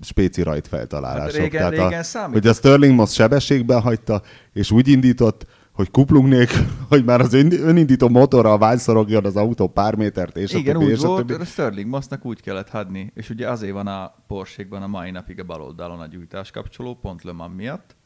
spéci 0.00 0.42
rajt 0.42 0.68
feltalálások. 0.68 1.30
Hát 1.30 1.40
régen, 1.40 1.58
Tehát 1.58 1.72
régen 1.72 2.00
a, 2.00 2.02
számít. 2.02 2.32
Hogy 2.32 2.46
a 2.46 2.52
Sterling 2.52 2.94
most 2.94 3.12
sebességben 3.12 3.80
hagyta, 3.80 4.22
és 4.52 4.70
úgy 4.70 4.88
indított, 4.88 5.46
hogy 5.72 5.90
kuplung 5.90 6.28
nélkül, 6.28 6.66
hogy 6.88 7.04
már 7.04 7.20
az 7.20 7.34
önindító 7.34 8.08
motorra 8.08 8.58
ványszorogjon 8.58 9.24
az 9.24 9.36
autó 9.36 9.68
pár 9.68 9.94
métert, 9.94 10.36
és 10.36 10.52
Igen, 10.52 10.76
a 10.76 10.78
többi, 10.78 10.90
úgy 10.90 10.98
és 10.98 11.04
volt, 11.04 11.30
a, 11.30 11.40
a 11.40 11.44
Sterling 11.44 11.88
Mossnak 11.88 12.24
úgy 12.24 12.40
kellett 12.40 12.68
hadni, 12.68 13.12
és 13.14 13.30
ugye 13.30 13.50
azért 13.50 13.72
van 13.72 13.86
a 13.86 14.14
porsche 14.26 14.66
a 14.70 14.86
mai 14.86 15.10
napig 15.10 15.40
a 15.40 15.44
bal 15.44 15.62
oldalon 15.62 16.00
a 16.00 16.06
gyújtáskapcsoló, 16.06 16.94
pont 16.94 17.22
Le 17.22 17.32
Mans 17.32 17.52
miatt, 17.56 17.96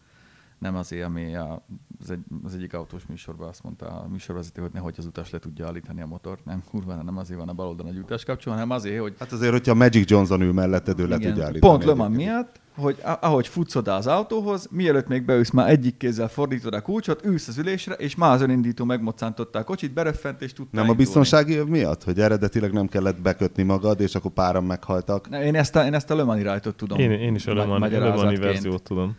nem 0.59 0.77
azért, 0.77 1.05
ami 1.05 1.37
a, 1.37 1.66
az, 2.00 2.11
egy, 2.11 2.20
az 2.44 2.54
egyik 2.54 2.74
autós 2.74 3.06
műsorban 3.06 3.48
azt 3.48 3.62
mondta 3.62 3.87
a 3.87 4.08
műsorvezető, 4.08 4.62
hogy 4.62 4.70
nehogy 4.72 4.94
az 4.98 5.06
utas 5.06 5.30
le 5.30 5.38
tudja 5.38 5.66
állítani 5.66 6.02
a 6.02 6.06
motort. 6.06 6.44
Nem, 6.44 6.62
kurva, 6.70 6.94
nem 6.94 7.16
azért 7.16 7.38
van 7.38 7.48
a 7.48 7.52
bal 7.52 7.66
oldalon 7.66 7.92
a 7.92 7.94
gyújtás 7.94 8.24
kapcsoló, 8.24 8.54
hanem 8.54 8.70
azért, 8.70 9.00
hogy... 9.00 9.14
Hát 9.18 9.32
azért, 9.32 9.52
hogyha 9.52 9.74
Magic 9.74 10.11
Johnson 10.11 10.40
ül 10.40 10.52
melletted, 10.52 11.00
ő 11.00 11.06
le 11.06 11.18
tudja 11.18 11.44
állítani. 11.44 11.58
Pont 11.58 11.84
Le 11.84 11.94
Mans 11.94 12.16
miatt, 12.16 12.61
hogy 12.76 12.98
ahogy 13.20 13.48
futsz 13.48 13.74
oda 13.74 13.94
az 13.94 14.06
autóhoz, 14.06 14.68
mielőtt 14.70 15.08
még 15.08 15.24
beülsz, 15.24 15.50
már 15.50 15.70
egyik 15.70 15.96
kézzel 15.96 16.28
fordítod 16.28 16.74
a 16.74 16.80
kulcsot, 16.80 17.24
ülsz 17.24 17.48
az 17.48 17.58
ülésre, 17.58 17.94
és 17.94 18.14
már 18.14 18.34
az 18.34 18.40
önindító 18.42 18.84
megmoccantotta 18.84 19.58
a 19.58 19.64
kocsit, 19.64 19.92
beröffent, 19.92 20.42
és 20.42 20.52
tudta 20.52 20.76
Nem 20.76 20.84
indulni. 20.84 21.02
a 21.02 21.04
biztonsági 21.04 21.52
év 21.52 21.64
miatt? 21.64 22.04
Hogy 22.04 22.20
eredetileg 22.20 22.72
nem 22.72 22.87
kellett 22.87 23.20
bekötni 23.20 23.62
magad, 23.62 24.00
és 24.00 24.14
akkor 24.14 24.30
páran 24.30 24.64
meghaltak? 24.64 25.28
Ne, 25.28 25.44
én 25.44 25.54
ezt 25.54 25.76
a, 25.76 25.84
én 25.84 25.94
ezt 25.94 26.11
a 26.11 26.16
Le 26.16 26.22
Mans 26.22 26.61
tudom. 26.76 26.98
Én, 26.98 27.11
én 27.11 27.34
is 27.34 27.46
a 27.46 27.54
Le 27.54 27.64
Mans 27.64 28.38
verziót 28.38 28.82
tudom. 28.82 29.16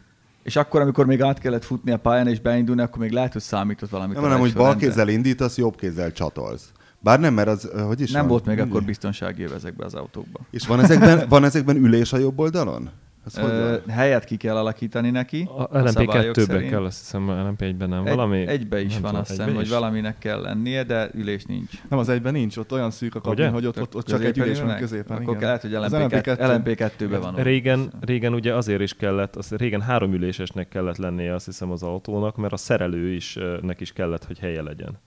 És 0.50 0.56
akkor, 0.56 0.82
amikor 0.82 1.06
még 1.06 1.22
át 1.22 1.40
kellett 1.40 1.64
futni 1.64 1.92
a 1.92 1.98
pályán 1.98 2.28
és 2.28 2.40
beindulni, 2.40 2.82
akkor 2.82 3.02
még 3.02 3.12
lehet, 3.12 3.34
hogy 3.34 3.42
számított 3.42 3.90
valamit. 3.90 4.20
Nem, 4.20 4.30
nem, 4.30 4.40
hogy 4.40 4.54
bal 4.54 4.76
kézzel 4.76 5.08
indítasz, 5.08 5.58
jobb 5.58 5.76
kézzel 5.76 6.12
csatolsz. 6.12 6.72
Bár 7.00 7.20
nem, 7.20 7.34
mert 7.34 7.48
az, 7.48 7.70
hogy 7.88 8.02
is 8.02 8.12
Nem 8.12 8.22
van? 8.22 8.30
volt 8.30 8.46
még 8.46 8.60
akkor 8.60 8.84
biztonsági 8.84 9.44
ezekben 9.44 9.86
az 9.86 9.94
autókban. 9.94 10.46
És 10.52 10.68
van 10.68 10.80
ezekben, 10.80 11.26
van 11.30 11.44
ezekben 11.44 11.76
ülés 11.76 12.14
a 12.14 12.18
jobb 12.18 12.40
oldalon? 12.40 12.90
Ö, 13.38 13.76
helyet 13.88 14.24
ki 14.24 14.38
kell 14.38 14.56
alakítani 14.56 15.10
neki. 15.10 15.50
A 15.58 15.68
LMP2-ben 15.68 16.68
kell, 16.68 16.84
azt 16.84 17.00
hiszem, 17.00 17.30
a 17.30 17.34
LMP1-ben 17.34 17.90
nem. 17.90 18.06
Egy, 18.06 18.16
valami... 18.16 18.48
Egybe 18.48 18.82
is 18.82 18.94
nem 18.94 19.02
van, 19.02 19.16
azt 19.16 19.30
hiszem, 19.30 19.56
hogy 19.56 19.70
valaminek 19.70 20.18
kell 20.18 20.42
lennie, 20.42 20.84
de 20.84 21.10
ülés 21.14 21.46
nincs. 21.46 21.72
Nem, 21.90 22.00
az 22.00 22.10
egyben 22.10 22.34
nincs, 22.34 22.58
ott 22.58 22.72
olyan 22.72 22.92
szűk 22.92 23.16
a 23.16 23.22
kabin, 23.22 23.52
hogy 23.52 23.66
ott, 23.66 23.82
ott, 23.82 23.96
ott 23.96 24.06
csak 24.06 24.24
egy 24.24 24.38
ülés 24.38 24.62
van 24.62 24.78
középen. 24.78 25.18
Akkor 25.18 25.36
igen. 25.36 25.46
lehet, 25.46 25.62
hogy 25.62 25.72
LMP2, 25.74 26.38
LMP2-ben 26.38 27.22
van. 27.22 27.36
Régen, 27.36 27.92
régen 28.00 28.34
ugye 28.34 28.56
azért 28.56 28.82
is 28.82 28.94
kellett, 28.94 29.36
az 29.36 29.52
régen 29.52 29.82
három 29.82 30.14
ülésesnek 30.14 30.68
kellett 30.68 30.98
lennie 30.98 31.34
azt 31.34 31.46
hiszem 31.46 31.72
az 31.72 31.84
autónak, 31.84 32.38
mert 32.38 32.54
a 32.54 32.58
szerelő 32.58 33.14
is 33.14 33.38
nek 33.62 33.80
is 33.80 33.94
kellett, 33.94 34.26
hogy 34.26 34.40
helye 34.40 34.62
legyen 34.62 34.98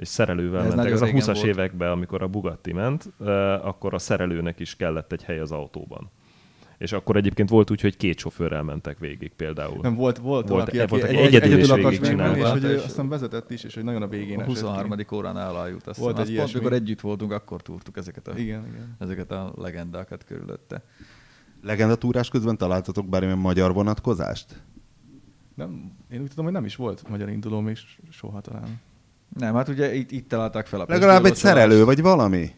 és 0.00 0.08
szerelővel 0.08 0.64
Ez 0.64 0.74
mentek. 0.74 0.92
Ez 0.92 1.02
a 1.02 1.06
20-as 1.06 1.24
volt. 1.24 1.44
években, 1.44 1.90
amikor 1.90 2.22
a 2.22 2.28
Bugatti 2.28 2.72
ment, 2.72 3.12
akkor 3.62 3.94
a 3.94 3.98
szerelőnek 3.98 4.60
is 4.60 4.76
kellett 4.76 5.12
egy 5.12 5.22
hely 5.22 5.38
az 5.38 5.52
autóban. 5.52 6.10
És 6.80 6.92
akkor 6.92 7.16
egyébként 7.16 7.48
volt 7.48 7.70
úgy, 7.70 7.80
hogy 7.80 7.96
két 7.96 8.18
sofőrrel 8.18 8.62
mentek 8.62 8.98
végig 8.98 9.32
például. 9.36 9.78
Nem, 9.82 9.94
volt, 9.94 10.18
volt, 10.18 10.48
volt 10.48 10.70
valaki, 10.70 10.76
volt, 10.76 11.02
aki 11.02 11.16
egy, 11.16 11.34
egyedül, 11.34 11.52
egyedül 11.52 11.78
is 11.78 11.84
végig 11.84 12.00
csinálta. 12.00 12.38
És 12.38 12.48
hogy 12.48 12.64
ő 12.64 12.76
aztán 12.76 13.08
vezetett 13.08 13.50
is, 13.50 13.64
és 13.64 13.74
hogy 13.74 13.84
nagyon 13.84 14.02
a 14.02 14.08
végén 14.08 14.40
A 14.40 14.44
23. 14.44 14.94
órán 15.12 15.38
elájult. 15.38 15.86
Azt 15.86 15.98
volt 15.98 16.18
egy 16.18 16.34
pont, 16.36 16.54
amikor 16.54 16.72
együtt 16.72 17.00
voltunk, 17.00 17.32
akkor 17.32 17.62
túrtuk 17.62 17.96
ezeket 17.96 18.28
a, 18.28 18.38
igen, 18.38 18.66
igen. 18.66 18.96
ezeket 18.98 19.30
a 19.30 19.52
legendákat 19.56 20.24
körülötte. 20.24 20.84
Legendatúrás 21.62 22.28
közben 22.28 22.56
találtatok 22.56 23.08
bármilyen 23.08 23.38
magyar 23.38 23.72
vonatkozást? 23.72 24.62
Nem, 25.54 25.92
én 26.10 26.20
úgy 26.20 26.28
tudom, 26.28 26.44
hogy 26.44 26.54
nem 26.54 26.64
is 26.64 26.76
volt 26.76 27.08
magyar 27.08 27.28
indulóm, 27.28 27.68
és 27.68 27.98
soha 28.10 28.40
talán. 28.40 28.80
Nem, 29.38 29.54
hát 29.54 29.68
ugye 29.68 29.94
itt, 29.94 30.10
itt 30.10 30.28
találták 30.28 30.66
fel 30.66 30.80
a 30.80 30.84
Legalább 30.88 31.24
egy 31.24 31.34
szerelő, 31.34 31.84
vagy 31.84 32.00
valami? 32.00 32.50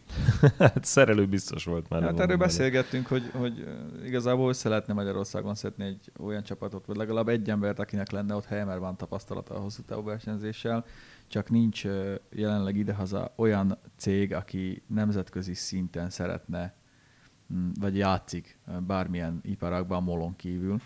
Hát 0.59 0.85
szerelő 0.85 1.25
biztos 1.25 1.65
volt 1.65 1.89
már. 1.89 2.01
Hát 2.01 2.19
erről 2.19 2.37
beszélgettünk, 2.37 3.07
hogy, 3.07 3.31
hogy 3.33 3.67
igazából 4.05 4.49
össze 4.49 4.69
lehetne 4.69 4.93
Magyarországon 4.93 5.55
szedni 5.55 5.85
egy 5.85 6.11
olyan 6.19 6.43
csapatot, 6.43 6.85
vagy 6.85 6.95
legalább 6.95 7.27
egy 7.27 7.49
embert, 7.49 7.79
akinek 7.79 8.11
lenne 8.11 8.35
ott 8.35 8.45
helye, 8.45 8.63
mert 8.63 8.79
van 8.79 8.97
tapasztalata 8.97 9.55
a 9.55 9.59
hosszú 9.59 9.81
távú 9.81 10.03
versenyzéssel, 10.03 10.85
csak 11.27 11.49
nincs 11.49 11.83
jelenleg 12.29 12.75
idehaza 12.75 13.33
olyan 13.35 13.77
cég, 13.97 14.33
aki 14.33 14.83
nemzetközi 14.87 15.53
szinten 15.53 16.09
szeretne, 16.09 16.75
mm, 17.53 17.69
vagy 17.79 17.97
játszik 17.97 18.59
bármilyen 18.87 19.39
iparágban 19.43 20.03
molon 20.03 20.35
kívül. 20.35 20.79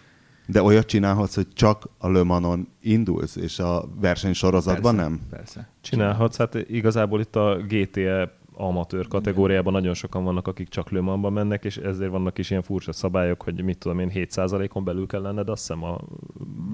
De 0.48 0.62
olyat 0.62 0.86
csinálhatsz, 0.86 1.36
hogy 1.36 1.48
csak 1.54 1.89
a 1.98 2.10
Le 2.10 2.24
Manon 2.24 2.68
indulsz, 2.82 3.36
és 3.36 3.60
a 3.60 3.86
versenysorozatban 4.00 4.95
Persze, 4.95 5.10
nem? 5.10 5.22
Persze. 5.30 5.70
Csinálhatsz, 5.82 6.38
hát 6.38 6.56
igazából 6.56 7.20
itt 7.20 7.36
a 7.36 7.58
GTE 7.68 8.38
amatőr 8.58 9.08
kategóriában 9.08 9.74
nagyon 9.74 9.93
sokan 9.93 10.24
vannak, 10.24 10.48
akik 10.48 10.70
csak 10.70 10.89
Le 10.89 11.02
Mansba 11.02 11.30
mennek, 11.30 11.66
és 11.66 11.78
ezért 11.78 12.12
vannak 12.12 12.38
is 12.38 12.50
ilyen 12.50 12.62
furcsa 12.62 12.91
szabályok, 12.91 13.41
hogy 13.41 13.64
mit 13.64 13.78
tudom 13.78 14.00
én, 14.00 14.12
7%-on 14.14 14.84
belül 14.84 15.08
kell 15.08 15.22
lenned, 15.22 15.50
azt 15.50 15.62
hiszem 15.62 15.84
a 15.84 16.00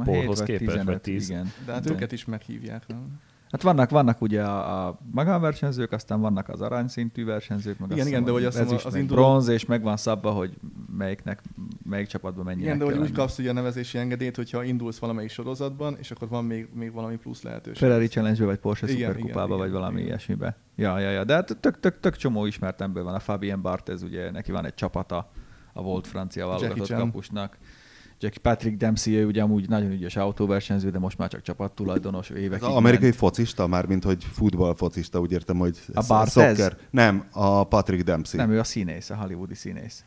polhoz 0.03 0.43
képest, 0.43 0.65
15, 0.65 0.85
vagy 0.85 1.01
10. 1.01 1.29
Igen. 1.29 1.51
De 1.65 1.71
hát 1.71 1.85
Igen. 1.85 1.95
őket 1.95 2.11
is 2.11 2.25
meghívják, 2.25 2.87
nem? 2.87 3.19
Hát 3.51 3.61
vannak, 3.61 3.89
vannak 3.89 4.21
ugye 4.21 4.43
a, 4.43 4.87
a 4.87 4.99
magánversenyzők, 5.11 5.91
aztán 5.91 6.21
vannak 6.21 6.49
az 6.49 6.61
aranyszintű 6.61 7.25
versenyzők, 7.25 7.79
meg 7.79 7.89
Igen, 7.89 7.99
azt 7.99 8.09
igen, 8.09 8.23
de 8.23 8.31
hogy 8.31 8.43
ezüst, 8.43 8.85
az 8.85 8.91
meg 8.91 9.01
induló- 9.01 9.21
bronz, 9.21 9.47
és 9.47 9.65
meg 9.65 9.81
van 9.81 9.97
szabva, 9.97 10.31
hogy 10.31 10.53
melyiknek, 10.97 11.41
melyik 11.93 12.07
csapatban 12.07 12.45
mennyinek 12.45 12.65
Igen, 12.75 12.77
de 12.77 12.85
hogy 12.93 12.97
úgy 12.97 13.11
kapsz 13.11 13.37
ugye 13.37 13.49
a 13.49 13.53
nevezési 13.53 13.97
engedélyt, 13.97 14.35
hogyha 14.35 14.63
indulsz 14.63 14.97
valamelyik 14.97 15.29
sorozatban, 15.29 15.95
és 15.99 16.11
akkor 16.11 16.27
van 16.27 16.45
még, 16.45 16.67
még 16.73 16.91
valami 16.91 17.15
plusz 17.15 17.41
lehetőség. 17.41 17.77
Ferrari 17.87 18.07
challenge 18.07 18.45
vagy 18.45 18.57
Porsche 18.57 18.87
Igen, 18.87 18.97
Superkupába, 18.97 19.45
igen, 19.45 19.57
vagy 19.57 19.67
igen, 19.67 19.79
valami 19.79 19.95
igen. 19.95 20.07
ilyesmibe. 20.07 20.57
Ja, 20.75 20.99
ja, 20.99 21.09
ja, 21.09 21.23
de 21.23 21.33
hát 21.33 21.57
tök, 21.59 21.79
tök, 21.79 21.99
tök 21.99 22.15
csomó 22.15 22.45
ismert 22.45 22.81
ember 22.81 23.03
van. 23.03 23.13
A 23.15 23.19
Fabien 23.19 23.61
Barthez, 23.61 24.03
ugye 24.03 24.31
neki 24.31 24.51
van 24.51 24.65
egy 24.65 24.73
csapata, 24.73 25.31
a 25.73 25.81
volt 25.81 26.07
francia 26.07 26.47
válogatott 26.47 26.93
kapusnak. 26.93 27.57
Jackie 28.19 28.41
Patrick 28.41 28.77
Dempsey, 28.77 29.13
ő 29.13 29.25
ugye 29.25 29.41
amúgy 29.41 29.69
nagyon 29.69 29.91
ügyes 29.91 30.15
autóversenyző, 30.15 30.89
de 30.89 30.99
most 30.99 31.17
már 31.17 31.29
csak 31.29 31.41
csapattulajdonos 31.41 32.29
Az 32.29 32.35
évekig. 32.35 32.67
amerikai 32.67 33.03
ment. 33.05 33.15
focista, 33.15 33.67
már 33.67 33.85
mint 33.85 34.03
hogy 34.03 34.23
futballfocista, 34.23 35.19
úgy 35.19 35.31
értem, 35.31 35.57
hogy 35.57 35.77
A 35.93 36.03
Barthez? 36.07 36.57
soccer. 36.57 36.77
Nem, 36.89 37.23
a 37.31 37.63
Patrick 37.63 38.03
Dempsey. 38.03 38.39
Nem, 38.39 38.51
ő 38.51 38.59
a 38.59 38.63
színész, 38.63 39.09
a 39.09 39.15
hollywoodi 39.15 39.55
színész. 39.55 40.05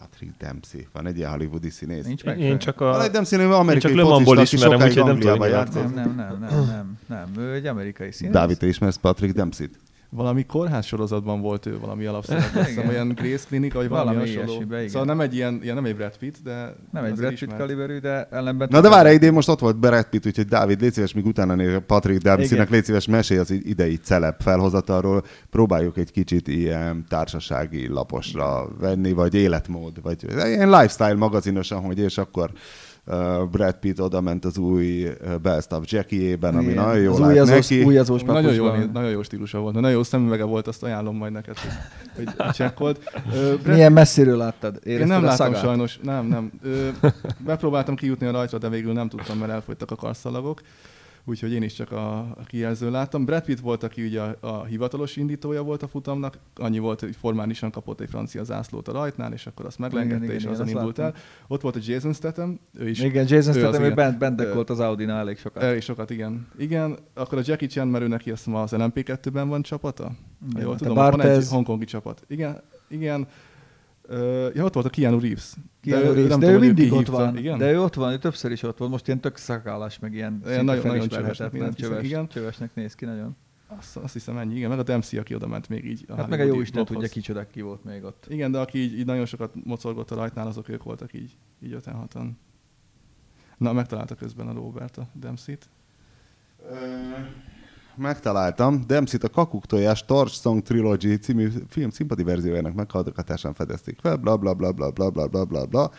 Patrick 0.00 0.36
Dempsey. 0.38 0.86
Van 0.92 1.06
egy 1.06 1.16
ilyen 1.16 1.30
hollywoodi 1.30 1.70
színész. 1.70 2.04
Nincs 2.04 2.24
meg? 2.24 2.40
Én 2.40 2.58
csak 2.58 2.78
Van 2.78 2.94
a... 2.94 3.02
egy 3.02 3.10
Dempsey 3.10 3.38
nevű 3.38 3.52
amerikai 3.52 3.94
csak 3.94 4.06
focista, 4.06 4.40
aki 4.40 4.54
ismerem, 4.54 4.78
sokáig 4.78 4.98
Angliában 4.98 5.48
játszott. 5.48 5.94
Nem, 5.94 6.14
nem, 6.14 6.14
nem, 6.16 6.38
nem, 6.40 6.66
nem, 6.66 6.98
nem. 7.06 7.44
Ő 7.44 7.54
egy 7.54 7.66
amerikai 7.66 8.12
színész. 8.12 8.32
Dávid, 8.32 8.58
te 8.58 8.66
ismersz 8.66 8.96
Patrick 8.96 9.34
Dempsey-t? 9.34 9.78
Valami 10.12 10.46
kórház 10.46 10.86
sorozatban 10.86 11.40
volt 11.40 11.66
ő 11.66 11.78
valami 11.78 12.06
alapszerep. 12.06 12.42
Azt 12.54 12.66
hiszem, 12.66 12.88
olyan 12.88 13.08
Grace 13.08 13.44
Klinika, 13.46 13.78
vagy 13.78 13.88
valami, 13.88 14.06
Valami 14.06 14.28
hasonló. 14.28 14.50
ilyesmibe, 14.50 14.76
igen. 14.76 14.88
Szóval 14.88 15.06
nem 15.06 15.20
egy 15.20 15.34
ilyen, 15.34 15.60
ilyen, 15.62 15.74
nem 15.74 15.84
egy 15.84 15.96
Brad 15.96 16.16
Pitt, 16.16 16.36
de 16.44 16.74
Nem 16.92 17.04
egy 17.04 17.14
Brad 17.14 17.38
Pitt 17.38 17.56
kaliberű, 17.56 17.98
de 17.98 18.28
ellenben... 18.30 18.68
Na 18.70 18.80
de 18.80 18.88
várj, 18.88 19.14
idén 19.14 19.32
most 19.32 19.48
ott 19.48 19.58
volt 19.58 19.76
Brad 19.76 20.04
Pitt, 20.04 20.26
úgyhogy 20.26 20.46
Dávid, 20.46 20.80
légy 20.80 20.92
szíves, 20.92 21.12
míg 21.12 21.26
utána 21.26 21.54
néz 21.54 21.80
Patrick 21.86 22.22
Dempsey-nek, 22.22 22.70
légy 22.70 22.84
szíves, 22.84 23.06
mesélj 23.06 23.40
az 23.40 23.50
idei 23.50 23.96
celeb 23.96 24.34
felhozatalról, 24.42 25.22
próbáljuk 25.50 25.96
egy 25.96 26.10
kicsit 26.10 26.48
ilyen 26.48 27.04
társasági 27.08 27.88
laposra 27.88 28.68
venni, 28.80 29.12
vagy 29.12 29.34
életmód, 29.34 30.02
vagy 30.02 30.24
ilyen 30.46 30.70
lifestyle 30.70 31.14
magazinosan, 31.14 31.80
hogy 31.80 31.98
és 31.98 32.18
akkor 32.18 32.50
Brad 33.50 33.74
Pitt 33.74 34.02
oda 34.02 34.20
ment 34.20 34.44
az 34.44 34.58
új 34.58 35.04
uh, 35.04 35.38
Best 35.42 35.72
of 35.72 35.84
Jackie-ében, 35.86 36.54
ami 36.54 36.70
Igen. 36.70 36.84
nagyon 36.84 37.02
jól 37.02 37.14
az 37.14 37.20
állt 37.20 37.30
újazós, 37.30 37.68
neki. 37.68 37.82
újazós 37.82 38.22
Nagyon 38.22 38.54
jó, 38.54 38.66
nagyon 38.92 39.10
jó 39.10 39.22
stílusa 39.22 39.58
volt, 39.58 39.74
nagyon 39.74 39.90
jó 39.90 40.02
szemüvege 40.02 40.44
volt, 40.44 40.66
azt 40.66 40.82
ajánlom 40.82 41.16
majd 41.16 41.32
neked, 41.32 41.56
hogy, 41.58 42.24
hogy 42.36 42.52
csekkold. 42.52 42.98
Brad 43.62 43.66
Milyen 43.66 43.92
messziről 43.92 44.36
láttad? 44.36 44.80
Én 44.84 44.92
Érezted 44.92 45.08
nem 45.08 45.24
a 45.24 45.26
láttam 45.26 45.46
szagát? 45.46 45.62
sajnos, 45.62 45.98
nem, 46.02 46.26
nem. 46.26 46.50
Ö, 46.62 46.88
bepróbáltam 47.46 47.94
kijutni 47.94 48.26
a 48.26 48.30
rajtra, 48.30 48.58
de 48.58 48.68
végül 48.68 48.92
nem 48.92 49.08
tudtam, 49.08 49.38
mert 49.38 49.52
elfogytak 49.52 49.90
a 49.90 49.96
karszalagok. 49.96 50.60
Úgyhogy 51.24 51.52
én 51.52 51.62
is 51.62 51.74
csak 51.74 51.92
a, 51.92 52.18
a 52.18 52.44
láttam. 52.90 53.24
Brad 53.24 53.44
Pitt 53.44 53.60
volt, 53.60 53.82
aki 53.82 54.04
ugye 54.04 54.20
a, 54.20 54.36
a 54.40 54.64
hivatalos 54.64 55.16
indítója 55.16 55.62
volt 55.62 55.82
a 55.82 55.88
futamnak. 55.88 56.38
Annyi 56.54 56.78
volt, 56.78 57.00
hogy 57.00 57.16
formálisan 57.16 57.70
kapott 57.70 58.00
egy 58.00 58.08
francia 58.08 58.44
zászlót 58.44 58.88
a 58.88 58.92
rajtnál, 58.92 59.32
és 59.32 59.46
akkor 59.46 59.66
azt 59.66 59.78
meglengette, 59.78 60.24
Igen, 60.24 60.36
és 60.36 60.42
igen, 60.42 60.52
azon 60.52 60.66
igen, 60.66 60.78
indult 60.78 60.98
el. 60.98 61.14
Ott 61.48 61.60
volt 61.60 61.76
a 61.76 61.80
Jason 61.82 62.12
Statham, 62.12 62.60
ő 62.72 62.88
is 62.88 63.00
Igen, 63.00 63.26
Jason 63.28 63.54
ő 63.54 63.58
Statham, 63.58 63.82
ő 63.82 63.94
bent, 63.94 64.18
bentek 64.18 64.54
volt 64.54 64.70
az 64.70 64.80
Audi-nál 64.80 65.18
elég 65.18 65.38
sokat. 65.38 65.62
Elég 65.62 65.80
sokat, 65.80 66.10
igen. 66.10 66.46
Igen, 66.58 66.98
akkor 67.14 67.38
a 67.38 67.42
Jackie 67.44 67.68
Chan, 67.68 67.88
mert 67.88 68.04
ő 68.04 68.06
neki 68.06 68.30
azt 68.30 68.46
mondom, 68.46 68.64
az 68.64 68.72
LMP2-ben 68.76 69.48
van 69.48 69.62
csapata? 69.62 70.10
Igen, 70.50 70.62
jól 70.62 70.70
hát 70.70 70.78
tudom, 70.78 70.96
ott 70.96 71.02
van 71.02 71.20
egy 71.20 71.26
Barthez. 71.26 71.50
hongkongi 71.50 71.84
csapat. 71.84 72.24
Igen, 72.28 72.60
igen. 72.88 73.26
Ja, 74.54 74.64
ott 74.64 74.74
volt 74.74 74.86
a 74.86 74.90
Keanu 74.90 75.20
Reeves. 75.20 75.54
Keanu 75.80 76.04
ő- 76.04 76.12
Reeves, 76.12 76.28
nem 76.30 76.40
de 76.40 76.46
tudom, 76.46 76.62
ő 76.62 76.66
mindig 76.66 76.92
ott 76.92 77.06
van. 77.06 77.36
Igen? 77.36 77.58
De 77.58 77.70
ő 77.72 77.80
ott 77.80 77.94
van, 77.94 78.12
ő 78.12 78.18
többször 78.18 78.50
is 78.52 78.62
ott 78.62 78.78
volt. 78.78 78.90
Most 78.90 79.06
ilyen 79.06 79.20
tök 79.20 79.36
szakállas, 79.36 79.98
meg 79.98 80.12
ilyen 80.14 80.42
Ilyen 80.46 80.64
nagyon- 80.64 80.86
nagyon 80.86 81.08
csövesnek 81.08 81.52
néz 81.52 81.74
csöves, 81.74 82.04
igen. 82.04 82.28
csövesnek 82.28 82.74
néz 82.74 82.94
ki 82.94 83.04
nagyon. 83.04 83.36
Azt, 83.78 83.96
azt 83.96 84.12
hiszem 84.12 84.36
ennyi, 84.38 84.56
igen. 84.56 84.68
Meg 84.68 84.78
a 84.78 84.82
Dempsey, 84.82 85.18
aki 85.18 85.34
oda 85.34 85.46
ment 85.46 85.68
még 85.68 85.84
így. 85.84 86.04
Hát 86.16 86.28
meg 86.28 86.40
a 86.40 86.44
jó 86.44 86.60
Isten 86.60 86.84
tudja, 86.84 87.08
kicsoda 87.08 87.46
ki 87.46 87.60
volt 87.60 87.84
még 87.84 88.04
ott. 88.04 88.26
Igen, 88.28 88.52
de 88.52 88.58
aki 88.58 88.78
így, 88.78 88.98
így 88.98 89.06
nagyon 89.06 89.26
sokat 89.26 89.64
mocorgott 89.64 90.10
a 90.10 90.14
rajtnál, 90.14 90.46
azok 90.46 90.68
ők 90.68 90.82
voltak 90.82 91.12
így, 91.14 91.36
így 91.62 91.72
öten 91.72 91.94
hatan. 91.94 92.38
Na, 93.58 93.72
megtalálta 93.72 94.14
közben 94.14 94.48
a 94.48 94.52
Robert 94.52 94.96
a 94.96 95.08
Dempsey-t. 95.14 95.68
Megtaláltam. 98.00 98.82
Dempsey-t 98.86 99.24
a 99.24 99.28
Kakuk 99.28 99.66
tojás 99.66 100.04
Torch 100.04 100.34
Song 100.34 100.62
Trilogy 100.62 101.16
című 101.16 101.48
film 101.68 101.90
szimpati 101.90 102.22
verziójának 102.22 102.74
meghallgatásán 102.74 103.54
fedezték 103.54 103.98
fel, 104.02 104.16
bla 104.16 104.36
bla 104.36 104.54
bla 104.54 104.72
bla 104.72 104.90
bla 104.90 105.10
bla 105.10 105.26
bla 105.26 105.44
bla 105.44 105.66
bla. 105.66 105.90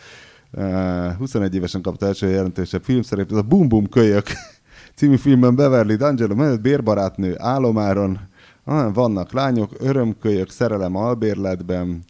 Uh, 0.50 1.16
21 1.16 1.54
évesen 1.54 1.82
kapta 1.82 2.06
első 2.06 2.28
jelentősebb 2.28 2.82
filmszerepet 2.82 3.36
a 3.36 3.42
Boom 3.42 3.68
Boom 3.68 3.88
Kölyök 3.88 4.26
című 4.96 5.16
filmben 5.16 5.54
Beverly 5.54 5.96
D'Angelo 5.98 6.34
mellett 6.34 6.60
bérbarátnő 6.60 7.34
álomáron. 7.38 8.18
Ah, 8.64 8.94
vannak 8.94 9.32
lányok, 9.32 9.70
örömkölyök, 9.78 10.50
szerelem 10.50 10.96
albérletben. 10.96 12.04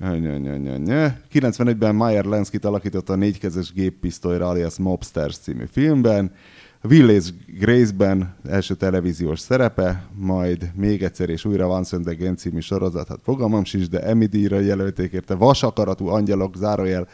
Nyö, 0.00 0.36
nyö, 0.36 0.56
nyö, 0.56 0.76
nyö. 0.76 1.08
91-ben 1.32 1.94
Meyer 1.94 2.24
Lenskit 2.24 2.64
alakította 2.64 3.12
a 3.12 3.16
négykezes 3.16 3.72
géppisztolyra 3.72 4.48
alias 4.48 4.76
Mobsters 4.76 5.38
című 5.38 5.64
filmben. 5.70 6.32
Village 6.82 7.28
Grace-ben 7.46 8.34
első 8.48 8.74
televíziós 8.74 9.40
szerepe, 9.40 10.08
majd 10.14 10.70
még 10.74 11.02
egyszer 11.02 11.28
és 11.28 11.44
újra 11.44 11.68
Once 11.68 11.96
and 11.96 12.06
Again 12.06 12.36
című 12.36 12.60
sorozat, 12.60 13.08
hát 13.08 13.18
fogalmam 13.22 13.64
sincs, 13.64 13.88
de 13.88 14.00
Emmy 14.00 14.26
díjra 14.26 14.58
jelölték 14.58 15.12
érte 15.12 15.34
vasakaratú 15.34 16.06
angyalok, 16.06 16.56
zárójel 16.56 17.08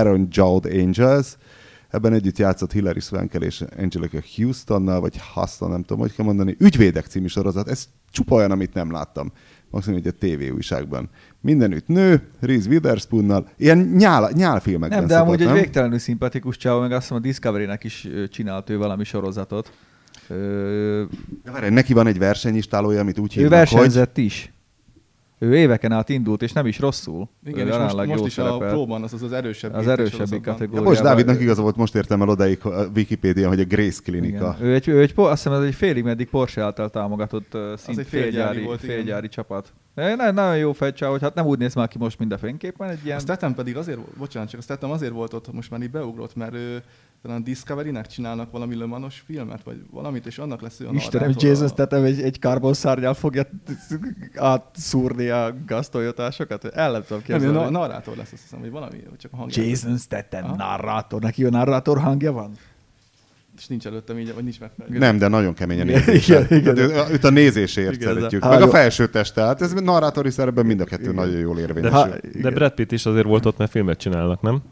Iron 0.00 0.28
Jawed 0.30 0.64
Angels. 0.64 1.36
Ebben 1.90 2.12
együtt 2.12 2.38
játszott 2.38 2.72
Hilary 2.72 3.00
Swankel 3.00 3.42
és 3.42 3.64
Angelica 3.76 4.18
Houstonnal, 4.36 5.00
vagy 5.00 5.20
Huston, 5.34 5.70
nem 5.70 5.82
tudom, 5.82 5.98
hogy 5.98 6.14
kell 6.14 6.24
mondani. 6.24 6.56
Ügyvédek 6.58 7.06
című 7.06 7.26
sorozat, 7.26 7.68
ez 7.68 7.88
csupa 8.10 8.34
olyan, 8.34 8.50
amit 8.50 8.74
nem 8.74 8.90
láttam. 8.90 9.32
Maximum 9.70 9.98
egy 9.98 10.06
a 10.06 10.12
TV 10.18 10.54
újságban. 10.54 11.10
Mindenütt 11.44 11.86
nő, 11.86 12.28
Reese 12.40 12.68
Witherspoonnal, 12.68 13.48
ilyen 13.56 13.78
nyál, 13.78 14.30
nyálfilmekben 14.34 14.98
Nem, 14.98 15.08
de 15.08 15.14
szokott, 15.14 15.28
amúgy 15.28 15.40
egy 15.40 15.46
nem? 15.46 15.56
végtelenül 15.56 15.98
szimpatikus 15.98 16.56
csáva, 16.56 16.80
meg 16.80 16.92
azt 16.92 17.00
hiszem 17.00 17.16
a 17.16 17.20
Discovery-nek 17.20 17.84
is 17.84 18.08
csinált 18.30 18.70
ő 18.70 18.78
valami 18.78 19.04
sorozatot. 19.04 19.72
Ö, 20.28 21.02
De 21.44 21.50
várj, 21.50 21.68
neki 21.68 21.92
van 21.92 22.06
egy 22.06 22.18
versenyistálója, 22.18 23.00
amit 23.00 23.18
úgy 23.18 23.36
ő 23.36 23.40
hívnak, 23.40 23.58
hogy... 23.58 23.68
versenyzett 23.72 24.18
is. 24.18 24.52
Ő 25.38 25.56
éveken 25.56 25.92
át 25.92 26.08
indult, 26.08 26.42
és 26.42 26.52
nem 26.52 26.66
is 26.66 26.78
rosszul. 26.78 27.28
Igen, 27.46 27.66
Ő 27.66 27.70
és 27.70 27.76
most, 27.76 28.06
most 28.06 28.26
is 28.26 28.38
a 28.38 28.44
szerepel. 28.44 28.68
próban, 28.68 29.02
az 29.02 29.12
az, 29.12 29.22
az 29.22 29.32
erősebb. 29.32 29.74
Az 29.74 29.84
sorozatban. 29.84 30.40
kategória. 30.40 30.82
Ja, 30.82 30.88
most 30.88 31.02
Dávidnak 31.02 31.40
igaza 31.40 31.62
volt, 31.62 31.76
most 31.76 31.94
értem 31.94 32.22
el 32.22 32.28
odaig 32.28 32.58
a 32.62 32.86
Wikipédia, 32.94 33.48
hogy 33.48 33.60
a 33.60 33.64
Grace 33.64 34.00
Klinika. 34.04 34.56
Igen. 34.58 34.68
Ő 34.68 34.74
egy, 34.74 34.88
ő 34.88 35.00
egy, 35.00 35.12
azt 35.16 35.42
hiszem, 35.42 35.58
ez 35.58 35.66
egy 35.66 35.74
félig 35.74 36.04
meddig 36.04 36.28
Porsche 36.28 36.62
által 36.62 36.90
támogatott 36.90 37.56
szint 37.76 37.98
egy 37.98 38.06
félgyári 38.06 38.30
félgyári, 38.32 38.62
volt, 38.62 38.80
félgyári 38.80 39.28
csapat. 39.28 39.72
Nagyon, 39.94 40.34
nagyon 40.34 40.56
jó 40.56 40.72
fejcsá, 40.72 41.08
hogy 41.08 41.20
hát 41.20 41.34
nem 41.34 41.46
úgy 41.46 41.58
néz 41.58 41.74
már 41.74 41.88
ki 41.88 41.98
most, 41.98 42.18
mint 42.18 42.32
a 42.32 42.38
fényképen, 42.38 42.88
egy 42.88 43.04
ilyen... 43.04 43.16
A 43.16 43.20
Statham 43.20 43.54
pedig 43.54 43.76
azért, 43.76 43.98
bocsánat, 44.16 44.48
csak 44.48 44.60
a 44.60 44.62
Statham 44.62 44.90
azért 44.90 45.12
volt 45.12 45.32
ott, 45.32 45.52
most 45.52 45.70
már 45.70 45.80
így 45.82 45.90
beugrott, 45.90 46.34
mert 46.36 46.54
ő 46.54 46.82
talán 47.22 47.44
Discovery-nek 47.44 48.06
csinálnak 48.06 48.50
valami 48.50 48.76
Le 48.76 48.86
Manos 48.86 49.22
filmet, 49.26 49.62
vagy 49.62 49.84
valamit, 49.90 50.26
és 50.26 50.38
annak 50.38 50.60
lesz 50.60 50.80
a 50.80 50.90
Istenem, 50.92 51.26
narrátor 51.28 51.48
Jason 51.48 51.64
a- 51.64 51.68
Statham 51.68 52.04
egy, 52.04 52.20
egy 52.20 52.38
karbonszárnyal 52.38 53.14
fogja 53.14 53.44
átszúrni 54.34 55.28
a 55.28 55.54
gaztolyótásokat. 55.66 56.64
El 56.64 56.92
nem 56.92 57.02
tudom 57.02 57.22
Nem, 57.26 57.38
képzelni. 57.38 57.58
na- 57.70 57.70
narrátor 57.78 58.16
lesz, 58.16 58.32
azt 58.32 58.42
hiszem, 58.42 58.60
vagy 58.60 58.70
valami, 58.70 58.96
vagy 59.08 59.18
csak 59.18 59.32
a 59.32 59.36
hangja. 59.36 59.62
Jason 59.62 59.96
Statham, 59.96 60.56
narrátor. 60.56 61.20
Neki 61.20 61.44
a 61.44 61.50
narrátor 61.50 61.98
hangja 61.98 62.32
van? 62.32 62.52
És 63.58 63.66
nincs 63.66 63.86
előttem 63.86 64.18
így, 64.18 64.34
vagy 64.34 64.42
nincs 64.42 64.60
meg. 64.60 64.70
Nem, 64.88 65.18
de 65.18 65.28
nagyon 65.28 65.54
keményen 65.54 65.88
Igen, 65.88 66.14
igen, 66.14 66.46
igen. 66.50 66.78
Őt 67.12 67.24
a 67.24 67.30
nézésért 67.30 67.94
Igen, 67.94 68.14
szeretjük. 68.14 68.42
Meg 68.42 68.62
a 68.62 68.68
felső 68.68 69.06
teste. 69.06 69.42
Hát 69.42 69.62
ez 69.62 69.72
narrátori 69.72 70.30
szerepben 70.30 70.66
mind 70.66 70.80
a 70.80 70.84
kettő 70.84 71.12
nagyon 71.12 71.38
jól 71.38 71.54
De, 71.54 71.60
érvényesül. 71.60 72.08
De 72.08 72.20
igen. 72.32 72.54
Brad 72.54 72.72
Pitt 72.74 72.92
is 72.92 73.06
azért 73.06 73.26
volt 73.26 73.46
ott, 73.46 73.56
mert 73.56 73.70
filmet 73.70 73.98
csinálnak, 73.98 74.40
nem? 74.42 74.62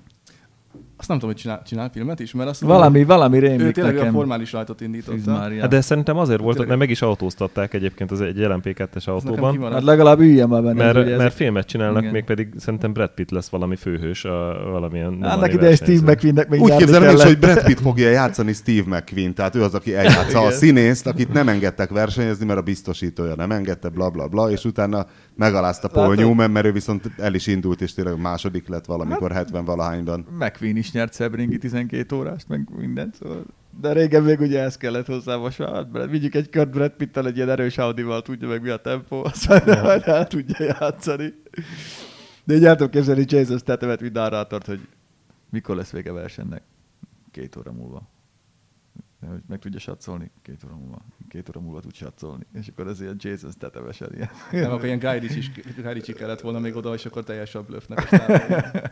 Azt 1.03 1.11
nem 1.11 1.21
tudom, 1.21 1.35
hogy 1.35 1.43
csinál, 1.45 1.63
csinál 1.67 1.91
filmet 1.93 2.21
is, 2.21 2.33
mert 2.33 2.49
azt 2.49 2.61
valami, 2.61 3.05
valami 3.05 3.37
ő 3.37 3.41
rémlik 3.41 3.75
tényleg 3.75 3.95
nekem. 3.95 4.09
a 4.09 4.13
formális 4.13 4.53
rajtot 4.53 4.81
indította. 4.81 5.33
Hát 5.33 5.69
de 5.69 5.81
szerintem 5.81 6.17
azért 6.17 6.41
volt, 6.41 6.51
Tényleg. 6.57 6.69
mert 6.69 6.81
meg 6.81 6.91
is 6.91 7.03
autóztatták 7.03 7.75
egyébként 7.75 8.11
az 8.11 8.21
egy 8.21 8.37
LMP2-es 8.39 9.15
Az 9.15 9.23
nekem 9.23 9.45
autóban. 9.45 9.73
Hát 9.73 9.83
legalább 9.83 10.21
üljön 10.21 10.49
már 10.49 10.63
benne. 10.63 10.85
Mert, 10.85 10.95
mert 10.95 11.09
ezek- 11.09 11.33
filmet 11.33 11.67
csinálnak, 11.67 12.01
Igen. 12.01 12.13
még 12.13 12.25
pedig 12.25 12.49
szerintem 12.57 12.93
Brad 12.93 13.11
Pitt 13.15 13.31
lesz 13.31 13.49
valami 13.49 13.77
főhős, 13.77 14.25
a, 14.25 14.69
valamilyen... 14.71 15.13
Annak 15.13 15.31
valami 15.31 15.53
idején 15.53 15.77
Steve. 15.77 16.13
McQueen-nek 16.13 16.49
még 16.49 16.61
Úgy 16.61 16.77
képzelem 16.77 17.15
is, 17.15 17.23
hogy 17.23 17.39
Brad 17.39 17.65
Pitt 17.65 17.81
fogja 17.81 18.11
játszani 18.11 18.53
Steve 18.53 18.97
McQueen, 18.97 19.35
tehát 19.35 19.55
ő 19.55 19.63
az, 19.63 19.75
aki 19.75 19.95
eljátsza 19.95 20.41
a 20.41 20.51
színészt, 20.51 21.07
akit 21.07 21.33
nem 21.33 21.49
engedtek 21.49 21.91
versenyezni, 21.91 22.47
mert 22.47 22.59
a 22.59 22.63
biztosítója 22.63 23.35
nem 23.35 23.51
engedte, 23.51 23.89
bla 23.89 24.11
bla 24.11 24.29
bla, 24.29 24.51
és 24.51 24.65
utána 24.65 25.07
megalázta 25.35 25.89
Paul 25.89 26.09
Látod? 26.09 26.25
Newman, 26.25 26.51
mert 26.51 26.67
ő 26.67 26.73
viszont 26.73 27.11
el 27.17 27.35
is 27.35 27.47
indult, 27.47 27.81
és 27.81 27.95
tényleg 27.95 28.21
második 28.21 28.69
lett 28.69 28.85
valamikor 28.85 29.33
70 29.33 29.65
valahányban. 29.65 30.27
McQueen 30.39 30.77
is 30.77 30.93
nyert 30.93 31.15
Sebringi 31.15 31.59
12 31.59 32.17
órást, 32.17 32.49
meg 32.49 32.69
mindent, 32.77 33.15
szóval. 33.15 33.45
De 33.81 33.93
régen 33.93 34.23
még 34.23 34.41
ugye 34.41 34.61
ez 34.61 34.77
kellett 34.77 35.07
hozzá, 35.07 35.37
most 35.37 35.59
már 35.59 35.73
hát, 35.73 36.11
vigyük 36.11 36.35
egy 36.35 36.49
kört 36.49 36.71
Brad 36.71 36.91
Pittel 36.91 37.27
egy 37.27 37.37
ilyen 37.37 37.49
erős 37.49 37.79
Audi-val, 37.79 38.23
tudja 38.23 38.49
meg 38.49 38.63
mi 38.63 38.69
a 38.69 38.77
tempó, 38.77 39.25
aztán 39.33 39.83
majd 39.83 40.03
el 40.05 40.27
tudja 40.27 40.65
játszani. 40.65 41.35
De 42.45 42.55
így 42.55 42.65
el 42.65 42.77
tudom 42.77 42.91
képzelni 42.91 43.25
Jason 43.27 43.59
Stathamet, 43.59 44.01
mint 44.01 44.13
narrátort, 44.13 44.67
hogy 44.67 44.81
mikor 45.51 45.77
lesz 45.77 45.91
vége 45.91 46.11
a 46.11 46.15
versenynek. 46.15 46.63
Két 47.31 47.57
óra 47.57 47.73
múlva. 47.73 48.03
De 49.23 49.29
hogy 49.29 49.43
meg 49.49 49.59
tudja 49.59 49.79
satszolni? 49.81 50.31
Két 50.43 50.65
óra 50.65 50.77
múlva. 50.77 50.99
Két 51.29 51.49
óra 51.49 51.61
múlva 51.61 51.81
tud 51.81 51.95
satszolni. 51.95 52.47
És 52.55 52.69
akkor 52.69 52.87
ez 52.87 53.01
ilyen 53.01 53.17
Jason 53.19 53.51
Statham-esen 53.51 54.11
ilyen. 54.15 54.31
Nem, 54.53 54.73
akkor 54.73 54.85
ilyen 54.85 54.99
Guy 54.99 55.19
Ritchie, 55.19 55.63
Guy 55.83 55.93
Ritchie 55.93 56.15
kellett 56.15 56.41
volna 56.41 56.59
még 56.59 56.77
oda, 56.77 56.95
és 56.95 57.07
akkor 57.07 57.25
teljes 57.25 57.55
a 57.55 57.63
blöffnek. 57.69 57.99
Aztán 57.99 58.91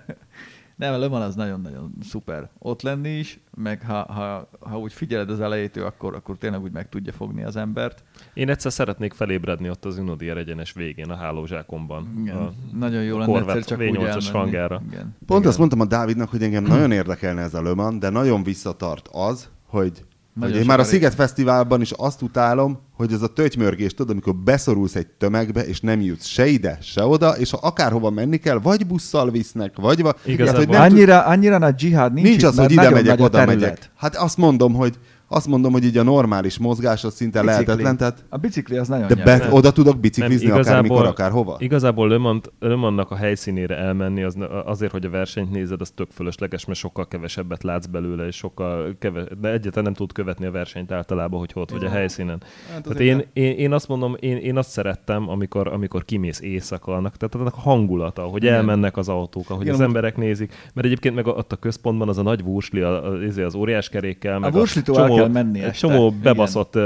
Nem, 0.76 0.94
a 0.94 0.98
Le 0.98 1.08
Mans 1.08 1.24
az 1.24 1.34
nagyon-nagyon 1.34 1.92
szuper 2.02 2.50
ott 2.58 2.82
lenni 2.82 3.08
is, 3.08 3.40
meg 3.56 3.82
ha, 3.82 4.12
ha, 4.12 4.50
ha 4.60 4.78
úgy 4.78 4.92
figyeled 4.92 5.30
az 5.30 5.40
elejétől, 5.40 5.84
akkor, 5.84 6.14
akkor 6.14 6.38
tényleg 6.38 6.62
úgy 6.62 6.72
meg 6.72 6.88
tudja 6.88 7.12
fogni 7.12 7.42
az 7.42 7.56
embert. 7.56 8.04
Én 8.34 8.48
egyszer 8.48 8.72
szeretnék 8.72 9.12
felébredni 9.12 9.70
ott 9.70 9.84
az 9.84 9.98
Unodier 9.98 10.36
egyenes 10.36 10.72
végén, 10.72 11.10
a 11.10 11.16
hálózsákomban. 11.16 12.14
Igen. 12.20 12.36
A, 12.36 12.52
nagyon 12.72 13.02
jó 13.02 13.18
lenne 13.18 13.38
egyszer 13.38 13.64
csak 13.64 13.78
úgy 13.80 13.96
V8-as 13.96 14.00
elmenni. 14.02 14.28
hangjára. 14.30 14.82
Igen. 14.86 15.16
Pont 15.26 15.38
Igen. 15.38 15.48
azt 15.50 15.58
mondtam 15.58 15.80
a 15.80 15.84
Dávidnak, 15.86 16.28
hogy 16.28 16.42
engem 16.42 16.64
nagyon 16.64 16.92
érdekelne 16.92 17.42
ez 17.42 17.54
a 17.54 17.62
Le 17.62 17.74
Mans, 17.74 17.98
de 17.98 18.08
nagyon 18.10 18.42
visszatart 18.42 19.08
az, 19.12 19.48
hogy, 19.66 20.04
Nagyon 20.34 20.56
én 20.56 20.64
már 20.66 20.80
a. 20.80 20.84
Sziget 20.84 21.14
Fesztiválban 21.14 21.80
is 21.80 21.90
azt 21.90 22.22
utálom, 22.22 22.78
hogy 22.96 23.12
ez 23.12 23.22
a 23.22 23.26
töltymörgés, 23.26 23.94
tudod, 23.94 24.10
amikor 24.10 24.34
beszorulsz 24.36 24.94
egy 24.94 25.06
tömegbe, 25.06 25.66
és 25.66 25.80
nem 25.80 26.00
jutsz 26.00 26.26
se 26.26 26.46
ide, 26.46 26.78
se 26.82 27.04
oda, 27.04 27.30
és 27.30 27.50
ha 27.50 27.58
akárhova 27.62 28.10
menni 28.10 28.36
kell, 28.36 28.58
vagy 28.62 28.86
busszal 28.86 29.30
visznek, 29.30 29.76
vagy... 29.76 30.02
Va... 30.02 30.14
Igazából- 30.24 30.58
hogy 30.58 30.68
nem 30.68 30.82
tud- 30.82 30.92
Annyira, 30.92 31.20
annyira 31.24 31.58
nagy 31.58 31.74
dzsihád 31.74 32.12
nincs, 32.12 32.26
Nincs 32.28 32.42
itt, 32.42 32.48
az, 32.48 32.56
mert 32.56 32.68
hogy 32.74 32.78
ide 32.84 32.90
megyek, 32.90 33.20
oda 33.20 33.28
terület. 33.38 33.60
megyek. 33.60 33.90
Hát 33.96 34.16
azt 34.16 34.36
mondom, 34.36 34.74
hogy 34.74 34.94
azt 35.32 35.46
mondom, 35.46 35.72
hogy 35.72 35.84
így 35.84 35.96
a 35.96 36.02
normális 36.02 36.58
mozgás 36.58 37.04
az 37.04 37.14
szinte 37.14 37.40
Bicikli. 37.40 37.64
lehetetlen, 37.64 37.96
tehát 37.96 38.24
A 38.28 38.36
bicikli 38.36 38.76
az 38.76 38.88
nagyon 38.88 39.06
de 39.08 39.14
be, 39.14 39.48
oda 39.50 39.72
tudok 39.72 39.98
biciklizni 40.00 40.46
Nem, 40.48 40.58
akármikor, 40.58 41.06
akárhova. 41.06 41.56
Igazából 41.58 42.08
Le 42.08 42.76
Mans-nak 42.76 43.10
a 43.10 43.16
helyszínére 43.16 43.76
elmenni 43.76 44.22
az 44.22 44.36
azért, 44.64 44.92
hogy 44.92 45.04
a 45.04 45.10
versenyt 45.10 45.50
nézed, 45.50 45.80
az 45.80 45.90
tök 45.90 46.10
fölösleges, 46.10 46.64
mert 46.64 46.78
sokkal 46.78 47.08
kevesebbet 47.08 47.62
látsz 47.62 47.86
belőle, 47.86 48.26
és 48.26 48.36
sokkal 48.36 48.94
keves, 48.98 49.24
de 49.40 49.48
egyáltalán 49.48 49.84
nem 49.84 49.94
tud 49.94 50.12
követni 50.12 50.46
a 50.46 50.50
versenyt 50.50 50.92
általában, 50.92 51.38
hogy 51.38 51.50
ott 51.54 51.70
vagy 51.70 51.84
a 51.84 51.88
helyszínen. 51.88 52.42
Hát 52.72 52.82
Tehát 52.82 53.00
én, 53.00 53.24
én, 53.32 53.52
én, 53.56 53.72
azt 53.72 53.88
mondom, 53.88 54.16
én, 54.20 54.36
én 54.36 54.56
azt 54.56 54.70
szerettem, 54.70 55.28
amikor, 55.28 55.68
amikor 55.68 56.04
kimész 56.04 56.40
éjszaka, 56.40 56.92
annak, 56.94 57.16
tehát 57.16 57.34
annak 57.34 57.54
a 57.56 57.60
hangulata, 57.60 58.22
hogy 58.22 58.42
Igen. 58.42 58.54
elmennek 58.54 58.96
az 58.96 59.08
autók, 59.08 59.50
ahogy 59.50 59.62
Igen, 59.62 59.74
az 59.74 59.80
emberek 59.80 60.16
nézik, 60.16 60.52
mert 60.74 60.86
egyébként 60.86 61.14
meg 61.14 61.26
ott 61.26 61.52
a 61.52 61.56
központban 61.56 62.08
az 62.08 62.18
a 62.18 62.22
nagy 62.22 62.42
vursli, 62.42 62.80
a- 62.80 63.04
az, 63.04 63.36
az 63.36 63.54
óriás 63.54 63.88
kerékkel, 63.88 64.38
meg 64.38 64.54
Wurslitól 64.54 64.98
el 64.98 65.19
kell 65.20 65.28
menni 65.28 65.58
egy 65.58 65.64
este. 65.64 65.86
csomó 65.88 66.06
Igen. 66.06 66.20
bebaszott 66.22 66.78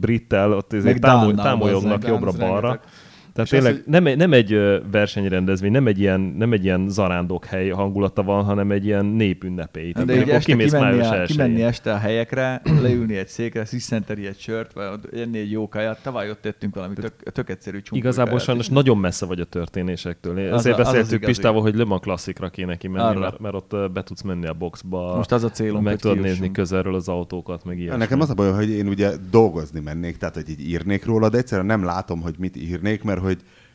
brittel, 0.00 0.52
ott 0.52 0.72
Dán, 1.34 1.60
az 1.60 1.84
jobbra-balra. 2.06 2.80
Tehát 3.36 3.52
És 3.52 3.58
az, 3.58 3.64
tényleg 3.64 3.72
hogy- 3.72 3.92
nem, 3.92 4.06
egy- 4.06 4.16
nem 4.16 4.32
egy 4.32 4.80
versenyrendezvény, 4.90 5.70
nem 5.70 5.86
egy 5.86 6.00
ilyen, 6.00 6.20
nem 6.20 6.52
egy 6.52 6.64
ilyen 6.64 6.88
zarándokhely 6.88 7.68
hangulata 7.68 8.22
van, 8.22 8.44
hanem 8.44 8.70
egy 8.70 8.84
ilyen 8.84 9.04
népünnepély. 9.04 9.92
De 9.92 10.04
Tehát 10.04 10.22
így 10.22 10.28
este 10.30 10.50
kimész 10.50 10.72
kimenni, 10.72 11.00
a, 11.00 11.20
1 11.20 11.26
kimenni 11.26 11.62
este 11.62 11.92
a 11.92 11.96
helyekre, 11.96 12.62
leülni 12.82 13.16
egy 13.16 13.28
székre, 13.28 13.64
sziszenteni 13.64 14.26
egy 14.26 14.38
sört, 14.38 14.72
vagy 14.72 15.20
enni 15.20 15.38
egy 15.38 15.50
jó 15.50 15.68
kaját. 15.68 16.02
Tavaly 16.02 16.30
ott 16.30 16.40
tettünk 16.40 16.74
valami 16.74 16.94
tök, 16.94 17.12
tök 17.32 17.50
egyszerű 17.50 17.80
csunkó 17.80 17.96
Igazából 17.96 18.38
sajnos 18.38 18.68
nagyon 18.68 18.98
messze 18.98 19.26
vagy 19.26 19.40
a 19.40 19.44
történésektől. 19.44 20.38
Én 20.38 20.52
Az 20.52 20.58
Ezért 20.58 20.74
az 20.78 20.80
az 20.80 20.92
beszéltük 20.92 21.12
igazi. 21.12 21.32
Pistával, 21.32 21.62
hogy 21.62 21.74
Le 21.74 21.84
Mans 21.84 22.00
klasszikra 22.02 22.48
kéne 22.48 22.76
kimenni, 22.76 23.18
mert, 23.18 23.38
mert 23.40 23.54
ott 23.54 23.92
be 23.92 24.02
tudsz 24.02 24.22
menni 24.22 24.46
a 24.46 24.52
boxba, 24.52 25.16
Most 25.16 25.32
az 25.32 25.44
a 25.44 25.50
célunk, 25.50 25.84
meg 25.84 25.96
tudod 25.96 26.20
nézni 26.20 26.50
közelről 26.50 26.94
az 26.94 27.08
autókat, 27.08 27.64
meg 27.64 27.78
ilyesmi. 27.78 27.98
Nekem 27.98 28.20
az 28.20 28.30
a 28.30 28.34
baj, 28.34 28.52
hogy 28.52 28.70
én 28.70 28.88
ugye 28.88 29.10
dolgozni 29.30 29.80
mennék, 29.80 30.16
tehát 30.16 30.34
hogy 30.34 30.48
így 30.48 30.68
írnék 30.68 31.04
róla, 31.04 31.28
de 31.28 31.38
egyszerűen 31.38 31.66
nem 31.66 31.84
látom, 31.84 32.20
hogy 32.20 32.34
mit 32.38 32.56
írnék, 32.56 33.02
mert 33.02 33.20
hogy 33.26 33.40
ö, 33.42 33.65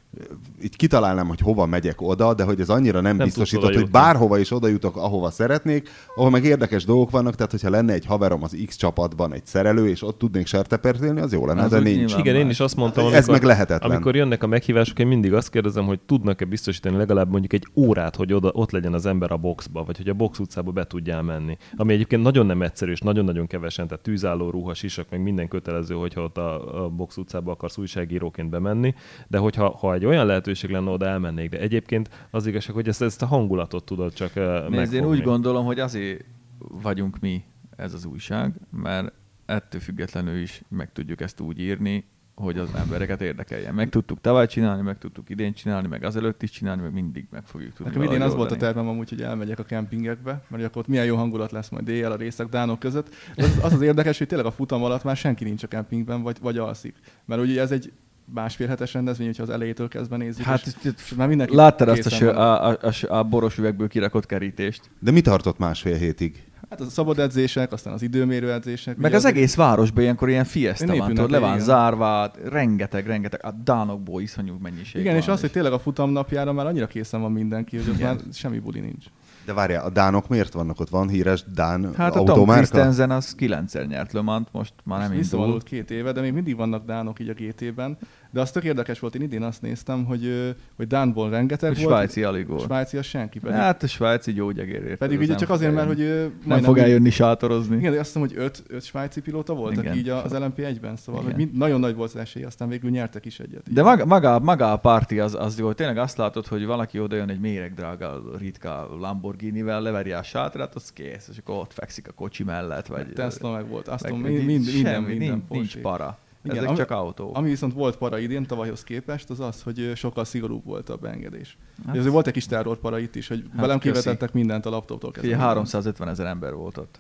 így 0.64 0.76
kitalálnám, 0.76 1.28
hogy 1.28 1.40
hova 1.40 1.66
megyek 1.66 2.02
oda, 2.02 2.34
de 2.34 2.44
hogy 2.44 2.60
ez 2.60 2.70
annyira 2.70 3.02
nem, 3.02 3.16
Nem 3.16 3.26
biztosított, 3.26 3.74
hogy 3.74 3.90
bárhova 3.90 4.38
is 4.38 4.52
oda 4.52 4.68
jutok, 4.68 4.98
ahova 4.98 5.30
szeretnék, 5.30 5.90
ahol 6.16 6.30
meg 6.30 6.44
érdekes 6.44 6.86
dolgok 6.86 7.10
vannak, 7.10 7.36
tehát 7.36 7.52
hogyha 7.52 7.70
lenne 7.70 7.94
egy 7.94 8.06
haverom 8.06 8.44
az 8.44 8.58
X 8.66 8.76
csapatban, 8.76 9.34
egy 9.34 9.46
szerelő, 9.46 9.88
és 9.90 10.04
ott 10.04 10.18
tudnék 10.18 10.46
sertepert 10.46 11.02
élni, 11.02 11.20
az 11.20 11.34
jó 11.34 11.46
lenne, 11.46 11.62
Az 11.64 11.70
de 11.70 11.80
nincs. 11.80 12.16
Igen, 12.18 12.36
én 12.36 12.44
más. 12.44 12.52
is 12.52 12.60
azt 12.60 12.76
mondtam, 12.76 13.06
Ez 13.06 13.14
amikor, 13.14 13.32
meg 13.32 13.44
lehetetlen. 13.44 13.92
amikor 13.92 14.16
jönnek 14.16 14.44
a 14.44 14.48
meghívások, 14.48 15.00
én 15.00 15.08
mindig 15.08 15.34
azt 15.34 15.50
kérdezem, 15.50 15.86
hogy 15.86 16.00
tudnak-e 16.00 16.46
biztosítani 16.46 16.98
legalább 16.98 17.30
mondjuk 17.30 17.54
egy 17.54 17.68
órát, 17.76 18.16
hogy 18.16 18.34
oda, 18.34 18.50
ott 18.54 18.72
legyen 18.72 18.94
az 18.94 19.06
ember 19.06 19.32
a 19.32 19.38
boxba, 19.38 19.84
vagy 19.84 19.98
hogy 19.98 20.10
a 20.10 20.14
box 20.14 20.40
utcába 20.40 20.72
be 20.72 20.88
tudjál 20.88 21.22
menni. 21.22 21.58
Ami 21.76 21.94
egyébként 21.94 22.22
nagyon 22.22 22.46
nem 22.46 22.62
egyszerű, 22.62 22.92
és 22.92 23.00
nagyon-nagyon 23.00 23.48
kevesen, 23.48 23.88
tehát 23.88 24.04
tűzálló 24.04 24.50
ruha, 24.50 24.74
sisak, 24.74 25.10
meg 25.10 25.22
minden 25.22 25.48
kötelező, 25.48 25.96
hogyha 25.96 26.22
ott 26.22 26.38
a, 26.38 26.84
a 26.84 26.90
box 26.90 27.18
utcába 27.18 27.52
akarsz 27.52 27.78
újságíróként 27.78 28.50
bemenni, 28.50 28.94
de 29.28 29.38
hogyha 29.38 29.70
ha 29.80 29.94
egy 30.02 30.08
olyan 30.08 30.26
lehetőség 30.26 30.70
lenne, 30.70 30.90
oda 30.90 31.06
elmennék, 31.06 31.50
de 31.50 31.60
egyébként 31.60 32.10
az 32.30 32.46
igazság, 32.46 32.76
hogy 32.76 32.88
ezt, 32.88 33.02
ezt 33.02 33.22
a 33.22 33.26
hangulatot 33.26 33.84
tudod 33.84 34.14
csak 34.14 34.32
uh, 34.36 34.70
Nézd, 34.70 34.94
én 34.94 35.06
úgy 35.06 35.22
gondolom, 35.22 35.66
hogy 35.66 35.80
azért 35.80 36.26
vagyunk 36.58 37.20
mi 37.20 37.44
ez 37.76 37.94
az 37.94 38.06
újság, 38.06 38.54
mert 38.70 39.14
ettől 39.46 39.82
függetlenül 39.82 40.42
is 40.42 40.62
meg 40.68 40.92
tudjuk 40.92 41.22
ezt 41.22 41.40
úgy 41.40 41.60
írni, 41.60 42.06
hogy 42.36 42.58
az 42.58 42.70
embereket 42.76 43.22
érdekeljen. 43.22 43.74
Meg 43.74 43.90
tudtuk 43.90 44.22
tavaly 44.22 44.48
csinálni, 44.48 44.82
meg 44.82 44.98
tudtuk 44.98 45.30
idén 45.30 45.54
csinálni, 45.54 45.88
meg 45.88 46.04
azelőtt 46.04 46.44
is 46.44 46.50
csinálni, 46.50 46.82
meg 46.82 46.94
mindig 46.94 47.28
meg 47.32 47.44
fogjuk 47.46 47.74
tudni. 47.74 47.92
Nekem 47.92 48.08
idén 48.08 48.22
az 48.22 48.36
volt 48.36 48.52
a 48.52 48.56
tervem 48.56 48.88
amúgy, 48.88 49.10
hogy 49.10 49.22
elmegyek 49.22 49.60
a 49.60 49.64
kempingekbe, 49.64 50.44
mert 50.48 50.64
akkor 50.64 50.82
ott 50.82 50.88
milyen 50.88 51.06
jó 51.06 51.16
hangulat 51.16 51.52
lesz 51.52 51.70
majd 51.70 51.88
éjjel 51.88 52.12
a 52.12 52.16
részek 52.16 52.48
dánok 52.48 52.80
között. 52.80 53.16
De 53.36 53.44
Az, 53.44 53.60
az 53.64 53.74
az 53.74 53.82
érdekes, 53.82 54.18
hogy 54.18 54.28
tényleg 54.28 54.48
a 54.48 54.52
futam 54.52 54.84
alatt 54.84 55.04
már 55.04 55.18
senki 55.18 55.44
nincs 55.44 55.64
a 55.64 55.68
kempingben, 55.68 56.22
vagy, 56.22 56.38
vagy 56.42 56.58
alszik. 56.58 56.96
Mert 57.26 57.42
ugye 57.42 57.62
ez 57.62 57.72
egy 57.72 57.92
másfél 58.26 58.68
hetes 58.68 58.94
rendezvény, 58.94 59.28
hogyha 59.28 59.44
az 59.44 59.50
elejétől 59.50 59.88
kezdve 59.88 60.18
nézzük. 60.18 60.46
Hát 60.46 60.66
és, 60.66 60.74
és 60.84 61.14
már 61.14 61.28
mindenki 61.28 61.56
Láttad 61.56 61.88
azt 61.88 62.22
a, 62.22 62.26
van. 62.26 62.36
a, 62.36 62.70
a, 62.70 62.78
a, 62.82 63.18
a 63.18 63.24
boros 63.24 63.58
üvegből 63.58 63.88
kirakott 63.88 64.26
kerítést? 64.26 64.82
De 65.00 65.12
mi 65.12 65.22
tartott 65.22 65.58
másfél 65.58 65.96
hétig? 65.96 66.44
Hát 66.70 66.80
az 66.80 66.88
a 66.88 66.90
szabad 66.90 67.20
edzések, 67.20 67.72
aztán 67.72 67.94
az 67.94 68.02
időmérő 68.02 68.52
edzések. 68.52 68.98
Meg 68.98 69.06
ugye 69.06 69.16
az 69.16 69.26
egész 69.26 69.56
városban 69.56 70.04
ilyenkor 70.04 70.30
ilyen 70.30 70.44
fiesta 70.44 70.96
van, 70.96 71.08
tudod, 71.08 71.32
le 71.32 71.40
van 71.40 71.60
zárva, 71.60 72.32
rengeteg, 72.44 73.08
rengeteg, 73.08 73.46
a 73.46 73.52
dánokból 73.64 74.22
iszonyú 74.22 74.58
mennyiség 74.62 75.02
Igen, 75.02 75.14
van, 75.14 75.22
és 75.22 75.28
az, 75.28 75.42
hogy 75.42 75.52
tényleg 75.52 75.72
a 75.72 75.80
futam 75.80 76.10
napjára 76.10 76.54
már 76.54 76.66
annyira 76.66 76.88
készen 76.88 77.22
van 77.22 77.32
mindenki, 77.32 77.78
hogy 77.78 77.90
ott 77.90 78.00
már 78.00 78.16
semmi 78.34 78.60
buli 78.60 78.80
nincs. 78.80 79.06
De 79.46 79.54
várjál, 79.54 79.86
a 79.86 79.90
dánok 79.90 80.28
miért 80.28 80.54
vannak 80.54 80.80
ott? 80.80 80.90
Van 80.90 81.10
híres 81.10 81.44
dán 81.54 81.94
Hát 81.96 82.16
a 82.16 82.24
Tom? 82.24 82.50
Christensen 82.50 83.12
az 83.12 83.36
kilencszer 83.36 83.88
nyert 83.88 84.12
Le 84.12 84.22
most 84.52 84.74
már 84.84 84.98
nem 84.98 85.08
indul. 85.08 85.22
Visszavonult 85.22 85.64
két 85.64 85.92
éve, 85.92 86.12
de 86.12 86.22
még 86.22 86.34
mindig 86.34 86.56
vannak 86.56 86.86
dánok 86.86 87.20
így 87.20 87.30
a 87.30 87.34
GT-ben. 87.34 87.98
De 88.34 88.42
az 88.42 88.52
tök 88.52 88.64
érdekes 88.64 89.00
volt, 89.00 89.16
én 89.16 89.22
idén 89.22 89.44
azt 89.44 89.62
néztem, 89.62 90.06
hogy, 90.06 90.54
hogy 90.76 90.88
Dánból 90.88 91.30
rengeteg 91.30 91.72
A 91.72 91.74
volt. 91.74 91.86
svájci 91.88 92.24
alig 92.24 92.48
volt. 92.48 92.62
Svájci 92.64 92.98
az 92.98 93.06
senki. 93.06 93.40
Pedig, 93.40 93.56
Hát 93.56 93.84
a 93.84 93.88
svájci 93.88 94.34
gyógyegérért. 94.34 94.98
pedig 94.98 95.20
ugye 95.20 95.36
csak 95.36 95.50
azért, 95.50 95.74
mert 95.74 95.88
hogy 95.88 96.32
nem 96.46 96.62
fog 96.62 96.78
eljönni 96.78 97.10
sátorozni. 97.10 97.78
Igen, 97.78 97.92
de 97.92 98.00
azt 98.00 98.06
hiszem, 98.14 98.22
hogy 98.22 98.34
öt, 98.38 98.64
öt 98.68 98.84
svájci 98.84 99.22
pilóta 99.22 99.54
voltak 99.54 99.84
Igen. 99.84 99.98
így 99.98 100.10
a- 100.10 100.24
az 100.24 100.32
LMP1-ben, 100.34 100.96
szóval 100.96 101.24
mind, 101.36 101.58
nagyon 101.58 101.80
nagy 101.80 101.96
volt 101.96 102.10
az 102.14 102.20
esély, 102.20 102.44
aztán 102.44 102.70
végül 102.70 102.90
nyertek 102.90 103.26
is 103.26 103.40
egyet. 103.40 103.74
De 103.74 103.84
maga, 103.84 104.06
maga, 104.06 104.40
maga 104.40 104.72
a 104.72 104.78
parti 104.78 105.20
az, 105.20 105.36
az 105.40 105.60
jó, 105.60 105.74
tényleg 105.74 105.98
azt 105.98 106.18
látod, 106.18 106.48
hogy 106.48 106.66
valaki 106.66 107.00
oda 107.00 107.16
jön 107.16 107.30
egy 107.30 107.40
méregdrága, 107.40 108.22
ritka 108.40 108.98
Lamborghini-vel, 109.00 109.82
leveri 109.82 110.12
a 110.12 110.24
sátrát, 110.24 110.76
az 110.76 110.92
kész, 110.94 111.28
és 111.32 111.38
akkor 111.38 111.56
ott 111.56 111.74
fekszik 111.74 112.08
a 112.08 112.12
kocsi 112.12 112.44
mellett, 112.44 112.88
vagy... 112.88 113.08
Tesla 113.14 113.52
meg 113.52 113.68
volt, 113.68 113.88
azt 113.88 114.04
tudom, 114.06 114.22
mind, 114.22 114.46
mind, 114.46 114.66
minden, 114.74 115.04
minden 115.04 115.30
nincs, 115.30 115.44
nincs 115.50 115.78
para. 115.78 116.18
Igen, 116.44 116.58
Ezek 116.58 116.70
ami- 116.70 116.78
csak 116.78 116.92
autók. 116.92 117.38
Ami 117.38 117.50
viszont 117.50 117.74
volt 117.74 117.98
para 117.98 118.20
idén, 118.20 118.46
tavalyhoz 118.46 118.84
képest, 118.84 119.30
az 119.30 119.40
az, 119.40 119.62
hogy 119.62 119.92
sokkal 119.96 120.26
szigorúbb 120.26 120.66
volt 120.66 120.90
a 120.90 120.96
beengedés. 120.96 121.58
Hát- 121.86 121.98
azért 121.98 122.12
volt 122.14 122.28
egy 122.28 122.34
kis 122.34 122.46
terrorpara 122.46 123.00
itt 123.00 123.16
is, 123.16 123.28
hogy 123.28 123.44
Hát 123.52 123.62
velem 123.62 123.80
kivetettek 123.80 124.34
mindent 124.34 124.66
a 124.66 124.70
laptoptól 124.70 125.12
kezdve. 125.12 125.32
Ugye 125.32 125.42
350 125.42 126.08
ezer 126.08 126.26
ember 126.26 126.54
volt 126.54 126.78
ott. 126.78 127.00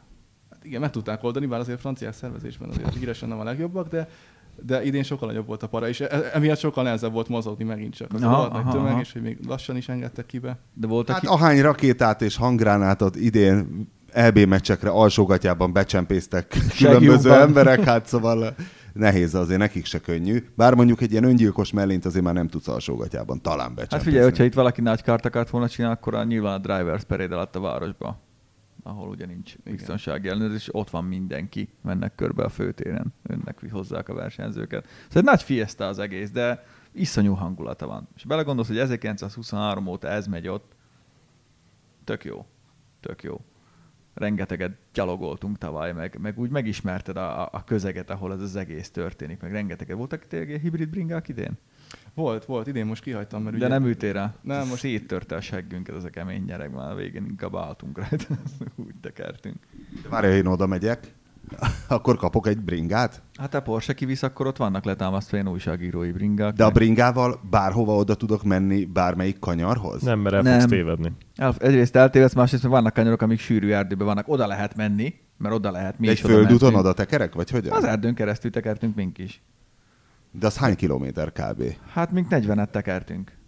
Hát 0.50 0.66
igen, 0.66 0.80
meg 0.82 0.90
tudták 0.90 1.24
oldani, 1.24 1.46
bár 1.46 1.60
azért 1.60 1.80
franciák 1.80 2.14
szervezésben 2.14 2.70
azért 2.70 2.96
híresen 2.96 3.30
nem 3.30 3.40
a 3.40 3.44
legjobbak, 3.44 3.88
de 3.90 4.10
de 4.66 4.84
idén 4.84 5.04
sokkal 5.04 5.28
nagyobb 5.28 5.48
volt 5.48 5.64
a 5.64 5.68
para, 5.68 5.88
és 5.88 6.00
e- 6.00 6.30
emiatt 6.34 6.58
sokkal 6.60 6.84
nehezebb 6.84 7.12
volt 7.12 7.28
mozogni 7.28 7.64
megint 7.64 7.96
csak. 7.96 8.14
Az 8.14 8.22
Aha, 8.24 8.38
volt 8.38 8.52
aha, 8.52 8.72
tömeg, 8.72 8.92
aha. 8.92 9.00
és 9.00 9.12
hogy 9.14 9.22
még 9.22 9.38
lassan 9.48 9.78
is 9.78 9.90
engedtek 9.90 10.26
ki 10.26 10.40
be. 10.40 10.58
De 10.74 10.88
voltak 10.88 11.16
Hát 11.16 11.22
ki... 11.24 11.28
ahány 11.28 11.62
rakétát 11.62 12.22
és 12.22 12.36
hanggránátot 12.36 13.16
idén 13.16 13.88
EB 14.12 14.38
meccsekre 14.40 14.90
alsógatjában 14.90 15.74
becsempésztek 15.74 16.58
különböző 16.78 17.32
emberek, 17.34 17.84
hát 17.84 18.06
szóval 18.06 18.56
nehéz 18.94 19.36
azért, 19.36 19.60
nekik 19.60 19.86
se 19.86 20.00
könnyű. 20.00 20.44
Bár 20.56 20.74
mondjuk 20.74 21.02
egy 21.02 21.12
ilyen 21.12 21.24
öngyilkos 21.24 21.72
mellényt 21.72 22.06
azért 22.06 22.24
már 22.24 22.34
nem 22.34 22.48
tudsz 22.48 22.68
alsógatjában 22.68 23.42
talán 23.42 23.66
Hát 23.68 23.76
becsempészni. 23.76 24.12
figyelj, 24.12 24.24
hogyha 24.30 24.44
itt 24.44 24.54
valaki 24.54 24.82
nagy 24.82 25.04
kart 25.04 25.26
akart 25.26 25.50
volna 25.50 25.70
csinálni, 25.70 25.98
akkor 25.98 26.26
nyilván 26.26 26.54
a 26.54 26.58
drivers 26.58 27.04
parade 27.04 27.36
alatt 27.36 27.56
a 27.56 27.60
városba, 27.60 28.20
ahol 28.84 29.10
ugye 29.10 29.26
nincs 29.26 29.56
biztonsági 29.64 30.28
ellenőrzés, 30.28 30.62
és 30.62 30.76
ott 30.76 30.90
van 30.90 31.04
mindenki, 31.04 31.70
mennek 31.82 32.16
körbe 32.16 32.44
a 32.44 32.50
főtéren, 32.50 33.14
önnek 33.24 33.60
hozzák 33.72 34.10
a 34.10 34.14
versenyzőket. 34.14 34.86
Szóval 34.88 35.22
egy 35.22 35.24
nagy 35.24 35.44
fiesta 35.44 35.88
az 35.88 36.00
egész, 36.00 36.32
de 36.32 36.66
iszonyú 36.92 37.34
hangulata 37.34 37.88
van. 37.88 38.08
És 38.16 38.26
belegondolsz, 38.26 38.68
hogy 38.68 38.78
1923 38.78 39.88
óta 39.88 40.08
ez 40.08 40.28
megy 40.28 40.48
ott, 40.48 40.72
tök 42.04 42.24
jó, 42.24 42.46
tök 43.00 43.24
jó. 43.24 43.42
Rengeteget 44.14 44.72
gyalogoltunk 44.94 45.58
tavaly, 45.58 45.94
meg, 45.94 46.18
meg 46.22 46.40
úgy 46.40 46.50
megismerted 46.50 47.18
a, 47.18 47.42
a- 47.46 47.64
közeget, 47.66 48.10
ahol 48.10 48.34
ez 48.34 48.42
az 48.42 48.56
egész 48.56 48.90
történik, 48.90 49.42
meg 49.42 49.52
rengeteget. 49.52 49.98
Voltak 49.98 50.28
tényleg 50.28 50.48
ilyen 50.48 50.60
hibrid 50.62 50.90
bringák 50.90 51.28
idén? 51.28 51.52
Volt, 52.14 52.46
volt, 52.46 52.68
idén 52.68 52.86
most 52.86 53.04
kihagytam, 53.04 53.44
mert 53.44 53.58
De 53.58 53.66
ugye... 53.66 53.74
nem 53.74 53.86
ültél 53.86 54.14
rá? 54.14 54.36
Nem, 54.42 54.68
most- 54.68 54.80
széttörte 54.82 55.36
a 55.36 55.42
seggünket 55.42 55.96
ez 55.96 56.04
a 56.04 56.10
kemény 56.10 56.46
gyerek, 56.46 56.72
már 56.72 56.92
a 56.92 56.96
végén 56.96 57.26
inkább 57.26 57.56
álltunk 57.56 57.98
rajta, 57.98 58.26
úgy 58.86 58.96
tekertünk. 59.02 59.56
Várj, 60.10 60.28
én 60.28 60.46
oda 60.46 60.66
megyek, 60.68 61.14
akkor 61.88 62.18
kapok 62.18 62.48
egy 62.48 62.60
bringát? 62.60 63.22
Hát 63.40 63.54
a 63.54 63.62
Porsche 63.62 63.94
kivisz, 63.94 64.24
akkor 64.24 64.48
ott 64.48 64.58
vannak 64.58 64.84
letámasztva 64.84 65.38
ilyen 65.38 65.50
újságírói 65.50 66.12
bringák. 66.12 66.54
De 66.54 66.64
a 66.64 66.70
bringával 66.70 67.40
bárhova 67.50 67.96
oda 67.96 68.16
tudok 68.16 68.44
menni 68.44 68.86
bármelyik 68.86 69.40
kanyarhoz? 69.40 70.02
Nem, 70.02 70.20
mert 70.20 70.36
el 70.36 70.42
Nem. 70.42 70.60
fogsz 70.60 70.72
tévedni. 70.72 71.12
El, 71.36 71.56
egyrészt 71.60 71.96
eltévedsz, 71.96 72.34
másrészt 72.34 72.64
meg 72.64 72.72
vannak 72.72 72.94
kanyarok, 72.94 73.22
amik 73.22 73.40
sűrű 73.40 73.72
erdőben 73.72 74.06
vannak. 74.06 74.28
Oda 74.28 74.48
lehet 74.48 74.76
menni, 74.76 75.14
mert 75.38 75.56
oda 75.56 75.72
lehet. 75.72 76.00
Mi 76.00 76.06
De 76.06 76.12
egy 76.12 76.18
is 76.18 76.24
oda 76.24 76.34
földúton 76.34 76.76
oda 76.76 76.94
tekerek, 76.94 77.34
vagy 77.34 77.50
hogyan? 77.50 77.74
Az 77.74 77.84
erdőn 77.84 78.14
keresztül 78.14 78.52
tekertünk 78.52 78.96
mink 78.96 79.18
is. 79.18 79.42
De 80.32 80.46
az 80.46 80.58
hány 80.58 80.76
kilométer 80.76 81.32
kb? 81.32 81.64
Hát 81.94 82.12
mink 82.12 82.28
40-et 82.30 82.70
tekertünk. 82.70 83.40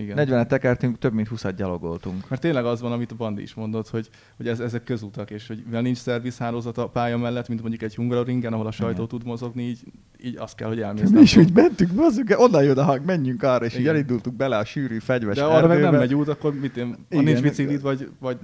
Igen. 0.00 0.16
40-et 0.20 0.46
tekertünk, 0.46 0.98
több 0.98 1.12
mint 1.12 1.28
20-at 1.34 1.52
gyalogoltunk. 1.56 2.28
Mert 2.28 2.42
tényleg 2.42 2.64
az 2.64 2.80
van, 2.80 2.92
amit 2.92 3.12
a 3.12 3.14
Bandi 3.14 3.42
is 3.42 3.54
mondott, 3.54 3.88
hogy, 3.88 4.08
hogy 4.36 4.48
ez, 4.48 4.60
ezek 4.60 4.84
közutak, 4.84 5.30
és 5.30 5.46
hogy 5.46 5.62
mivel 5.64 5.82
nincs 5.82 5.96
szervizhálózat 5.96 6.78
a 6.78 6.88
pálya 6.88 7.18
mellett, 7.18 7.48
mint 7.48 7.60
mondjuk 7.60 7.82
egy 7.82 7.94
Hungaroringen, 7.94 8.52
ahol 8.52 8.66
a 8.66 8.70
sajtó 8.70 8.92
Igen. 8.92 9.08
tud 9.08 9.24
mozogni, 9.24 9.62
így, 9.62 9.80
így 10.22 10.36
azt 10.36 10.54
kell, 10.54 10.68
hogy 10.68 10.80
elmész. 10.80 11.10
Mi 11.10 11.20
is 11.20 11.36
úgy 11.36 11.52
mentünk, 11.52 11.92
bazzuk, 11.92 12.34
onnan 12.36 12.64
jön 12.64 12.78
a 12.78 12.82
hang, 12.82 13.04
menjünk 13.04 13.42
arra, 13.42 13.64
és 13.64 13.74
így 13.74 13.80
Igen. 13.80 13.94
elindultunk 13.94 14.36
bele 14.36 14.56
a 14.56 14.64
sűrű, 14.64 14.98
fegyves 14.98 15.36
De 15.36 15.44
arra 15.44 15.66
meg 15.66 15.80
nem 15.80 15.94
megy 15.94 16.14
út, 16.14 16.28
akkor 16.28 16.54
mit 16.54 16.76
én, 16.76 16.96
Igen. 17.08 17.24
nincs 17.24 17.40
biciklid, 17.40 17.82
vagy, 17.82 18.10
vagy 18.18 18.36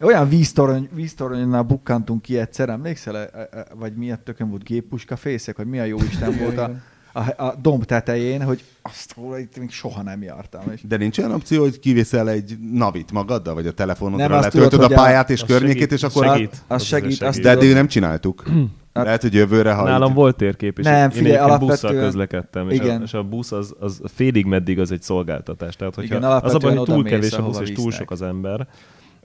Olyan 0.00 0.28
víztorony, 0.28 0.88
víztoronyonnál 0.94 1.62
bukkantunk 1.62 2.22
ki 2.22 2.38
egyszer, 2.38 2.68
emlékszel? 2.68 3.16
E- 3.16 3.48
e- 3.50 3.66
Vagy 3.74 3.94
mi 3.94 4.10
a 4.10 4.16
tökön 4.16 4.48
volt 4.48 4.64
géppuska 4.64 5.16
fészek, 5.16 5.56
vagy 5.56 5.66
mi 5.66 5.78
a 5.78 5.84
jó 5.84 5.96
Isten 5.96 6.38
volt 6.38 6.58
a. 6.58 6.70
a, 7.14 7.44
a 7.44 7.54
domb 7.62 7.84
tetején, 7.84 8.42
hogy 8.42 8.64
azt 8.82 9.14
róla 9.16 9.38
itt 9.38 9.58
még 9.58 9.70
soha 9.70 10.02
nem 10.02 10.22
jártam. 10.22 10.62
És 10.74 10.80
De 10.88 10.96
nincs 10.96 11.18
olyan 11.18 11.32
opció, 11.32 11.60
hogy 11.62 11.78
kiviszel 11.78 12.28
egy 12.28 12.56
navit 12.72 13.12
magaddal, 13.12 13.54
vagy 13.54 13.66
a 13.66 13.72
telefonodra 13.72 14.26
Nem, 14.28 14.40
letöltöd 14.40 14.70
tudod, 14.70 14.92
a 14.92 14.94
pályát 14.94 15.30
és 15.30 15.42
az 15.42 15.48
környékét, 15.48 15.74
segít, 15.80 15.92
és 15.92 16.02
az 16.02 16.16
akkor... 16.16 16.26
segít. 16.26 16.50
az 16.52 16.60
Az 16.66 16.82
segít, 16.82 17.10
segít. 17.16 17.22
azt 17.28 17.40
De 17.40 17.50
eddig 17.50 17.72
nem 17.72 17.86
csináltuk. 17.86 18.42
Lehet, 18.92 19.22
hogy 19.22 19.34
jövőre, 19.34 19.72
ha 19.72 19.84
Nálam 19.84 20.08
így- 20.08 20.14
volt 20.14 20.36
térkép, 20.36 20.78
és 20.78 20.84
Nem, 20.84 21.02
én 21.02 21.10
figyelj, 21.10 21.36
busszal 21.36 21.50
alapvetően- 21.50 22.04
közlekedtem, 22.04 22.70
és, 22.70 22.76
Igen. 22.78 23.00
a, 23.00 23.04
és 23.04 23.14
a 23.14 23.22
busz 23.22 23.52
az, 23.52 23.74
az 23.80 24.00
félig 24.14 24.44
meddig 24.46 24.78
az 24.80 24.90
egy 24.92 25.02
szolgáltatás. 25.02 25.76
Tehát, 25.76 25.94
hogyha 25.94 26.16
Igen, 26.16 26.28
az 26.30 26.34
a 26.34 26.40
baj, 26.40 26.40
alapvetően 26.50 26.76
hogy 26.76 26.86
túl 26.86 27.04
kevés 27.04 27.32
a 27.32 27.42
busz, 27.42 27.60
és 27.60 27.72
túl 27.72 27.90
sok 27.90 28.10
az 28.10 28.22
ember, 28.22 28.66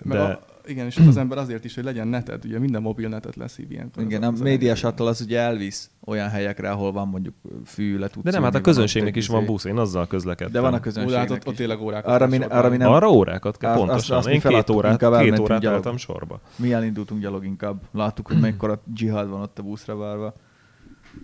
Meg 0.04 0.18
de 0.18 0.24
a, 0.24 0.40
igen, 0.66 0.86
és 0.86 0.98
az 1.08 1.18
ember 1.18 1.38
azért 1.38 1.66
is, 1.66 1.76
hogy 1.76 1.84
legyen 1.84 2.08
neted, 2.08 2.46
ugye 2.46 2.60
minden 2.60 2.82
mobil 2.82 3.10
netet 3.10 3.36
leszív 3.36 3.72
ilyenkor. 3.72 4.04
Igen, 4.04 4.22
az 4.24 4.28
a 4.28 4.32
az 4.32 4.40
média 4.40 4.76
shuttle 4.76 5.06
az 5.08 5.22
ugye 5.22 5.40
elvisz 5.40 5.90
olyan 6.06 6.30
helyekre, 6.30 6.70
ahol 6.72 6.92
van 6.92 7.08
mondjuk 7.08 7.36
fű, 7.66 7.98
le 7.98 8.08
tudsz 8.08 8.24
de 8.26 8.32
nem, 8.32 8.44
hát 8.44 8.56
a 8.56 8.62
közönségnek 8.62 9.16
is 9.16 9.28
van 9.28 9.46
busz, 9.46 9.66
én 9.66 9.78
azzal 9.78 10.08
közlekedtem. 10.08 10.52
De 10.54 10.60
van 10.60 10.68
a 10.68 10.70
de 10.72 10.76
hát 10.76 10.84
közönségnek 10.84 11.32
ott, 11.32 11.48
ott 11.48 11.56
tényleg 11.56 11.82
órákat 11.82 12.12
Arra 12.14 12.28
mi, 12.28 12.38
arra 12.38 12.70
mi 12.70 12.78
nem, 12.78 12.92
Arra 12.92 13.10
órákat 13.10 13.58
kell, 13.58 13.70
Azt- 13.72 13.80
pontosan. 13.80 14.18
azt 14.18 14.28
mi 14.28 14.34
én 14.34 14.40
két 14.40 14.70
órát, 14.70 14.98
két 15.22 15.40
órát 15.40 15.60
gyalog. 15.62 15.78
álltam 15.78 15.98
sorba. 15.98 16.40
mi 16.56 16.74
elindultunk 16.74 17.22
gyalog 17.22 17.46
inkább. 17.46 17.82
Láttuk, 17.94 18.28
hogy 18.28 18.40
mekkora 18.40 18.82
dzsihad 18.94 19.30
van 19.30 19.42
ott 19.42 19.60
a 19.60 19.64
buszra 19.64 19.96
várva. 19.96 20.34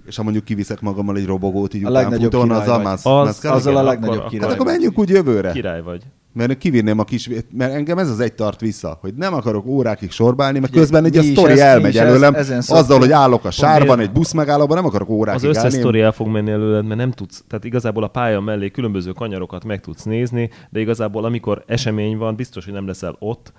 És 0.06 0.16
ha 0.16 0.24
mondjuk 0.24 0.44
kiviszek 0.46 0.82
magammal 0.82 1.18
egy 1.18 1.26
robogót 1.26 1.74
így 1.74 1.86
A 1.86 1.90
legnagyobb 1.90 2.34
utánfutón, 2.34 2.48
király 2.48 2.62
azzal 2.62 2.76
vagy. 2.76 2.86
már 2.86 2.94
Az- 2.94 3.06
az, 3.06 3.46
az, 3.46 3.52
azzal 3.52 3.76
a 3.76 3.82
igen, 3.82 3.84
legnagyobb 3.94 4.18
akkor- 4.18 4.30
király. 4.32 4.48
Hát 4.50 4.58
akkor 4.60 4.72
menjünk 4.72 5.00
úgy 5.00 5.10
jövőre. 5.10 5.52
Király 5.52 5.82
vagy. 5.82 6.04
Mert 6.38 6.58
kivinném 6.58 7.00
a 7.00 7.04
kis, 7.04 7.30
mert 7.54 7.74
engem 7.74 7.98
ez 7.98 8.10
az 8.10 8.20
egy 8.20 8.34
tart 8.34 8.60
vissza, 8.60 8.98
hogy 9.02 9.14
nem 9.14 9.34
akarok 9.34 9.66
órákig 9.66 10.12
sorba 10.12 10.44
állni, 10.44 10.60
mert 10.60 10.72
közben 10.74 11.06
egy 11.06 11.18
a 11.18 11.22
sztori 11.22 11.52
ez- 11.52 11.60
elmegy 11.60 11.98
ez- 11.98 12.08
előlem, 12.08 12.34
ezen 12.34 12.62
azzal, 12.68 13.00
hogy 13.00 13.12
állok 13.12 13.46
a 13.46 13.52
sárban, 13.52 14.00
egy 14.00 14.12
busz 14.12 14.32
megállóban, 14.32 14.76
nem 14.76 14.86
akarok 14.86 15.08
Az 15.10 15.14
órákig 15.14 15.50
összes 15.50 15.64
állni. 15.64 15.76
sztori 15.78 16.00
el 16.00 16.12
fog 16.12 16.28
menni 16.28 16.52
előled, 16.52 16.86
mert 16.86 17.00
nem 17.00 17.12
tudsz, 17.12 17.44
tehát 17.48 17.64
igazából 17.66 18.04
a 18.04 18.08
pálya 18.08 18.40
mellé 18.40 18.70
különböző 18.70 19.12
kanyarokat 19.12 19.64
meg 19.66 19.82
tudsz 19.82 20.04
nézni, 20.04 20.50
de 20.70 20.80
igazából 20.80 21.26
amikor 21.26 21.64
esemény 21.68 22.18
van, 22.18 22.36
biztos, 22.36 22.64
hogy 22.66 22.74
nem 22.74 22.88
leszel 22.88 23.16
ott, 23.20 23.54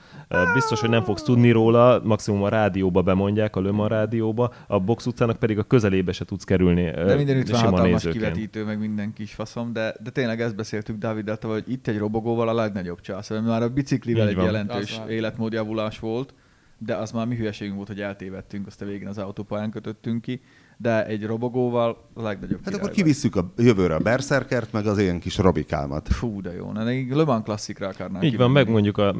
biztos, 0.54 0.80
hogy 0.80 0.90
nem 0.90 1.02
fogsz 1.02 1.22
tudni 1.22 1.50
róla, 1.50 2.00
maximum 2.04 2.42
a 2.42 2.48
rádióba 2.48 3.02
bemondják, 3.02 3.56
a 3.56 3.60
Löma 3.60 3.86
rádióba, 3.86 4.52
a 4.66 4.80
box 4.80 5.06
utcának 5.06 5.38
pedig 5.38 5.58
a 5.58 5.62
közelébe 5.62 6.12
se 6.12 6.24
tudsz 6.24 6.44
kerülni 6.44 6.90
De 6.90 7.14
mindenütt 7.14 7.48
van 7.48 7.60
hatalmas 7.60 8.02
nézőként. 8.02 8.24
kivetítő, 8.24 8.64
meg 8.64 8.78
minden 8.78 9.12
kis 9.12 9.34
faszom, 9.34 9.72
de, 9.72 9.94
de 10.02 10.10
tényleg 10.10 10.40
ezt 10.40 10.56
beszéltük 10.56 10.98
tavaly, 10.98 11.62
hogy 11.62 11.72
itt 11.72 11.86
egy 11.86 11.98
robogóval 11.98 12.48
a 12.48 12.54
legnagyobb 12.54 13.00
csász, 13.00 13.30
mert 13.30 13.44
már 13.44 13.62
a 13.62 13.68
biciklivel 13.68 14.28
egy 14.28 14.36
jelentős 14.36 15.00
életmódjavulás 15.08 15.98
volt, 15.98 16.34
de 16.78 16.94
az 16.94 17.12
már 17.12 17.26
mi 17.26 17.36
hülyeségünk 17.36 17.76
volt, 17.76 17.88
hogy 17.88 18.00
eltévedtünk, 18.00 18.66
azt 18.66 18.82
a 18.82 18.84
végén 18.84 19.08
az 19.08 19.18
autópályán 19.18 19.70
kötöttünk 19.70 20.22
ki, 20.22 20.40
de 20.76 21.06
egy 21.06 21.26
robogóval 21.26 22.08
a 22.14 22.22
legnagyobb 22.22 22.60
Hát 22.64 22.74
akkor 22.74 22.90
kivisszük 22.90 23.36
a 23.36 23.52
jövőre 23.56 23.94
a 23.94 23.98
Berserkert, 23.98 24.72
meg 24.72 24.86
az 24.86 24.98
ilyen 24.98 25.20
kis 25.20 25.38
Robikámat. 25.38 26.08
Fú, 26.08 26.40
de 26.40 26.52
jó. 26.52 26.72
Na, 26.72 26.84
még 26.84 27.12
Le 27.12 27.24
Mans 27.24 27.44
klasszikra 27.44 27.88
akarnánk 27.88 28.24
Így 28.24 28.36
van, 28.36 28.50
megmondjuk 28.50 28.98
a 28.98 29.14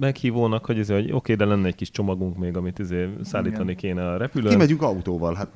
meghívónak, 0.00 0.66
hogy, 0.66 0.78
izé, 0.78 0.94
hogy 0.94 1.12
oké, 1.12 1.34
de 1.34 1.44
lenne 1.44 1.66
egy 1.66 1.74
kis 1.74 1.90
csomagunk 1.90 2.38
még, 2.38 2.56
amit 2.56 2.78
izé 2.78 3.08
szállítani 3.22 3.62
Igen. 3.62 3.76
kéne 3.76 4.10
a 4.10 4.16
repülőn. 4.16 4.50
Kimegyünk 4.50 4.82
autóval, 4.82 5.34
hát 5.34 5.48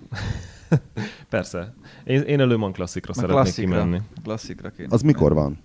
Persze. 1.28 1.74
Én, 2.04 2.20
én 2.20 2.40
a 2.40 2.46
Le 2.46 2.56
Mans 2.56 2.74
klasszikra 2.74 3.12
Meg 3.16 3.24
szeretnék 3.24 3.42
klasszikra, 3.42 3.80
kimenni. 3.80 4.00
Klasszikra 4.22 4.70
kéne. 4.70 4.88
az 4.90 5.02
mikor 5.02 5.34
van? 5.34 5.58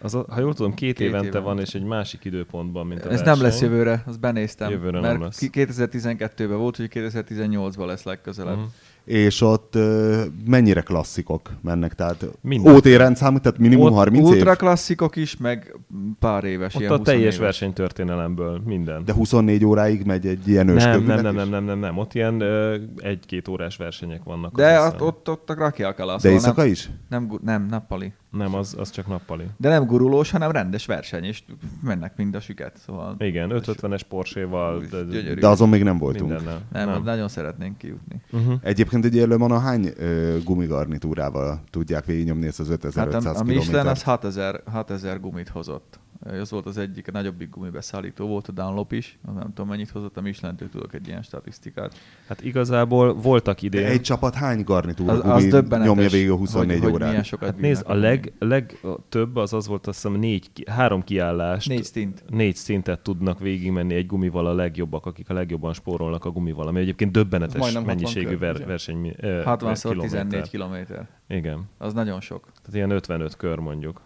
Az, 0.00 0.14
a, 0.14 0.24
ha 0.28 0.40
jól 0.40 0.54
tudom, 0.54 0.74
két, 0.74 0.96
Két 0.96 1.06
évente, 1.06 1.26
évente. 1.26 1.38
van, 1.38 1.58
és 1.60 1.74
egy 1.74 1.84
másik 1.84 2.24
időpontban, 2.24 2.86
mint 2.86 3.04
a 3.04 3.10
Ez 3.10 3.16
nem 3.16 3.24
verseny. 3.24 3.44
lesz 3.44 3.60
jövőre, 3.60 4.02
azt 4.06 4.20
benéztem. 4.20 4.70
Jövőre 4.70 5.00
mert 5.00 5.12
nem 5.12 5.22
lesz. 5.22 5.38
ki- 5.38 5.50
2012-ben 5.52 6.58
volt, 6.58 6.76
hogy 6.76 6.88
2018-ban 6.94 7.86
lesz 7.86 8.02
legközelebb. 8.02 8.56
Mhm. 8.56 8.64
És 9.04 9.40
ott 9.40 9.74
ö, 9.74 10.22
mennyire 10.46 10.80
klasszikok 10.80 11.50
mennek? 11.60 11.94
Tehát 11.94 12.26
Minden. 12.40 12.74
OT 12.74 12.84
rendszámú, 12.86 13.38
tehát 13.38 13.58
minimum 13.58 13.86
Ott 13.86 13.92
30 13.94 14.26
év? 14.28 14.34
ultra 14.34 14.54
klasszikok 14.54 15.16
is, 15.16 15.36
meg 15.36 15.76
pár 16.18 16.44
éves, 16.44 16.74
Ott 16.74 16.80
ilyen 16.80 16.92
a 16.92 16.96
20 16.96 17.06
teljes 17.06 17.22
éves. 17.22 17.38
versenytörténelemből 17.38 18.62
minden. 18.64 19.04
De 19.04 19.12
24 19.12 19.64
óráig 19.64 20.04
megy 20.06 20.26
egy 20.26 20.48
ilyen 20.48 20.66
nem, 20.66 20.74
őskövület 20.74 21.22
nem, 21.22 21.34
nem, 21.34 21.34
nem, 21.34 21.48
nem, 21.48 21.64
nem, 21.64 21.78
nem, 21.78 21.98
ott 21.98 22.14
ilyen 22.14 22.40
ö, 22.40 22.76
egy-két 22.96 23.48
órás 23.48 23.76
versenyek 23.76 24.22
vannak. 24.24 24.54
De 24.54 24.80
ott, 24.80 25.02
ott, 25.02 25.28
ott 25.30 25.52
rakják 25.56 25.98
alá. 25.98 26.16
De 26.16 26.30
éjszaka 26.30 26.62
nem, 26.62 26.70
is? 26.70 26.90
nem, 27.08 27.38
nem, 27.44 27.66
nappali. 27.70 28.12
Nem, 28.30 28.54
az, 28.54 28.74
az 28.78 28.90
csak 28.90 29.06
nappali. 29.06 29.44
De 29.56 29.68
nem 29.68 29.86
gurulós, 29.86 30.30
hanem 30.30 30.50
rendes 30.50 30.86
verseny, 30.86 31.24
és 31.24 31.42
mennek 31.82 32.16
mind 32.16 32.34
a 32.34 32.40
süket. 32.40 32.76
Szóval 32.86 33.14
Igen, 33.18 33.50
550-es 33.52 34.00
Porsche-val, 34.08 34.84
de, 34.90 35.02
Gyönyörű. 35.02 35.40
De 35.40 35.46
azon 35.48 35.68
még 35.68 35.82
nem 35.82 35.98
voltunk. 35.98 36.30
mindennel. 36.30 36.60
nem, 36.72 36.88
nem. 36.88 37.02
nagyon 37.02 37.28
szeretnénk 37.28 37.78
kijutni. 37.78 38.22
Uh-huh. 38.30 38.54
Egyébként 38.62 39.04
egy 39.04 39.14
élőben 39.16 39.50
a 39.50 39.58
hány 39.58 39.92
ö, 39.96 40.36
gumigarnitúrával 40.44 41.62
tudják 41.70 42.04
végignyomni 42.04 42.46
ezt 42.46 42.60
az 42.60 42.68
Hát 42.68 42.84
5500 42.84 43.36
a, 43.36 43.38
a 43.38 43.42
Michelin 43.42 43.58
az 43.58 43.66
kilométert? 43.66 44.02
6000, 44.02 44.62
6000 44.64 45.20
gumit 45.20 45.48
hozott. 45.48 45.98
Ez 46.26 46.50
volt 46.50 46.66
az 46.66 46.78
egyik, 46.78 47.08
a 47.08 47.10
nagyobbik 47.10 47.50
gumibeszállító 47.50 48.26
volt, 48.26 48.48
a 48.48 48.52
Dunlop 48.52 48.92
is. 48.92 49.18
Az 49.26 49.34
Nem 49.34 49.46
tudom, 49.46 49.68
mennyit 49.68 49.90
hozott 49.90 50.16
a 50.16 50.20
michelin 50.20 50.56
tudok 50.56 50.94
egy 50.94 51.08
ilyen 51.08 51.22
statisztikát. 51.22 51.94
Hát 52.28 52.42
igazából 52.44 53.14
voltak 53.14 53.60
De 53.60 53.66
idén. 53.66 53.84
egy 53.86 54.00
csapat 54.00 54.34
hány 54.34 54.62
garnitúra 54.64 55.12
Az, 55.12 55.44
az 55.44 55.64
nyomja 55.70 56.08
végig 56.08 56.30
a 56.30 56.36
24 56.36 56.72
hogy, 56.76 56.84
hogy 56.84 56.92
órát? 56.92 57.08
milyen 57.08 57.22
sokat 57.24 57.48
Hát 57.48 57.60
nézd, 57.60 57.82
a 57.86 57.94
leg, 57.94 58.32
legtöbb 58.38 59.36
az 59.36 59.52
az 59.52 59.66
volt, 59.66 59.86
azt 59.86 60.02
hiszem 60.02 60.18
négy, 60.18 60.50
három 60.70 61.02
kiállást. 61.02 61.68
Négy 61.68 61.84
stint. 61.84 62.24
Négy 62.30 62.56
szintet 62.56 63.00
tudnak 63.00 63.38
végigmenni 63.38 63.94
egy 63.94 64.06
gumival 64.06 64.46
a 64.46 64.52
legjobbak, 64.54 65.06
akik 65.06 65.30
a 65.30 65.34
legjobban 65.34 65.72
spórolnak 65.72 66.24
a 66.24 66.30
gumival, 66.30 66.66
ami 66.66 66.80
egyébként 66.80 67.12
döbbenetes 67.12 67.60
majdnem 67.60 67.84
60 67.84 67.96
mennyiségű 67.96 68.36
kör, 68.36 68.38
ver, 68.38 68.66
verseny. 68.66 69.14
ö, 69.20 69.42
60 69.42 69.72
x 69.72 69.80
kilométer. 69.82 70.08
14 70.08 70.48
kilométer. 70.50 71.08
Igen. 71.28 71.68
Az 71.78 71.92
nagyon 71.92 72.20
sok. 72.20 72.40
Tehát 72.40 72.74
ilyen 72.74 72.90
55 72.90 73.36
kör 73.36 73.58
mondjuk. 73.58 74.00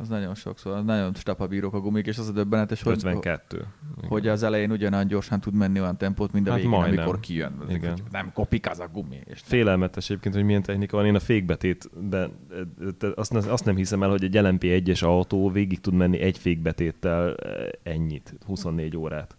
Az 0.00 0.08
nagyon 0.08 0.34
sokszor, 0.34 0.72
az 0.72 0.84
nagyon 0.84 1.14
stapabírók 1.14 1.74
a 1.74 1.80
gumik, 1.80 2.06
és 2.06 2.18
az 2.18 2.28
a 2.28 2.32
döbbenetes, 2.32 2.82
hogy, 2.82 2.92
52. 2.92 3.66
hogy 4.08 4.28
az 4.28 4.42
elején 4.42 4.70
ugyanolyan 4.70 5.06
gyorsan 5.06 5.40
tud 5.40 5.54
menni 5.54 5.80
olyan 5.80 5.96
tempót, 5.96 6.32
mint 6.32 6.46
a 6.46 6.50
Hát 6.50 6.58
végén, 6.58 6.78
majdnem. 6.78 6.98
amikor 6.98 7.20
kijön. 7.20 7.52
Igen. 7.68 7.98
Nem 8.10 8.32
kopik 8.32 8.70
az 8.70 8.78
a 8.78 8.88
gumi. 8.92 9.20
És 9.24 9.40
Félelmetes 9.44 10.10
egyébként, 10.10 10.34
hogy 10.34 10.44
milyen 10.44 10.62
technika 10.62 10.96
van. 10.96 11.06
Én 11.06 11.14
a 11.14 11.20
fékbetétben 11.20 12.30
azt, 13.14 13.34
azt 13.34 13.64
nem 13.64 13.76
hiszem 13.76 14.02
el, 14.02 14.08
hogy 14.10 14.24
egy 14.24 14.34
LMP1-es 14.34 15.04
autó 15.04 15.50
végig 15.50 15.80
tud 15.80 15.94
menni 15.94 16.20
egy 16.20 16.38
fékbetéttel 16.38 17.34
eh, 17.34 17.66
ennyit, 17.82 18.34
24 18.46 18.96
órát. 18.96 19.36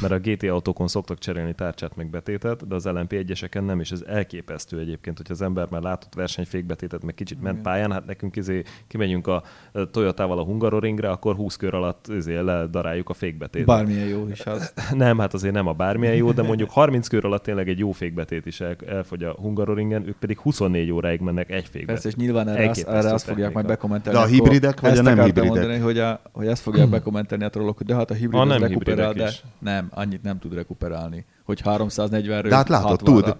Mert 0.00 0.12
a 0.12 0.18
GT 0.18 0.42
autókon 0.42 0.88
szoktak 0.88 1.18
cserélni 1.18 1.54
tárcsát 1.54 1.96
meg 1.96 2.10
betétet, 2.10 2.66
de 2.66 2.74
az 2.74 2.84
LMP1-eseken 2.86 3.64
nem, 3.64 3.80
és 3.80 3.90
ez 3.90 4.02
elképesztő 4.06 4.78
egyébként, 4.78 5.16
hogy 5.16 5.26
az 5.30 5.42
ember 5.42 5.66
már 5.70 5.82
látott 5.82 6.14
versenyfékbetétet, 6.14 7.04
meg 7.04 7.14
kicsit 7.14 7.42
ment 7.42 7.62
pályán, 7.62 7.92
hát 7.92 8.06
nekünk 8.06 8.36
izé, 8.36 8.62
kimegyünk 8.86 9.26
a 9.26 9.42
Toyotával 9.90 10.38
a 10.38 10.42
Hungaroringre, 10.42 11.10
akkor 11.10 11.34
20 11.34 11.56
kör 11.56 11.74
alatt 11.74 12.06
izé, 12.08 12.38
ledaráljuk 12.38 13.08
a 13.08 13.14
fékbetétet. 13.14 13.66
Bármilyen 13.66 14.08
jó 14.08 14.28
is 14.28 14.40
az. 14.40 14.72
Nem, 14.94 15.18
hát 15.18 15.34
azért 15.34 15.54
nem 15.54 15.66
a 15.66 15.72
bármilyen 15.72 16.14
jó, 16.14 16.32
de 16.32 16.42
mondjuk 16.42 16.70
30 16.70 17.08
kör 17.08 17.24
alatt 17.24 17.42
tényleg 17.42 17.68
egy 17.68 17.78
jó 17.78 17.92
fékbetét 17.92 18.46
is 18.46 18.60
el, 18.60 18.76
elfogy 18.86 19.22
a 19.24 19.32
Hungaroringen, 19.32 20.06
ők 20.06 20.16
pedig 20.16 20.38
24 20.38 20.90
óráig 20.90 21.20
mennek 21.20 21.50
egy 21.50 21.64
fékbetét. 21.64 21.86
Persze, 21.86 22.08
és 22.08 22.14
nyilván 22.14 22.48
erre, 22.48 22.58
azt, 22.58 22.66
Elképesztő 22.68 22.98
erre 22.98 23.14
azt 23.14 23.24
fogják 23.24 23.52
majd 23.52 23.66
bekommentelni. 23.66 24.18
De 24.18 24.24
a 24.24 24.28
hibridek, 24.28 24.80
vagy 24.80 24.90
a 24.90 24.92
ezt 24.92 25.02
nem 25.02 25.16
hibridek? 25.16 25.44
Mondani, 25.44 25.78
hogy, 25.78 25.98
a, 25.98 26.20
hogy 26.32 26.46
ezt 26.46 26.62
fogják 26.62 26.88
bekommentelni 26.88 27.44
a 27.44 27.48
trollok, 27.48 27.76
hogy 27.76 27.86
de 27.86 27.94
hát 27.94 28.10
a 28.10 28.14
hibrid 28.14 28.40
A 28.40 28.42
az 28.42 28.60
nem 28.60 28.68
hibridek 28.68 29.14
de 29.14 29.26
is. 29.28 29.42
nem, 29.58 29.83
annyit 29.90 30.22
nem 30.22 30.38
tud 30.38 30.54
rekuperálni. 30.54 31.24
Hogy 31.44 31.60
340-ről 31.64 32.46
De 32.48 32.54
hát 32.54 32.68
látod, 32.68 33.00
60-ra. 33.00 33.04
tud. 33.04 33.36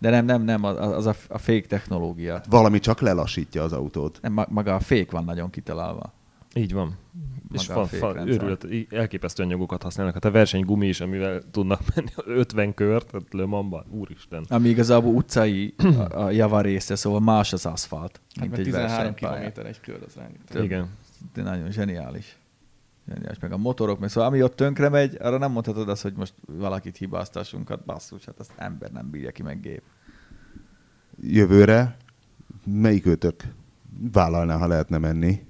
De 0.00 0.10
nem, 0.10 0.24
nem, 0.24 0.42
nem, 0.42 0.64
az, 0.64 1.06
a, 1.06 1.14
a 1.28 1.38
fake 1.38 1.66
technológia. 1.66 2.40
Valami 2.48 2.78
csak 2.78 3.00
lelassítja 3.00 3.62
az 3.62 3.72
autót. 3.72 4.18
Nem, 4.22 4.32
ma- 4.32 4.46
maga 4.48 4.74
a 4.74 4.80
fake 4.80 5.10
van 5.10 5.24
nagyon 5.24 5.50
kitalálva. 5.50 6.12
Így 6.54 6.72
van. 6.72 6.96
És 7.52 7.68
Maga 7.68 7.80
a 7.80 7.84
fa, 7.86 7.96
fa, 7.96 8.06
fékrendszer. 8.06 8.42
őrület, 8.42 8.66
elképesztő 8.92 9.42
anyagokat 9.42 9.82
használnak. 9.82 10.14
Hát 10.14 10.24
a 10.24 10.30
versenygumi 10.30 10.86
is, 10.88 11.00
amivel 11.00 11.42
tudnak 11.50 11.80
menni 11.94 12.08
50 12.40 12.74
kört, 12.74 13.06
tehát 13.10 13.32
Le 13.32 13.44
Mans-ban, 13.46 13.84
úristen. 13.90 14.44
Ami 14.48 14.68
igazából 14.68 15.14
utcai 15.14 15.74
a, 16.10 16.20
a 16.22 16.30
java 16.30 16.60
része, 16.60 16.94
szóval 16.96 17.20
más 17.20 17.52
az 17.52 17.66
aszfalt, 17.66 18.20
Hát 18.40 18.44
mint 18.48 18.58
egy 18.58 18.64
13 18.64 18.90
versenypálya. 18.96 19.50
km 19.52 19.66
egy 19.66 19.80
kör, 19.80 19.98
az 20.06 20.14
rengeteg. 20.14 20.46
Több. 20.48 20.62
Igen. 20.62 20.88
De 21.34 21.42
nagyon 21.42 21.70
zseniális. 21.70 22.37
Zseniális. 23.08 23.38
Meg 23.38 23.52
a 23.52 23.56
motorok, 23.56 23.98
meg 23.98 24.08
szóval 24.08 24.28
ami 24.28 24.42
ott 24.42 24.56
tönkre 24.56 24.88
megy, 24.88 25.16
arra 25.20 25.38
nem 25.38 25.52
mondhatod 25.52 25.88
azt, 25.88 26.02
hogy 26.02 26.14
most 26.16 26.34
valakit 26.46 26.96
hibáztassunk, 26.96 27.68
hát 27.68 27.84
basszus, 27.84 28.24
hát 28.24 28.38
azt 28.38 28.52
ember 28.56 28.90
nem 28.90 29.10
bírja 29.10 29.30
ki, 29.30 29.42
meg 29.42 29.60
gép. 29.60 29.82
Jövőre 31.20 31.96
melyik 32.64 33.06
őtök 33.06 33.42
vállalná, 34.12 34.56
ha 34.56 34.66
lehetne 34.66 34.98
menni? 34.98 35.46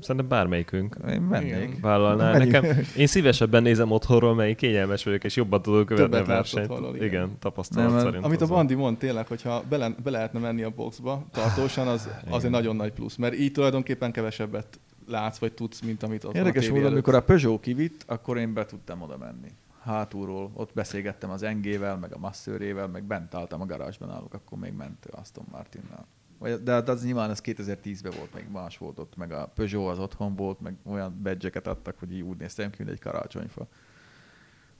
Szerintem 0.00 0.28
bármelyikünk 0.28 0.96
Én 1.08 1.20
mennék. 1.20 1.80
Vállalná. 1.80 2.32
Menjünk. 2.32 2.52
Nekem, 2.52 2.84
én 2.96 3.06
szívesebben 3.06 3.62
nézem 3.62 3.90
otthonról, 3.90 4.34
melyik 4.34 4.56
kényelmes 4.56 5.04
vagyok, 5.04 5.24
és 5.24 5.36
jobban 5.36 5.62
tudok 5.62 5.86
követni 5.86 6.16
a 6.16 6.24
versenyt. 6.24 6.70
otthonról, 6.70 6.94
igen. 6.96 7.06
igen. 7.06 7.38
tapasztalat 7.38 7.90
Nem, 7.90 7.98
szerint. 7.98 8.24
Amit 8.24 8.40
a 8.40 8.46
Bandi 8.46 8.74
mond 8.74 8.98
tényleg, 8.98 9.26
hogyha 9.26 9.62
bele, 9.68 9.94
be 10.02 10.10
lehetne 10.10 10.38
menni 10.38 10.62
a 10.62 10.70
boxba 10.70 11.26
tartósan, 11.32 11.88
az, 11.88 12.08
az 12.30 12.44
egy 12.44 12.50
nagyon 12.50 12.76
nagy 12.76 12.92
plusz, 12.92 13.16
mert 13.16 13.34
így 13.34 13.52
tulajdonképpen 13.52 14.12
kevesebbet 14.12 14.80
látsz, 15.06 15.38
vagy 15.38 15.52
tudsz, 15.52 15.80
mint 15.80 16.02
amit 16.02 16.24
ott 16.24 16.34
Érdekes 16.34 16.68
módon, 16.70 16.92
amikor 16.92 17.14
a 17.14 17.22
Peugeot 17.22 17.60
kivitt, 17.60 18.04
akkor 18.06 18.38
én 18.38 18.52
be 18.52 18.64
tudtam 18.64 19.02
oda 19.02 19.16
menni. 19.16 19.52
Hátulról, 19.80 20.50
ott 20.54 20.72
beszélgettem 20.72 21.30
az 21.30 21.42
Engével, 21.42 21.96
meg 21.96 22.14
a 22.14 22.18
Masszőrével, 22.18 22.88
meg 22.88 23.04
bent 23.04 23.34
álltam 23.34 23.60
a 23.60 23.66
garázsban 23.66 24.10
állok, 24.10 24.34
akkor 24.34 24.58
még 24.58 24.72
ment 24.72 25.06
Aston 25.06 25.44
Martinnal. 25.50 26.06
Vagy- 26.38 26.62
De 26.62 26.72
hát 26.72 26.88
az 26.88 27.04
nyilván 27.04 27.30
ez 27.30 27.40
2010-ben 27.44 28.12
volt, 28.18 28.34
még 28.34 28.48
más 28.52 28.78
volt 28.78 28.98
ott, 28.98 29.16
meg 29.16 29.32
a 29.32 29.46
Peugeot 29.46 29.90
az 29.92 29.98
otthon 29.98 30.36
volt, 30.36 30.60
meg 30.60 30.76
olyan 30.84 31.20
badge 31.22 31.50
adtak, 31.64 31.98
hogy 31.98 32.12
így 32.12 32.20
úgy 32.22 32.36
néztem 32.36 32.70
ki, 32.70 32.76
mint 32.78 32.90
egy 32.90 33.00
karácsonyfa. 33.00 33.66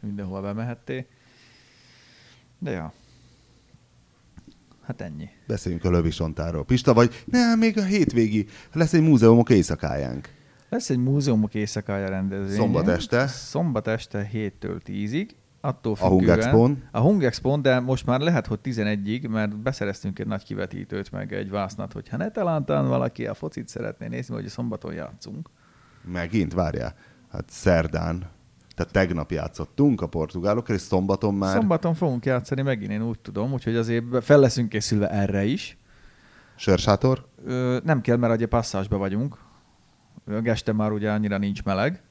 Mindenhol 0.00 0.42
bemehettél. 0.42 1.04
De 2.58 2.70
ja. 2.70 2.92
Hát 4.86 5.00
ennyi. 5.00 5.28
Beszéljünk 5.46 5.84
a 5.84 5.90
lövisontáról. 5.90 6.64
Pista, 6.64 6.94
vagy 6.94 7.24
nem, 7.24 7.58
még 7.58 7.78
a 7.78 7.82
hétvégi, 7.82 8.46
lesz 8.72 8.92
egy 8.92 9.02
múzeumok 9.02 9.50
éjszakájánk. 9.50 10.28
Lesz 10.68 10.90
egy 10.90 10.98
múzeumok 10.98 11.54
éjszakája 11.54 12.08
rendezvény. 12.08 12.56
Szombat 12.56 12.88
este? 12.88 13.26
Szombat 13.26 13.86
este 13.86 14.30
7-től 14.32 14.80
10-ig. 14.86 15.28
Attól 15.60 15.92
A 15.92 16.08
függően-? 16.08 16.88
A 16.90 17.00
Hung 17.00 17.24
Expon, 17.24 17.62
de 17.62 17.80
most 17.80 18.06
már 18.06 18.20
lehet, 18.20 18.46
hogy 18.46 18.58
11-ig, 18.64 19.28
mert 19.28 19.56
beszereztünk 19.56 20.18
egy 20.18 20.26
nagy 20.26 20.42
kivetítőt, 20.42 21.10
meg 21.10 21.32
egy 21.32 21.50
vásznat, 21.50 21.92
hogyha 21.92 22.16
ne 22.16 22.30
talántán 22.30 22.88
valaki 22.88 23.26
a 23.26 23.34
focit 23.34 23.68
szeretné 23.68 24.06
nézni, 24.06 24.34
hogy 24.34 24.48
szombaton 24.48 24.92
játszunk. 24.92 25.50
Megint, 26.12 26.52
várjál. 26.52 26.94
Hát 27.30 27.44
szerdán, 27.50 28.30
tehát 28.76 28.92
tegnap 28.92 29.30
játszottunk 29.30 30.00
a 30.00 30.06
portugálokkal, 30.06 30.74
és 30.74 30.80
szombaton 30.80 31.34
már... 31.34 31.56
Szombaton 31.56 31.94
fogunk 31.94 32.24
játszani 32.24 32.62
megint, 32.62 32.90
én 32.90 33.02
úgy 33.02 33.18
tudom, 33.18 33.52
úgyhogy 33.52 33.76
azért 33.76 34.04
fel 34.24 34.38
leszünk 34.38 34.68
készülve 34.68 35.10
erre 35.10 35.44
is. 35.44 35.78
Sörsátor? 36.56 37.26
Ö, 37.44 37.78
nem 37.84 38.00
kell, 38.00 38.16
mert 38.16 38.34
ugye 38.34 38.46
passzásba 38.46 38.96
vagyunk. 38.96 39.38
A 40.26 40.40
Geste 40.40 40.72
már 40.72 40.92
ugye 40.92 41.10
annyira 41.10 41.38
nincs 41.38 41.62
meleg. 41.62 42.02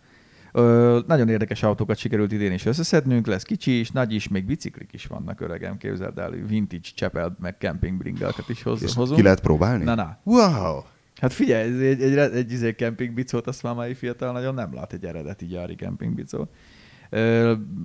Ö, 0.51 0.99
nagyon 1.07 1.29
érdekes 1.29 1.63
autókat 1.63 1.97
sikerült 1.97 2.31
idén 2.31 2.51
is 2.51 2.65
összeszednünk, 2.65 3.27
lesz 3.27 3.43
kicsi 3.43 3.79
is, 3.79 3.91
nagy 3.91 4.13
is, 4.13 4.27
még 4.27 4.45
biciklik 4.45 4.93
is 4.93 5.05
vannak, 5.05 5.41
öregem, 5.41 5.77
képzeld 5.77 6.17
el, 6.17 6.29
vintage 6.31 6.89
csepel, 6.95 7.35
meg 7.39 7.55
camping 7.59 7.97
bringákat 7.97 8.49
is 8.49 8.63
hoz, 8.63 8.83
És 8.83 8.93
hozunk. 8.93 9.17
ki 9.17 9.23
lehet 9.23 9.41
próbálni? 9.41 9.83
Na, 9.83 9.95
na. 9.95 10.17
Wow! 10.23 10.81
Hát 11.21 11.33
figyelj, 11.33 11.69
ez 11.71 11.79
egy, 11.79 12.01
egy, 12.01 12.17
egy, 12.17 12.35
egy 12.35 12.51
izé 12.51 12.75
kempingbicót, 12.75 13.47
azt 13.47 13.63
már 13.63 13.75
mai 13.75 13.93
fiatal 13.93 14.31
nagyon 14.31 14.53
nem 14.53 14.73
lát 14.73 14.93
egy 14.93 15.05
eredeti 15.05 15.45
gyári 15.45 15.75
kempingbicót. 15.75 16.49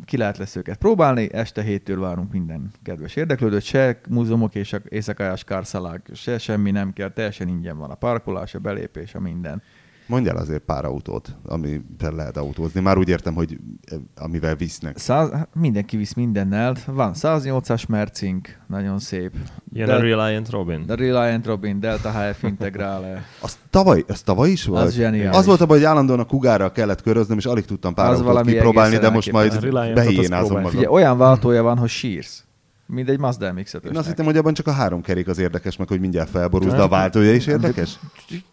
Ki 0.05 0.17
lehet 0.17 0.39
lesz 0.39 0.57
őket 0.57 0.79
próbálni, 0.79 1.33
este 1.33 1.63
héttől 1.63 2.01
várunk 2.01 2.33
minden 2.33 2.71
kedves 2.83 3.17
érdeklődőt, 3.17 3.63
se 3.63 4.01
múzeumok 4.09 4.55
és 4.55 4.77
éjszakájás 4.89 5.45
kárszalák, 5.45 6.11
se 6.15 6.39
semmi 6.39 6.71
nem 6.71 6.93
kell, 6.93 7.11
teljesen 7.11 7.49
ingyen 7.49 7.79
van 7.79 7.91
a 7.91 7.95
parkolás, 7.95 8.55
a 8.55 8.59
belépés, 8.59 9.15
a 9.15 9.21
minden. 9.21 9.63
Mondjál 10.11 10.37
azért 10.37 10.63
pár 10.63 10.85
autót, 10.85 11.37
amivel 11.45 12.13
lehet 12.13 12.37
autózni. 12.37 12.81
Már 12.81 12.99
úgy 12.99 13.09
értem, 13.09 13.35
hogy 13.35 13.59
eh, 13.85 13.99
amivel 14.17 14.57
visznek. 14.57 14.99
Száz, 14.99 15.31
hát 15.31 15.49
mindenki 15.55 15.97
visz 15.97 16.13
mindennel, 16.15 16.77
van 16.87 17.13
108-as 17.15 17.89
Mercink, 17.89 18.59
nagyon 18.67 18.99
szép. 18.99 19.33
Ilyen 19.73 19.87
Del- 19.87 19.99
a 19.99 20.03
Reliant 20.03 20.51
Robin. 20.51 20.87
The 20.87 20.95
Reliant 20.95 21.47
Robin, 21.47 21.81
Delta 21.81 22.11
HF 22.11 22.43
Integrale. 22.43 23.25
Az 23.41 23.59
tavaly, 23.71 24.05
az 24.09 24.21
tavaly 24.21 24.51
is 24.51 24.65
volt? 24.65 24.85
Az 24.85 24.95
zseniális. 24.95 25.39
Az 25.39 25.47
volt 25.47 25.61
abban, 25.61 25.77
hogy 25.77 25.85
állandóan 25.85 26.21
a 26.21 26.25
kugárral 26.25 26.73
kellett 26.73 27.03
köröznöm, 27.03 27.39
és 27.39 27.47
alig 27.47 27.65
tudtam 27.65 27.95
pár 27.95 28.07
Az 28.07 28.13
autót 28.13 28.27
valami 28.27 28.53
kipróbálni, 28.53 28.97
de 28.97 29.11
most 29.11 29.33
majd. 29.33 29.53
A 29.53 29.93
behiénázom 29.93 30.53
magam. 30.57 30.71
Figyelj, 30.71 30.87
olyan 30.95 31.19
váltója 31.19 31.63
van, 31.63 31.79
hogy 31.79 31.89
sírsz. 31.89 32.45
Mint 32.87 33.09
egy 33.09 33.19
Mazda 33.19 33.53
mx 33.53 33.75
Én 33.75 33.97
azt 33.97 34.07
hittem, 34.07 34.25
hogy 34.25 34.37
abban 34.37 34.55
csak 34.55 34.67
a 34.67 34.73
három 34.73 35.03
kerék 35.03 35.29
az 35.29 35.39
érdekes, 35.39 35.77
meg 35.77 35.89
hogy 35.89 36.01
mindjárt 36.01 36.31
felborulsz, 36.31 36.73
de 36.73 36.83
a 36.83 36.89
váltója 36.89 37.35
is 37.35 37.47
érdekes? 37.47 37.99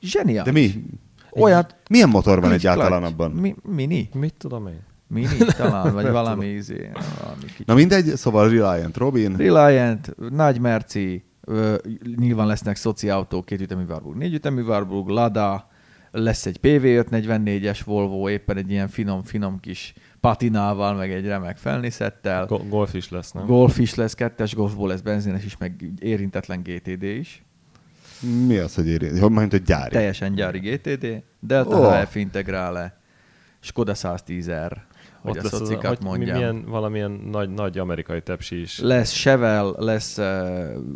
Zseniális. 0.02 0.54
De 0.54 0.60
mi? 0.60 0.84
Olyat, 1.44 1.76
Milyen 1.90 2.10
motor 2.10 2.42
van 2.42 2.52
egyáltalán 2.52 3.04
abban? 3.04 3.32
Mi, 3.32 3.56
mini? 3.64 4.10
Mit 4.14 4.34
tudom 4.38 4.68
én? 4.68 4.80
Mini 5.08 5.38
talán, 5.58 5.94
vagy 5.94 6.10
valami 6.10 6.46
izé. 6.46 6.90
Valami 7.22 7.46
kicsi. 7.46 7.64
Na 7.66 7.74
mindegy, 7.74 8.16
szóval 8.16 8.50
Reliant 8.50 8.98
Robin. 8.98 9.36
Reliant, 9.36 10.16
nagy 10.30 10.60
merci, 10.60 11.24
ö, 11.42 11.76
nyilván 12.16 12.48
lesznek 12.48 12.76
szoci 12.76 13.10
autók, 13.10 13.46
két 13.46 13.62
ütemű 13.62 13.84
Warburg, 13.90 14.18
négy 14.18 14.34
ütemű 14.34 14.62
Warburg, 14.62 15.08
Lada, 15.08 15.68
lesz 16.12 16.46
egy 16.46 16.60
PV544-es 16.62 17.80
Volvo, 17.86 18.30
éppen 18.30 18.58
egy 18.58 18.72
ilyen 18.72 18.88
finom-finom 18.88 19.60
kis 19.60 19.94
patinával, 20.20 20.94
meg 20.94 21.12
egy 21.12 21.26
remek 21.26 21.58
felniszettel. 21.58 22.46
Go- 22.46 22.70
golf 22.70 22.94
is 22.94 23.10
lesz, 23.10 23.32
nem? 23.32 23.46
Golf 23.46 23.78
is 23.80 23.96
lesz, 23.96 24.14
kettes 24.14 24.56
golfból 24.56 24.88
lesz 24.88 25.02
benzines 25.02 25.46
is, 25.46 25.58
meg 25.58 25.92
érintetlen 26.00 26.62
GTD 26.64 27.04
is. 27.04 27.46
Mi 28.22 28.58
az, 28.58 28.76
hogy 28.76 28.88
érint? 28.88 29.20
Hogy 29.20 29.32
majd, 29.32 29.52
hogy 29.52 29.64
gyári. 29.64 29.90
Teljesen 29.92 30.34
gyári 30.34 30.60
GTD. 30.60 31.24
Delta 31.40 31.80
oh. 31.80 32.02
HF 32.02 32.16
Integrale, 32.16 32.98
Skoda 33.60 33.94
110R, 33.96 34.78
hogy 35.22 35.38
Ott 35.38 35.44
a 35.44 35.46
az, 35.46 35.50
szocikat 35.50 36.00
mi- 36.00 36.06
mondjam. 36.06 36.38
milyen, 36.38 36.66
valamilyen 36.66 37.12
nagy, 37.12 37.50
nagy 37.50 37.78
amerikai 37.78 38.22
tepsi 38.22 38.62
is. 38.62 38.80
Lesz 38.80 39.14
Chevel, 39.14 39.76
lesz 39.78 40.18
uh, 40.18 40.26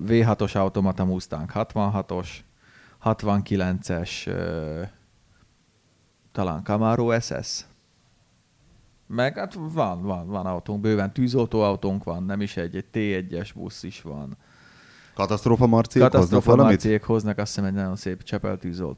V6-os 0.07 0.55
automata 0.55 1.05
Mustang 1.05 1.51
66-os, 1.53 2.27
69-es, 3.03 4.27
uh, 4.27 4.87
talán 6.31 6.63
Camaro 6.63 7.19
SS. 7.19 7.65
Meg 9.07 9.37
hát 9.37 9.53
van, 9.53 10.01
van, 10.01 10.27
van 10.27 10.45
autónk, 10.45 10.81
bőven 10.81 11.13
tűzoltóautónk 11.13 12.03
van, 12.03 12.23
nem 12.23 12.41
is 12.41 12.57
egy, 12.57 12.75
egy 12.75 12.85
T1-es 12.93 13.49
busz 13.55 13.83
is 13.83 14.01
van. 14.01 14.37
Katasztrófa 15.13 15.67
Marciék 15.67 16.03
hoznak 16.03 16.11
Katasztrofa 16.11 16.55
valamit? 16.55 16.71
Marciék 16.71 17.03
hoznak 17.03 17.37
azt 17.37 17.47
hiszem 17.55 17.69
egy 17.69 17.73
nagyon 17.73 17.95
szép 17.95 18.23
Csepel. 18.23 18.59
Ö, 18.63 18.89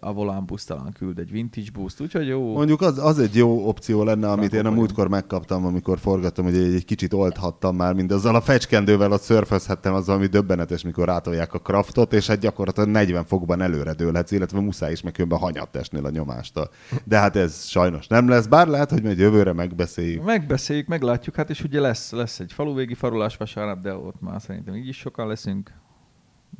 A 0.00 0.12
Volán 0.12 0.46
busz 0.46 0.64
talán 0.64 0.92
küld 0.98 1.18
egy 1.18 1.30
vintage 1.30 1.70
buszt, 1.72 2.00
úgyhogy 2.00 2.26
jó. 2.26 2.52
Mondjuk 2.52 2.80
az, 2.80 2.98
az 2.98 3.18
egy 3.18 3.34
jó 3.34 3.68
opció 3.68 4.02
lenne, 4.02 4.30
amit 4.30 4.52
én 4.52 4.66
a 4.66 4.70
múltkor 4.70 5.08
megkaptam, 5.08 5.64
amikor 5.64 5.98
forgattam, 5.98 6.44
hogy 6.44 6.56
egy, 6.56 6.74
egy 6.74 6.84
kicsit 6.84 7.12
oldhattam 7.12 7.76
már, 7.76 7.94
mint 7.94 8.12
azzal 8.12 8.34
a 8.34 8.40
fecskendővel 8.40 9.12
ott 9.12 9.20
szörfözhettem, 9.20 9.94
az 9.94 10.06
valami 10.06 10.26
döbbenetes, 10.26 10.82
mikor 10.82 11.06
rátolják 11.06 11.54
a 11.54 11.58
kraftot, 11.58 12.12
és 12.12 12.26
hát 12.26 12.38
gyakorlatilag 12.38 12.88
40 12.88 13.24
fokban 13.24 13.62
előre 13.62 13.92
dőlhetsz, 13.92 14.30
illetve 14.30 14.60
muszáj 14.60 14.92
is, 14.92 15.02
meg 15.02 15.12
különben 15.12 15.38
hanyat 15.38 15.76
esnél 15.76 16.04
a 16.04 16.10
nyomástól. 16.10 16.70
De 17.04 17.18
hát 17.18 17.36
ez 17.36 17.64
sajnos 17.64 18.06
nem 18.06 18.28
lesz, 18.28 18.46
bár 18.46 18.66
lehet, 18.66 18.90
hogy 18.90 19.02
majd 19.02 19.18
jövőre 19.18 19.52
megbeszéljük. 19.52 20.24
Megbeszéljük, 20.24 20.86
meglátjuk, 20.86 21.34
hát 21.34 21.50
és 21.50 21.62
ugye 21.64 21.80
lesz, 21.80 22.10
lesz 22.10 22.40
egy 22.40 22.52
faluvégi 22.52 22.94
farulás 22.94 23.36
vasárnap, 23.36 23.80
de 23.80 23.94
ott 23.94 24.20
már 24.20 24.40
szerintem 24.40 24.74
így 24.86 24.92
is 24.92 24.98
sokan 24.98 25.26
leszünk. 25.26 25.70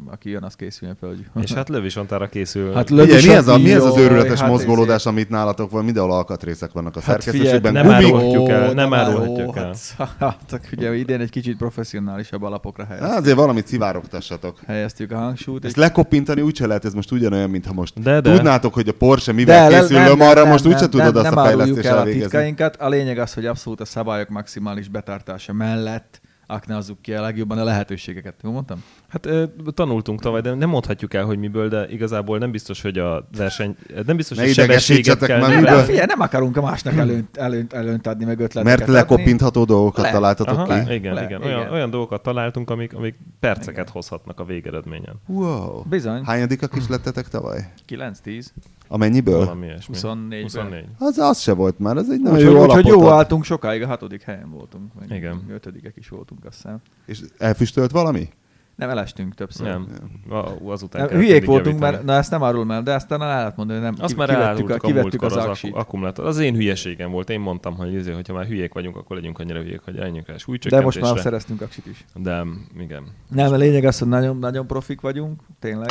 Aki 0.06 0.30
jön, 0.30 0.42
az 0.42 0.54
készüljön 0.54 0.96
fel, 0.96 1.08
hogy... 1.08 1.42
És 1.42 1.52
hát 1.52 1.68
Lövisontára 1.68 2.28
készül. 2.28 2.72
Hát 2.72 2.90
Ugye, 2.90 3.02
Lövis 3.02 3.26
mi, 3.26 3.32
ez 3.32 3.48
a, 3.48 3.58
mi 3.58 3.72
ez 3.72 3.84
az 3.84 3.96
őrületes 3.96 4.40
hát 4.40 4.48
mozgolódás, 4.48 4.94
ezért. 4.94 5.06
amit 5.06 5.28
nálatok 5.28 5.70
van? 5.70 5.84
Mindenhol 5.84 6.12
alkatrészek 6.12 6.72
vannak 6.72 6.96
a 6.96 7.00
Hát 7.00 7.08
szerkesztőségben. 7.22 7.72
nem 7.72 7.90
árulhatjuk 7.90 8.48
el, 8.48 8.72
nem 8.72 8.94
árulhatjuk 8.94 9.56
el. 9.56 9.74
Hát, 9.98 10.16
hát, 10.50 10.68
ugye 10.76 10.94
idén 10.94 11.20
egy 11.20 11.30
kicsit 11.30 11.56
professzionálisabb 11.56 12.42
alapokra 12.42 12.84
helyeztük, 12.84 13.10
Hát 13.10 13.20
azért 13.20 13.36
valamit 13.36 13.66
szivárogtassatok. 13.66 14.58
helyeztük 14.66 15.12
a 15.12 15.16
hangsúlyt. 15.16 15.64
Ezt 15.64 15.76
lekoppintani 15.76 16.40
úgyse 16.40 16.66
lehet, 16.66 16.84
ez 16.84 16.94
most 16.94 17.12
ugyanolyan, 17.12 17.50
mintha 17.50 17.72
most 17.72 18.02
De, 18.02 18.20
de. 18.20 18.34
tudnátok, 18.34 18.74
hogy 18.74 18.88
a 18.88 18.92
Porsche 18.92 19.32
mivel 19.32 19.70
le- 19.70 19.80
készül 19.80 19.98
nem, 19.98 20.20
arra 20.20 20.40
nem, 20.42 20.50
most 20.50 20.66
úgyse 20.66 20.88
tudod 20.88 21.14
nem, 21.14 21.24
azt 21.24 21.34
nem 21.34 21.38
a 21.38 21.44
fejlesztést 21.46 21.86
el 21.86 21.94
a 21.94 21.98
elvégezni. 21.98 22.22
titkainkat. 22.22 22.76
A 22.76 22.88
lényeg 22.88 23.18
az, 23.18 23.34
hogy 23.34 23.46
abszolút 23.46 23.80
a 23.80 23.84
szabályok 23.84 24.28
maximális 24.28 24.88
betartása 24.88 25.52
mellett 25.52 26.20
aknázzuk 26.46 27.02
ki 27.02 27.14
a 27.14 27.20
legjobban 27.20 27.58
a 27.58 27.64
lehetőségeket. 27.64 28.40
Jól 28.42 28.52
mondtam? 28.52 28.84
Hát 29.08 29.28
tanultunk 29.74 30.20
tavaly, 30.20 30.40
de 30.40 30.54
nem 30.54 30.68
mondhatjuk 30.68 31.14
el, 31.14 31.24
hogy 31.24 31.38
miből, 31.38 31.68
de 31.68 31.86
igazából 31.88 32.38
nem 32.38 32.50
biztos, 32.50 32.82
hogy 32.82 32.98
a 32.98 33.28
verseny, 33.36 33.76
nem 34.06 34.16
biztos, 34.16 34.36
Ne 34.36 34.42
hogy 34.42 34.52
sebességet 34.52 35.18
kell. 35.18 35.40
már, 35.40 35.48
Nem, 35.50 35.58
miből? 35.60 35.74
nem, 35.76 35.84
figyelj, 35.84 36.06
nem 36.06 36.20
akarunk 36.20 36.56
a 36.56 36.62
másnak 36.62 36.96
előnt, 36.96 37.36
előnt, 37.36 37.72
előnt 37.72 38.06
adni, 38.06 38.24
meg 38.24 38.34
ötleteket 38.40 38.64
Mert 38.64 38.80
adni. 38.82 38.92
lekoppintható 38.94 39.64
dolgokat 39.64 40.04
Le. 40.04 40.10
találtatok 40.10 40.58
Aha, 40.58 40.84
ki? 40.84 40.94
igen, 40.94 41.14
Le, 41.14 41.24
igen. 41.24 41.40
igen. 41.42 41.56
Olyan, 41.58 41.72
olyan 41.72 41.90
dolgokat 41.90 42.22
találtunk, 42.22 42.70
amik, 42.70 42.94
amik 42.94 43.14
perceket 43.40 43.72
Igen. 43.80 43.92
hozhatnak 43.92 44.40
a 44.40 44.44
végeredményen. 44.44 45.14
Wow. 45.26 45.82
Bizony. 45.88 46.22
Hányadikak 46.24 46.76
is 46.76 46.88
lettetek 46.88 47.28
tavaly? 47.28 47.72
9-10, 47.88 48.46
Amennyiből? 48.88 49.38
Valami 49.38 49.66
ilyesmi. 49.66 49.94
24 49.94 50.42
24. 50.42 50.84
Az, 50.98 51.18
az 51.18 51.40
se 51.40 51.52
volt 51.52 51.78
már, 51.78 51.96
az 51.96 52.10
egy 52.10 52.20
nagyon 52.20 52.38
Úgyhogy 52.38 52.52
jó 52.54 52.60
alapot 52.62 52.86
jó 52.86 53.06
ad. 53.06 53.12
álltunk 53.12 53.44
sokáig, 53.44 53.82
a 53.82 53.86
hatodik 53.86 54.22
helyen 54.22 54.50
voltunk. 54.50 54.84
Meg 55.00 55.18
Igen. 55.18 55.40
Ötödikek 55.50 55.96
is 55.96 56.08
voltunk, 56.08 56.44
azt 56.44 56.54
hiszem. 56.56 56.78
És 57.06 57.20
elfüstölt 57.38 57.90
valami? 57.90 58.28
Nem 58.76 58.88
elestünk 58.90 59.34
többször. 59.34 59.66
Nem. 59.66 59.88
A- 60.30 60.70
Azután 60.70 61.06
Nem, 61.06 61.16
hülyék 61.18 61.44
voltunk, 61.44 61.78
mert 61.78 62.02
na 62.04 62.12
ezt 62.12 62.30
nem 62.30 62.42
árulom 62.42 62.70
el, 62.70 62.82
de 62.82 62.94
aztán 62.94 63.22
el 63.22 63.28
lehet 63.28 63.56
mondani, 63.56 63.78
hogy 63.80 63.88
nem 63.90 63.96
Azt 64.04 64.12
ki- 64.12 64.18
már 64.18 64.28
kivettük, 64.28 64.70
a, 64.70 64.76
kivettük 64.86 65.22
az 65.22 65.36
az 65.36 65.60
akkumulátor. 65.72 66.26
Az 66.26 66.38
én 66.38 66.54
hülyeségem 66.54 67.10
volt. 67.10 67.30
Én 67.30 67.40
mondtam, 67.40 67.74
hogy, 67.76 67.92
izé, 67.94 68.12
hogyha 68.12 68.32
már 68.34 68.46
hülyék 68.46 68.72
vagyunk, 68.74 68.96
akkor 68.96 69.16
legyünk 69.16 69.38
annyira 69.38 69.60
hülyék, 69.60 69.80
hogy 69.84 69.96
elmenjünk 69.96 70.26
rá 70.26 70.32
De 70.32 70.32
most 70.32 70.44
súlycsökkentésre. 70.44 71.00
már 71.00 71.18
szereztünk 71.18 71.60
aksit 71.60 71.86
is. 71.86 72.04
De 72.14 72.44
igen. 72.78 73.02
Nem, 73.30 73.52
a 73.52 73.56
lényeg 73.56 73.84
az, 73.84 73.98
hogy 73.98 74.08
nagyon, 74.08 74.38
nagyon 74.38 74.66
profik 74.66 75.00
vagyunk, 75.00 75.40
tényleg. 75.60 75.90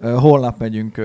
Holnap 0.00 0.58
megyünk 0.58 1.00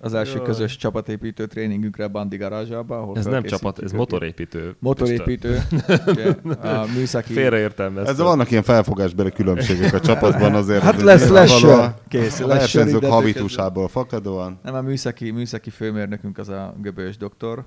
az 0.00 0.14
első 0.14 0.36
Jaj. 0.36 0.44
közös 0.44 0.76
csapatépítő 0.76 1.46
tréningünkre 1.46 2.04
a 2.04 2.08
Bandi 2.08 2.36
garázsába. 2.36 2.98
Ahol 2.98 3.16
Ez 3.16 3.26
nem 3.26 3.42
csapat, 3.42 3.78
ez 3.82 3.92
motorépítő. 3.92 4.76
Motorépítő. 4.78 5.58
ugye, 6.06 6.26
a 6.68 6.86
műszaki. 6.94 7.32
Félreértelmeztem. 7.32 8.14
Ez 8.14 8.20
vannak 8.20 8.50
ilyen 8.50 8.62
felfogásbeli 8.62 9.30
különbségek 9.32 9.94
a 9.94 10.00
csapatban 10.00 10.54
azért. 10.54 10.82
Hát 10.82 10.94
hogy 10.94 11.04
lesz, 11.04 11.28
lesz 11.28 11.50
sör. 11.58 11.90
Kész, 12.08 12.40
A 12.40 12.46
lesz 12.46 12.66
sör. 12.68 12.82
versenyzők 12.84 13.04
habitusából 13.12 13.88
fakadóan. 13.88 14.58
Nem, 14.62 14.74
a 14.74 14.80
műszaki, 14.80 15.30
műszaki 15.30 15.70
főmérnökünk 15.70 16.38
az 16.38 16.48
a 16.48 16.74
Göbös 16.82 17.16
doktor, 17.16 17.64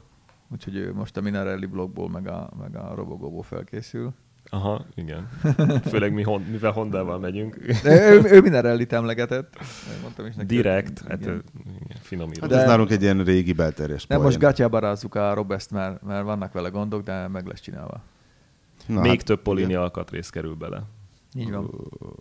úgyhogy 0.51 0.75
ő 0.75 0.93
most 0.93 1.17
a 1.17 1.21
Minarelli 1.21 1.65
blogból 1.65 2.09
meg 2.09 2.27
a, 2.27 2.49
meg 2.59 2.75
a 2.75 2.93
Robogóból 2.95 3.43
felkészül. 3.43 4.13
Aha, 4.53 4.85
igen. 4.95 5.29
Főleg 5.89 6.13
mi, 6.13 6.21
hon, 6.21 6.41
mivel 6.41 6.71
Hondával 6.71 7.19
megyünk. 7.19 7.55
De 7.83 8.11
ő, 8.11 8.21
ő 8.23 8.41
Minarellit 8.41 8.93
emlegetett. 8.93 9.57
Mondtam 10.01 10.25
is 10.25 10.35
neki. 10.35 10.55
Direkt, 10.55 11.01
hát 11.07 11.21
Igen. 11.21 11.43
igen, 11.83 11.97
finomítva. 12.01 12.47
Hát 12.47 12.55
ez 12.55 12.67
nálunk 12.67 12.91
egy 12.91 13.01
ilyen 13.01 13.23
régi 13.23 13.53
belterjes 13.53 14.07
Nem, 14.07 14.21
most 14.21 14.39
gatyába 14.39 14.79
rázzuk 14.79 15.15
a 15.15 15.33
Robest, 15.33 15.71
mert, 15.71 16.01
mert 16.01 16.23
vannak 16.23 16.53
vele 16.53 16.69
gondok, 16.69 17.03
de 17.03 17.27
meg 17.27 17.45
lesz 17.45 17.59
csinálva. 17.59 18.01
Na, 18.85 19.01
Még 19.01 19.15
hát, 19.15 19.25
több 19.25 19.41
polini 19.41 19.73
alkatrész 19.73 20.29
kerül 20.29 20.55
bele. 20.55 20.83
Így 21.35 21.51
van. 21.51 21.69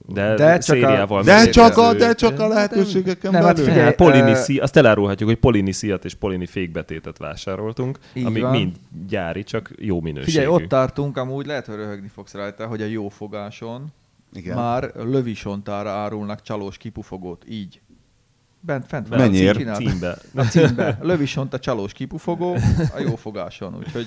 De, 0.07 0.35
De 0.35 0.35
de 0.35 0.59
csak 0.59 0.83
a- 1.11 1.23
De 1.23 1.49
csak 1.51 1.77
a, 1.77 1.95
de 1.95 2.15
csak 2.15 2.39
a 2.41 2.49
lehetőségeken 2.49 3.31
Nem, 3.33 3.43
hát 3.43 3.55
belül. 3.55 3.71
figyelj, 3.71 3.93
Figyelj, 3.95 4.13
polini 4.23 4.35
szí, 4.37 4.59
azt 4.59 4.77
elárulhatjuk, 4.77 5.29
hogy 5.29 5.39
polini 5.39 5.73
szíjat 5.73 6.05
és 6.05 6.15
polini 6.15 6.47
fékbetétet 6.47 7.19
vásároltunk, 7.19 7.99
Így 8.13 8.25
amik 8.25 8.43
van. 8.43 8.51
mind 8.51 8.77
gyári, 9.09 9.43
csak 9.43 9.71
jó 9.79 10.01
minőségű. 10.01 10.31
Figyelj, 10.31 10.47
ott 10.47 10.65
tartunk, 10.69 11.17
amúgy 11.17 11.47
lehet, 11.47 11.67
hogy 11.67 11.75
röhögni 11.77 12.09
fogsz 12.15 12.35
rajta, 12.35 12.67
hogy 12.67 12.83
a 12.83 12.87
jó 12.87 13.09
fogáson 13.09 13.87
Igen. 14.33 14.57
már 14.57 14.91
lövisontára 14.95 15.91
árulnak 15.91 16.43
csalós 16.43 16.77
kipufogót, 16.77 17.45
így. 17.49 17.81
Bent, 18.61 18.87
fent 18.87 19.09
van. 19.09 19.19
Mennyiért? 19.19 19.59
Csináld. 19.59 19.77
Címbe. 19.87 20.17
A 20.35 20.43
címbe. 20.43 20.99
Lövisont 21.03 21.55
a 21.55 21.59
csalós 21.59 21.93
kipufogó, 21.93 22.55
a 22.97 23.01
jó 23.01 23.17
fogáson. 23.17 23.77
Úgyhogy 23.77 24.07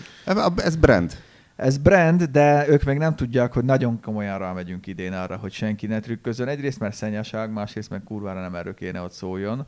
Ez 0.56 0.76
brand. 0.76 1.12
Ez 1.56 1.78
brand, 1.78 2.24
de 2.24 2.68
ők 2.68 2.84
még 2.84 2.98
nem 2.98 3.16
tudják, 3.16 3.54
hogy 3.54 3.66
nagyon 3.66 4.02
komolyan 4.02 4.38
rámegyünk 4.38 4.88
idén 4.88 5.14
arra, 5.14 5.36
hogy 5.36 5.52
senki 5.52 5.88
ne 5.88 6.00
trükközön. 6.00 6.48
Egyrészt 6.48 6.80
mert 6.80 6.96
szennyaság, 6.96 7.52
másrészt 7.52 7.90
meg 7.90 8.04
kurvára 8.04 8.42
nem 8.42 8.56
erről 8.56 8.74
kéne 8.74 9.02
ott 9.02 9.12
szóljon. 9.12 9.66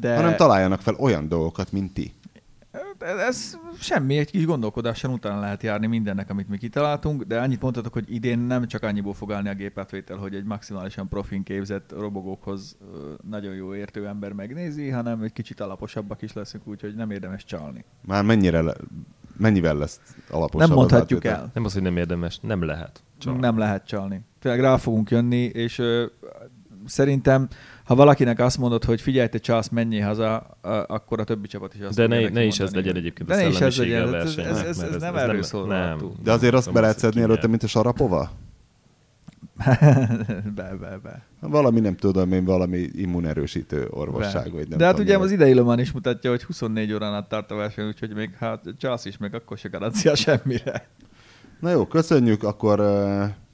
De 0.00 0.16
Hanem 0.16 0.36
találjanak 0.36 0.80
fel 0.80 0.94
olyan 0.94 1.28
dolgokat, 1.28 1.72
mint 1.72 1.94
ti. 1.94 2.12
ez, 2.98 3.58
semmi, 3.78 4.18
egy 4.18 4.30
kis 4.30 4.46
gondolkodással 4.46 5.12
utána 5.12 5.40
lehet 5.40 5.62
járni 5.62 5.86
mindennek, 5.86 6.30
amit 6.30 6.48
mi 6.48 6.58
kitaláltunk, 6.58 7.22
de 7.22 7.40
annyit 7.40 7.62
mondhatok, 7.62 7.92
hogy 7.92 8.14
idén 8.14 8.38
nem 8.38 8.66
csak 8.66 8.82
annyiból 8.82 9.14
fog 9.14 9.32
állni 9.32 9.48
a 9.48 9.54
gépátvétel, 9.54 10.16
hogy 10.16 10.34
egy 10.34 10.44
maximálisan 10.44 11.08
profin 11.08 11.42
képzett 11.42 11.92
robogókhoz 11.98 12.76
nagyon 13.30 13.54
jó 13.54 13.74
értő 13.74 14.06
ember 14.06 14.32
megnézi, 14.32 14.88
hanem 14.88 15.22
egy 15.22 15.32
kicsit 15.32 15.60
alaposabbak 15.60 16.22
is 16.22 16.32
leszünk, 16.32 16.66
úgyhogy 16.66 16.94
nem 16.94 17.10
érdemes 17.10 17.44
csalni. 17.44 17.84
Már 18.06 18.24
mennyire 18.24 18.60
le, 18.60 18.74
mennyivel 19.42 19.76
lesz 19.76 20.00
alaposabb 20.30 20.68
nem 20.68 20.76
mondhatjuk 20.76 21.24
el. 21.24 21.50
Nem 21.54 21.64
az, 21.64 21.72
hogy 21.72 21.82
nem 21.82 21.96
érdemes, 21.96 22.38
nem 22.42 22.64
lehet. 22.64 23.02
Csak. 23.18 23.40
Nem 23.40 23.58
lehet 23.58 23.86
csalni. 23.86 24.20
Tényleg 24.40 24.60
rá 24.60 24.76
fogunk 24.76 25.10
jönni, 25.10 25.36
és 25.42 25.78
ö, 25.78 26.04
szerintem, 26.86 27.48
ha 27.84 27.94
valakinek 27.94 28.40
azt 28.40 28.58
mondod, 28.58 28.84
hogy 28.84 29.00
figyelj, 29.00 29.28
te 29.28 29.38
csalsz, 29.38 29.68
menjél 29.68 30.06
haza, 30.06 30.56
akkor 30.86 31.20
a 31.20 31.24
többi 31.24 31.48
csapat 31.48 31.74
is 31.74 31.80
azt 31.80 31.96
De 31.96 32.06
ne, 32.06 32.28
ne 32.28 32.44
is 32.44 32.52
ez 32.52 32.58
mondani. 32.58 32.76
legyen 32.76 32.96
egyébként 32.96 33.28
De 33.28 33.34
a 33.34 33.36
ne 33.36 33.42
is 33.46 33.60
ez 33.60 33.74
szellemisége 33.74 34.02
a 34.02 34.04
legyen, 34.04 34.20
ez- 34.20 34.36
ez- 34.38 34.66
ez- 34.66 34.78
mert 34.78 34.94
ez 34.94 35.00
nem 35.00 35.16
erről 35.16 35.42
szól. 35.42 35.96
De 36.22 36.32
azért 36.32 36.54
azt 36.54 36.72
be 36.72 36.80
lehet 36.80 36.98
szedni 36.98 37.20
előtte, 37.20 37.46
mint 37.46 37.62
a 37.62 37.66
sarapova? 37.66 38.30
be, 40.56 40.76
be, 40.80 40.98
be. 41.02 41.22
Valami 41.40 41.80
nem 41.80 41.96
tudom 41.96 42.32
én, 42.32 42.44
valami 42.44 42.88
immunerősítő 42.92 43.86
orvosság, 43.90 44.52
vagy 44.52 44.68
nem 44.68 44.78
De 44.78 44.84
hát 44.84 44.98
ugye 44.98 45.12
az 45.14 45.18
volt. 45.18 45.30
ideilomán 45.32 45.78
is 45.78 45.92
mutatja, 45.92 46.30
hogy 46.30 46.42
24 46.44 46.92
órán 46.92 47.14
át 47.14 47.28
tart 47.28 47.50
a 47.50 47.54
verseny, 47.54 47.86
úgyhogy 47.86 48.14
még 48.14 48.30
hát 48.38 48.64
csalsz 48.78 49.04
is, 49.04 49.16
meg 49.18 49.34
akkor 49.34 49.58
se 49.58 49.68
garancia 49.68 50.14
semmire. 50.14 50.88
Na 51.60 51.70
jó, 51.70 51.86
köszönjük, 51.86 52.42
akkor 52.42 52.78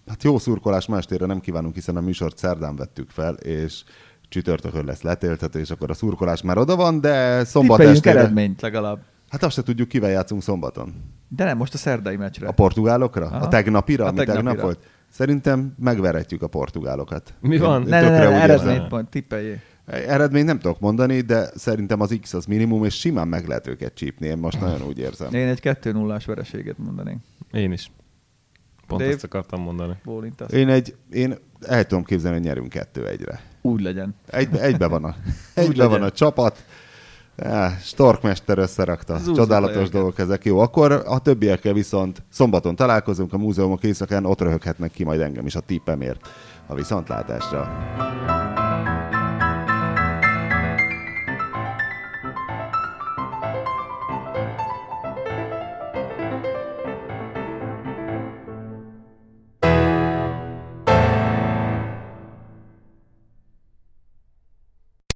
hát 0.06 0.22
jó 0.22 0.38
szurkolás 0.38 0.86
ma 0.86 0.96
estére 0.96 1.26
nem 1.26 1.40
kívánunk, 1.40 1.74
hiszen 1.74 1.96
a 1.96 2.00
műsort 2.00 2.38
szerdán 2.38 2.76
vettük 2.76 3.10
fel, 3.10 3.34
és 3.34 3.82
csütörtökön 4.28 4.84
lesz 4.84 5.02
letéltető, 5.02 5.58
és 5.58 5.70
akkor 5.70 5.90
a 5.90 5.94
szurkolás 5.94 6.42
már 6.42 6.58
oda 6.58 6.76
van, 6.76 7.00
de 7.00 7.44
szombat 7.44 7.76
Tippeljünk 7.76 7.96
estére... 8.06 8.18
eredményt 8.20 8.60
legalább. 8.60 9.00
Hát 9.28 9.42
azt 9.42 9.54
se 9.54 9.62
tudjuk, 9.62 9.88
kivel 9.88 10.10
játszunk 10.10 10.42
szombaton. 10.42 10.94
De 11.28 11.44
nem, 11.44 11.56
most 11.56 11.74
a 11.74 11.76
szerdai 11.78 12.16
meccsre. 12.16 12.48
A 12.48 12.52
portugálokra? 12.52 13.26
Aha. 13.26 13.36
A 13.44 13.48
tegnapira, 13.48 14.04
A 14.04 14.08
ami 14.08 14.16
tegnap 14.16 14.36
tegnapira. 14.36 14.62
volt? 14.64 14.78
Szerintem 15.10 15.74
megveretjük 15.78 16.42
a 16.42 16.46
portugálokat. 16.46 17.34
Mi 17.40 17.58
van? 17.58 17.82
Én 17.82 17.88
ne, 17.88 18.00
ne, 18.00 18.08
ne, 18.08 18.40
eredményt 18.40 18.88
pont, 18.88 19.08
tippeljé. 19.08 19.60
Eredményt 19.86 20.46
nem 20.46 20.58
tudok 20.58 20.80
mondani, 20.80 21.20
de 21.20 21.50
szerintem 21.54 22.00
az 22.00 22.18
X 22.20 22.34
az 22.34 22.44
minimum, 22.44 22.84
és 22.84 22.94
simán 22.94 23.28
meg 23.28 23.46
lehet 23.46 23.66
őket 23.66 23.94
csípni. 23.94 24.26
Én 24.26 24.38
most 24.38 24.60
nagyon 24.60 24.82
úgy 24.82 24.98
érzem. 24.98 25.34
Én 25.34 25.48
egy 25.48 25.60
2 25.60 25.92
0 25.92 26.14
ás 26.14 26.24
vereséget 26.24 26.78
mondanék. 26.78 27.16
Én 27.52 27.72
is. 27.72 27.90
Pont 28.86 29.00
Dave? 29.00 29.14
ezt 29.14 29.24
akartam 29.24 29.62
mondani. 29.62 29.94
Bólintasz. 30.04 30.52
Én 30.52 30.68
egy, 30.68 30.94
én 31.10 31.34
el 31.60 31.86
tudom 31.86 32.04
képzelni, 32.04 32.36
hogy 32.36 32.46
nyerünk 32.46 32.68
kettő 32.68 33.06
egyre. 33.06 33.40
Úgy 33.62 33.80
legyen. 33.80 34.14
Egybe, 34.26 34.60
egybe 34.60 34.86
van 34.86 35.04
a, 35.04 35.16
egybe 35.54 35.86
van 35.86 36.02
a 36.02 36.10
csapat. 36.10 36.64
Ah, 37.44 37.72
Storkmester 37.82 38.58
összerakta. 38.58 39.16
Zúzzuk 39.16 39.36
Csodálatos 39.36 39.76
őket. 39.76 39.90
dolgok 39.92 40.18
ezek. 40.18 40.44
Jó, 40.44 40.58
akkor 40.58 41.02
a 41.06 41.18
többiekkel 41.18 41.72
viszont 41.72 42.22
szombaton 42.30 42.76
találkozunk 42.76 43.32
a 43.32 43.38
múzeumok 43.38 43.82
éjszakán, 43.82 44.24
ott 44.24 44.40
röhöghetnek 44.40 44.90
ki 44.90 45.04
majd 45.04 45.20
engem 45.20 45.46
is 45.46 45.54
a 45.54 45.60
tippemért 45.60 46.28
a 46.66 46.74
viszontlátásra. 46.74 47.68